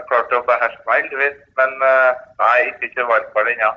Jeg 0.01 0.09
klarte 0.09 0.41
å 0.41 0.49
beherske 0.49 0.89
meg 0.89 1.05
heldigvis, 1.05 1.39
men 1.61 1.79
uh, 1.85 2.27
nei, 2.41 2.57
ikke 2.73 2.93
kjør 2.97 3.13
wildcard 3.13 3.53
ennå. 3.53 3.71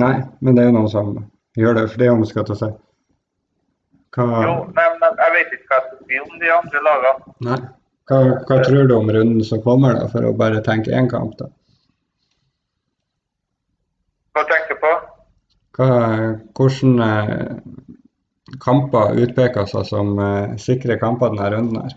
Nei, 0.00 0.14
men 0.40 0.56
det 0.56 0.62
er 0.62 0.70
jo 0.70 0.76
noen 0.78 0.90
som 0.92 1.12
gjør 1.58 1.76
det, 1.76 1.86
for 1.92 2.00
det 2.00 2.10
omskattar 2.12 2.58
seg. 2.58 2.76
Hva... 4.16 4.26
Jo, 4.44 4.54
nei, 4.76 4.88
men 5.00 5.22
jeg 5.24 5.34
vet 5.36 5.56
ikke 5.56 5.68
hva 5.68 5.78
jeg 5.78 5.88
skal 5.88 6.04
si 6.08 6.20
om 6.22 6.36
de 6.40 6.52
andre 6.56 6.84
lagene. 6.86 7.34
Nei. 7.48 7.58
Hva, 8.10 8.18
hva, 8.48 8.56
tror 8.66 8.88
du 8.90 8.94
om 8.96 9.10
runden 9.14 9.44
som 9.46 9.60
kommer, 9.64 9.94
da, 9.96 10.08
for 10.12 10.26
å 10.26 10.32
bare 10.36 10.62
tenke 10.66 10.92
én 10.96 11.08
kamp, 11.10 11.36
da? 11.38 11.48
Hva 14.36 14.42
tenker 14.48 14.76
du 14.76 14.82
på? 14.82 14.92
Hva, 15.76 15.88
hvordan 16.58 17.04
eh, 17.06 18.56
kamper 18.64 19.20
utpeker 19.22 19.68
seg 19.70 19.86
som 19.88 20.16
eh, 20.20 20.56
sikre 20.60 20.98
kamper 21.00 21.32
denne 21.32 21.52
runden 21.54 21.84
her? 21.84 21.94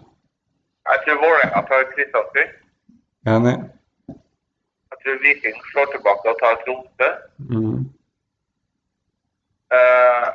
Jeg 0.91 1.01
tror 1.07 1.21
Vålerenga 1.23 1.63
tar 1.71 1.87
Kristiansund. 1.95 2.53
Enig. 3.35 3.55
Tror 5.05 5.19
Viking 5.21 5.57
slår 5.69 5.91
tilbake 5.93 6.31
og 6.31 6.39
tar 6.41 6.57
Tromsø. 6.63 7.09
Mm. 7.53 7.77
Eh, 9.77 10.27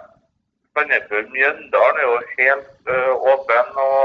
Sandefjord-Mjøndalen 0.75 1.97
er 2.01 2.07
jo 2.09 2.17
helt 2.39 2.75
uh, 2.95 3.13
åpen 3.33 3.67
og 3.85 4.03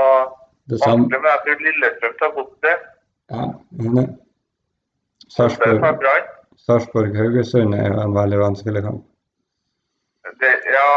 vanskelig, 0.72 1.20
men 1.22 1.30
jeg 1.32 1.40
tror 1.44 1.58
Lillestrøm 1.66 2.16
tar 2.22 2.32
godset. 2.38 2.82
Ja, 3.34 3.44
enig. 3.86 4.08
Sarpsborg-Haugesund 6.66 7.72
er 7.78 7.88
jo 7.94 7.98
en 8.02 8.16
veldig 8.16 8.40
vanskelig 8.40 8.82
kamp. 8.88 9.04
Det, 10.42 10.54
ja, 10.78 10.90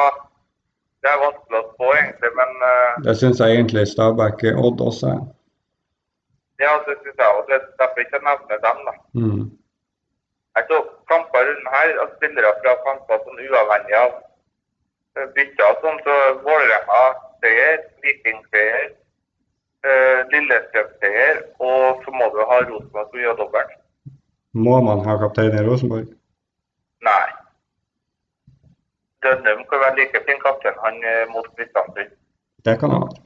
det 1.03 1.09
er 1.12 1.19
vanskelig 1.25 1.59
å 1.61 1.66
spå, 1.73 1.87
egentlig, 2.01 2.31
men 2.41 2.51
uh, 2.64 2.93
Det 3.07 3.14
syns 3.21 3.39
jeg 3.45 3.49
egentlig 3.59 3.85
Stabæk-Odd 3.93 4.79
også 4.89 5.07
er. 5.12 5.23
Ja, 6.65 6.73
det 6.87 6.95
synes 7.01 7.19
jeg 7.23 7.29
også. 7.37 7.49
Det 7.49 7.57
er 7.57 7.65
derfor 7.81 7.99
ikke 8.03 8.17
jeg 8.19 8.27
nevner 8.29 8.59
dem, 8.67 8.79
da. 8.89 8.95
Mm. 9.21 9.45
Jeg 10.57 10.65
så 10.71 10.79
kamper 11.11 11.41
rundt 11.49 11.69
her, 11.77 11.89
at 12.03 12.15
spillere 12.17 12.53
fra 12.61 12.73
kamper 12.87 13.19
sånn 13.25 13.43
uavhengig 13.47 13.97
av 14.05 14.13
eh, 15.17 15.27
bytter 15.37 15.77
sånn, 15.83 15.99
så 16.07 16.15
Vålerenga 16.47 17.03
seier, 17.43 17.77
Viking 18.03 18.41
seier, 18.53 18.89
eh, 19.87 20.21
Lillestrøm 20.33 20.89
seier, 21.03 21.43
og 21.69 22.03
så 22.05 22.17
må 22.19 22.31
du 22.35 22.41
ha 22.51 22.63
Rosenborg 22.65 23.13
som 23.13 23.23
gjør 23.23 23.39
dobbelt. 23.43 23.77
Må 24.67 24.81
man 24.89 25.05
ha 25.07 25.19
kaptein 25.23 25.55
i 25.55 25.63
Rosenborg? 25.69 26.11
Nei. 27.07 27.29
Dønnum 29.23 29.63
kan 29.71 29.85
være 29.85 29.99
like 30.01 30.25
fin 30.27 30.43
kaptein, 30.43 30.83
han 30.85 30.99
eh, 31.13 31.25
mot 31.31 31.47
Kristiansund. 31.55 32.15
Det 32.67 32.79
kan 32.81 32.91
han 32.95 33.07
være. 33.07 33.23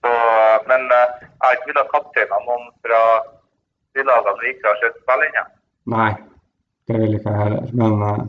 Så, 0.00 0.12
men 0.70 0.86
eh, 0.98 1.10
jeg 1.24 1.44
har 1.44 1.58
ikke 1.58 1.70
villet 1.70 1.84
ha 1.84 1.92
kapteina 1.94 2.40
noen 2.46 2.70
fra 2.84 3.02
de 3.96 4.04
lagene 4.06 4.42
vi 4.42 4.52
ikke 4.54 4.70
har 4.70 4.80
sett 4.82 4.98
spille 5.02 5.28
ennå. 5.30 5.44
Nei, 5.96 6.10
det 6.90 7.00
vil 7.02 7.18
ikke 7.18 7.34
jeg 7.34 7.42
heller. 7.42 7.68
Men 7.82 8.06
eh, 8.08 8.22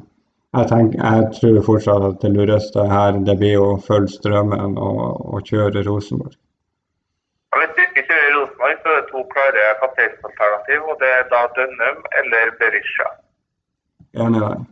jeg, 0.57 0.69
tenker, 0.71 1.03
jeg 1.03 1.29
tror 1.37 1.61
fortsatt 1.69 2.09
at 2.09 2.19
det 2.23 2.33
lureste 2.35 2.87
her 2.91 3.21
det 3.29 3.37
blir 3.41 3.61
å 3.61 3.69
følge 3.87 4.13
strømmen 4.15 4.77
og, 4.77 5.03
og 5.33 5.51
kjøre 5.51 5.85
Rosenborg. 5.89 6.37
Hvis 7.57 7.75
du 7.75 7.83
ikke 7.83 8.05
kjører 8.07 8.33
Rosenborg, 8.37 8.81
så 8.81 8.93
er 8.93 8.97
det 8.97 9.11
to 9.11 9.27
klare 9.33 9.67
kapteinsalternativ, 9.83 10.89
og 10.91 10.97
det 11.03 11.13
er 11.19 11.29
da 11.33 11.43
Dønnum 11.57 12.01
eller 12.21 12.51
Berisha. 12.61 13.13
Enig 14.25 14.43
deg. 14.43 14.65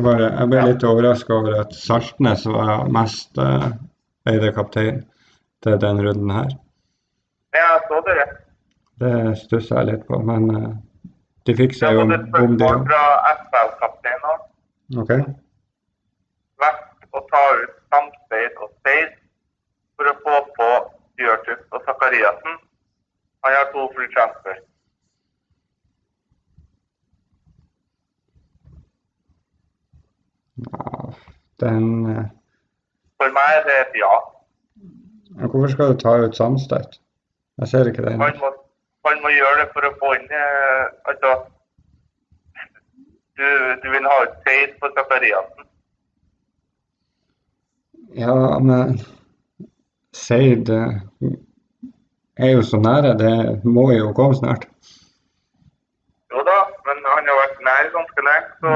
Bare, 0.00 0.30
jeg 0.32 0.48
ble 0.48 0.64
litt 0.70 0.84
overraska 0.88 1.36
over 1.36 1.58
at 1.60 1.72
Saltnes 1.76 2.46
var 2.48 2.86
mest 2.92 3.40
eh, 3.40 3.70
eide 4.30 4.52
kaptein 4.56 5.02
til 5.64 5.76
denne 5.82 6.06
runden 6.06 6.32
her. 6.32 6.54
Ja, 7.54 7.66
jeg 7.72 7.80
så 7.88 8.00
det. 8.06 8.24
Det 9.00 9.38
stusser 9.38 9.76
jeg 9.80 9.88
litt 9.88 10.06
på, 10.06 10.18
men 10.30 10.50
eh, 10.56 10.70
de 11.48 11.56
fikk 11.58 11.74
seg 11.74 11.96
jo 11.96 12.04
om, 12.04 12.12
en 12.12 12.20
et 12.20 12.30
bom, 12.34 12.54
de 12.54 12.64
spørsmål 12.64 12.86
fra 12.90 13.34
FL-kapteinen 13.50 14.26
òg. 14.32 14.42
OK? 15.02 15.12
Vært 16.62 17.16
å 17.16 17.22
ta 17.32 17.42
ut 17.62 17.76
Samseid 17.94 18.62
og 18.62 18.72
Speid 18.76 19.16
for 19.96 20.10
å 20.12 20.16
få 20.24 20.40
på 20.58 20.70
Bjørtus 21.18 21.62
og 21.74 21.86
Sakariassen. 21.88 22.60
Han 23.44 23.56
har 23.56 23.70
to 23.74 23.88
free 23.96 24.12
transfer. 24.14 24.60
Ja, 30.60 31.12
den 31.64 31.86
eh, 32.12 32.24
For 33.20 33.32
meg 33.36 33.54
er 33.58 33.62
det 33.68 33.78
et 33.86 34.02
ja. 34.04 34.16
Hvorfor 35.40 35.72
skal 35.72 35.94
du 35.94 36.02
ta 36.02 36.18
ut 36.20 36.36
Samstedt? 36.36 37.00
Jeg 37.60 37.68
ser 37.68 37.88
ikke 37.90 38.04
den. 38.06 38.20
Han 38.20 38.36
må, 38.40 38.50
han 39.08 39.22
må 39.24 39.32
gjøre 39.34 39.56
det 39.62 39.68
for 39.74 39.88
å 39.88 39.96
få 40.00 40.12
inn 40.16 40.28
eh, 40.32 40.84
Altså 41.10 41.34
du, 43.40 43.46
du 43.82 43.86
vil 43.92 44.08
ha 44.12 44.16
ut 44.24 44.34
Seid 44.44 44.76
på 44.80 44.90
Zakariassen. 44.96 45.68
Ja, 48.20 48.34
men 48.60 48.98
Seid 50.16 50.68
er 52.40 52.50
jo 52.54 52.62
så 52.62 52.80
nære. 52.80 53.14
Det 53.22 53.34
må 53.64 53.86
jo 53.96 54.12
komme 54.16 54.36
snart. 54.36 54.66
Jo 56.32 56.44
da, 56.46 56.58
men 56.86 57.00
han 57.14 57.30
har 57.30 57.40
vært 57.42 57.64
nær 57.66 57.88
ganske 57.96 58.26
lenge, 58.28 58.50
så 58.62 58.74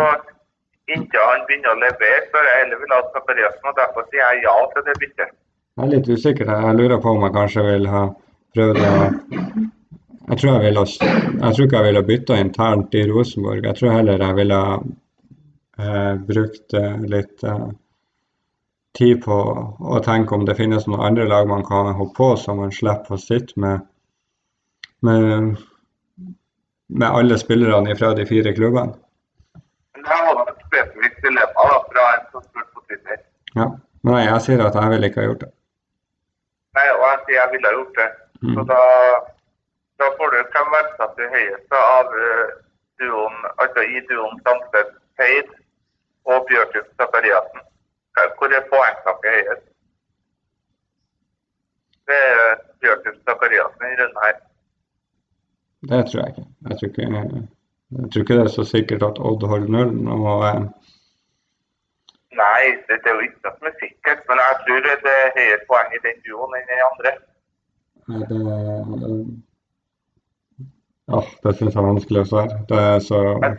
inntil 0.95 1.28
han 1.28 1.45
begynner 1.49 1.74
å 1.74 1.82
levere, 1.85 2.24
så 2.30 2.43
jeg 2.49 2.61
heller 2.62 2.80
vil 2.82 2.95
ha 2.97 3.01
Zakariassen, 3.16 3.68
og 3.70 3.78
derfor 3.80 4.09
sier 4.09 4.24
jeg 4.24 4.45
ja 4.49 4.55
til 4.72 4.87
det 4.89 4.97
byttet. 5.03 5.37
Jeg 5.74 5.85
er 5.85 5.93
litt 5.93 6.09
usikker. 6.09 6.51
Jeg 6.51 6.78
lurer 6.78 7.01
på 7.03 7.14
om 7.14 7.24
jeg 7.26 7.37
kanskje 7.37 7.66
vil 7.68 7.89
ha 7.91 8.03
prøvd 8.55 8.81
å 8.81 8.91
Jeg 10.25 10.39
tror 10.41 10.51
jeg 10.51 10.63
ville 10.65 10.85
Jeg 10.89 11.55
tror 11.55 11.65
ikke 11.67 11.81
jeg 11.81 11.87
ville 11.89 12.03
bytta 12.09 12.37
internt 12.41 12.95
i 12.97 13.07
Rosenborg. 13.11 13.65
Jeg 13.67 13.77
tror 13.81 13.93
heller 13.93 14.23
jeg 14.25 14.39
ville 14.39 14.61
eh, 15.79 16.15
brukt 16.31 16.77
eh, 16.81 16.95
litt 17.13 17.45
eh, 17.45 17.67
tid 18.97 19.21
på 19.25 19.37
å 19.95 20.01
tenke 20.07 20.35
om 20.35 20.47
det 20.49 20.57
finnes 20.57 20.87
noen 20.87 21.05
andre 21.11 21.27
lag 21.29 21.49
man 21.51 21.65
kan 21.67 21.93
hoppe 21.99 22.17
på, 22.17 22.31
så 22.41 22.55
man 22.57 22.73
slipper 22.73 23.17
å 23.17 23.21
sitte 23.21 23.59
med, 23.61 23.85
med, 25.05 25.57
med 26.89 27.09
alle 27.09 27.39
spillerne 27.41 27.97
fra 27.99 28.15
de 28.15 28.27
fire 28.29 28.55
klubbene. 28.57 28.95
Her 30.05 30.27
var 30.29 30.41
det 30.41 30.55
et 30.55 30.67
spesifikt 30.69 31.21
dilemma 31.25 31.69
da, 31.71 31.79
fra 31.91 32.09
en 32.15 32.27
som 32.31 32.45
spurte 32.45 32.71
på 32.71 32.87
Twitter. 32.89 33.21
Ja. 33.57 33.73
Nei, 34.05 34.21
jeg 34.27 34.41
sier 34.45 34.61
at 34.61 34.75
jeg 34.77 34.93
ville 34.93 35.09
ikke 35.09 35.23
ha 35.23 35.31
gjort 35.31 35.47
det. 35.47 35.55
Nei, 36.77 36.89
og 36.93 37.05
jeg 37.09 37.21
sier 37.25 37.39
jeg 37.39 37.53
ville 37.55 37.71
ha 37.71 37.77
gjort 37.79 38.01
det. 38.01 38.09
Mm. 38.45 38.55
Så 38.55 38.62
da, 38.72 38.82
da 40.01 40.07
får 40.16 40.28
du 40.32 40.38
hvem 40.55 40.72
verdsetter 40.76 41.30
høyest 41.36 41.76
av 41.80 42.16
eh, 42.24 42.49
duoen, 43.01 43.36
altså 43.62 43.84
i 43.97 44.03
duoen 44.11 44.42
Samsted 44.47 44.90
Seid 45.18 45.53
og 46.30 46.47
Bjørtun 46.49 46.90
Zakariassen. 47.01 47.62
Hvor 48.38 48.57
er 48.59 48.68
poengtaket 48.72 49.36
høyest? 49.36 49.66
Det 52.09 52.20
er 52.36 52.55
Bjørtun 52.80 53.20
Zakariassen 53.28 53.90
i 53.90 53.97
runden 54.01 54.22
her. 54.26 54.36
Det 55.90 56.01
tror 56.09 56.20
jeg 56.20 56.28
ikke. 56.32 56.47
Jeg 56.68 56.78
tror 56.78 56.88
ikke, 56.88 57.03
jeg 58.01 58.09
tror 58.11 58.22
ikke 58.22 58.38
det 58.38 58.47
er 58.47 58.57
så 58.59 58.64
sikkert 58.74 59.03
at 59.11 59.22
Odd 59.28 59.42
holder 59.53 59.72
nullen. 59.76 60.09
Og 60.09 60.49
eh, 60.49 60.62
Nei, 62.42 62.64
det, 62.86 62.97
det 63.03 63.11
er 63.11 63.16
jo 63.18 63.26
ikke 63.26 63.45
noe 63.45 63.57
som 63.57 63.68
er 63.70 63.76
sikkert, 63.82 64.20
men 64.28 64.40
jeg 64.42 64.57
tror 64.64 64.80
det 64.86 65.12
er 65.18 65.36
høyere 65.38 65.66
poeng 65.70 65.92
i 65.95 66.03
den 66.07 66.16
duoen 66.26 66.57
enn 66.59 66.66
i 66.66 66.72
den 66.72 66.88
andre. 66.90 67.12
Det 68.09 68.41
Ja, 71.05 71.19
det 71.45 71.51
syns 71.59 71.75
jeg 71.75 71.81
er 71.83 71.87
vanskelig 71.87 72.21
å 72.23 72.29
svare. 72.31 72.55
Det 72.69 72.79
er 72.81 73.03
så 73.05 73.19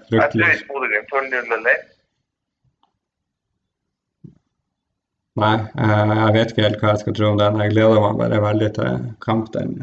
fryktelig 0.10 0.48
jeg 0.48 0.62
tror 0.64 0.80
Bodø-Glimt 0.80 1.12
holder 1.14 1.44
0 1.52 1.58
eller. 1.60 1.84
Nei, 5.36 5.54
eh, 5.84 6.14
jeg 6.16 6.34
vet 6.38 6.52
ikke 6.54 6.64
helt 6.66 6.82
hva 6.82 6.94
jeg 6.94 7.04
skal 7.04 7.16
tro 7.18 7.30
om 7.34 7.38
den. 7.42 7.60
Jeg 7.62 7.74
gleder 7.76 8.02
meg 8.02 8.18
bare 8.22 8.42
veldig 8.42 8.70
til 8.78 9.06
kamp. 9.26 9.52
den. 9.54 9.76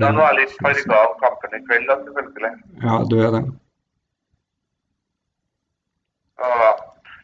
Ja, 0.00 0.10
nå 0.10 0.22
er 0.24 0.32
jeg 0.32 0.38
litt 0.40 0.54
farga 0.58 0.98
av 0.98 1.12
kampen 1.20 1.56
i 1.56 1.60
kveld, 1.66 1.84
da, 1.88 1.96
selvfølgelig. 2.08 2.52
Ja, 2.82 2.94
du 3.08 3.16
er 3.20 3.34
det. 3.36 3.42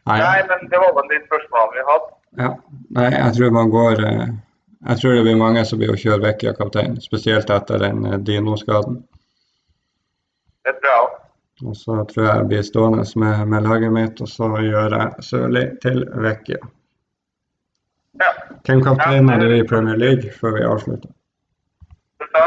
Nei, 0.09 0.19
nei, 0.23 0.43
men 0.49 0.69
det 0.73 0.79
var 0.81 0.93
vel 0.97 1.09
de 1.11 1.19
spørsmålene 1.27 1.75
vi 1.77 1.87
hadde. 1.91 2.13
ja. 2.45 2.51
Nei, 2.97 3.09
jeg 3.13 3.33
tror 3.37 3.51
man 3.57 3.73
går 3.73 4.05
eh, 4.09 4.29
Jeg 4.87 5.01
tror 5.01 5.15
det 5.15 5.23
blir 5.27 5.39
mange 5.39 5.65
som 5.67 5.79
blir 5.81 5.91
å 5.91 5.99
kjøre 5.99 6.23
vekk 6.23 6.45
av 6.53 6.59
kapteinen, 6.61 7.01
spesielt 7.03 7.51
etter 7.51 7.83
den 7.83 8.05
dinoskaden. 8.25 9.01
Det 10.65 10.77
tror 10.79 10.93
jeg 10.93 11.05
òg. 11.05 11.17
Og 11.67 11.77
så 11.77 11.97
tror 12.07 12.25
jeg 12.25 12.35
jeg 12.37 12.49
blir 12.53 12.63
stående 12.63 13.05
med, 13.19 13.47
med 13.51 13.67
laget 13.67 13.93
mitt, 13.93 14.21
og 14.23 14.31
så 14.31 14.53
gjør 14.63 14.95
jeg 14.95 15.27
Sørli 15.27 15.65
til 15.83 16.05
Vecchia. 16.23 16.61
Ja. 18.23 18.31
Hvem 18.67 18.83
kapteiner 18.87 19.43
du 19.43 19.55
i 19.57 19.67
Premier 19.67 19.99
League 19.99 20.33
før 20.41 20.55
vi 20.55 20.67
avslutter? 20.67 21.11
Du 22.19 22.27
sa? 22.31 22.47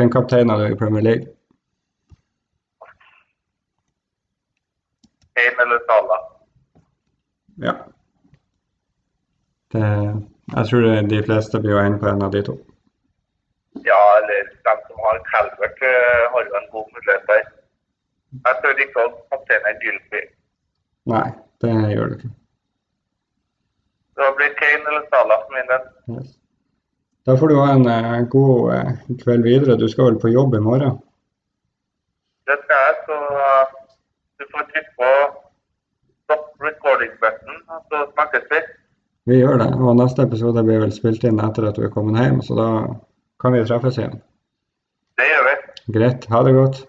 kaptein 0.00 0.10
kapteiner 0.10 0.58
du 0.58 0.72
i 0.72 0.76
Premier 0.76 1.02
League? 1.02 1.26
Kane 5.34 5.62
eller 5.62 5.78
Sala. 5.86 6.18
Ja. 7.56 7.74
Det, 9.72 10.22
jeg 10.56 10.66
tror 10.68 10.86
de 11.12 11.22
fleste 11.28 11.60
blir 11.60 11.76
jo 11.76 11.82
ende 11.84 12.00
på 12.02 12.08
en 12.10 12.22
av 12.26 12.32
de 12.34 12.42
to. 12.48 12.56
Ja, 13.86 14.00
eller 14.18 14.50
de 14.66 14.74
som 14.86 14.98
har 15.06 15.22
Calvert, 15.30 15.82
eh, 15.90 16.24
har 16.32 16.42
jo 16.48 16.56
en 16.60 16.68
god 16.74 16.86
mulighet 16.94 17.24
der. 17.30 17.44
Jeg 18.46 18.54
tør 18.62 18.82
ikke 18.84 19.04
å 19.04 19.12
kapteine 19.32 19.72
Gylfi. 19.82 20.22
Nei, 21.12 21.28
det 21.62 21.70
gjør 21.94 22.10
du 22.10 22.18
ikke. 22.18 22.32
Det 24.20 24.30
blir 24.36 24.52
Kane 24.60 24.90
eller 24.90 25.06
Salah 25.12 25.42
for 25.44 25.56
min 25.56 25.70
del. 25.72 25.86
Yes. 26.14 26.36
Da 27.26 27.36
får 27.38 27.48
du 27.48 27.56
ha 27.60 27.68
en 27.74 27.86
eh, 27.94 28.26
god 28.34 28.74
eh, 28.74 28.90
kveld 29.22 29.46
videre. 29.46 29.78
Du 29.78 29.88
skal 29.88 30.10
vel 30.10 30.20
på 30.22 30.32
jobb 30.34 30.54
i 30.58 30.64
morgen? 30.66 30.98
Det 32.48 32.56
skal 32.64 32.84
jeg, 32.86 32.94
så 33.06 33.16
uh, 33.46 33.64
du 34.38 34.44
får 34.52 34.64
trykke 34.70 34.92
på 34.98 35.10
stop 36.24 36.46
recording 36.66 37.12
button, 37.22 37.60
så 37.90 38.00
snakkes 38.14 38.48
vi. 38.50 38.60
Vi 39.30 39.38
gjør 39.38 39.60
det. 39.62 39.70
Og 39.78 39.94
neste 39.98 40.26
episode 40.26 40.64
blir 40.66 40.82
vel 40.82 40.92
spilt 40.94 41.24
inn 41.28 41.38
etter 41.42 41.68
at 41.68 41.78
du 41.78 41.84
er 41.86 41.92
kommet 41.94 42.18
hjem, 42.18 42.40
så 42.42 42.56
da 42.58 42.68
kan 43.42 43.54
vi 43.54 43.62
treffes 43.62 44.00
igjen. 44.00 44.18
Det 45.20 45.28
gjør 45.28 45.44
vi. 45.46 45.52
Greit. 45.94 46.26
Ha 46.32 46.40
det 46.46 46.54
godt. 46.56 46.80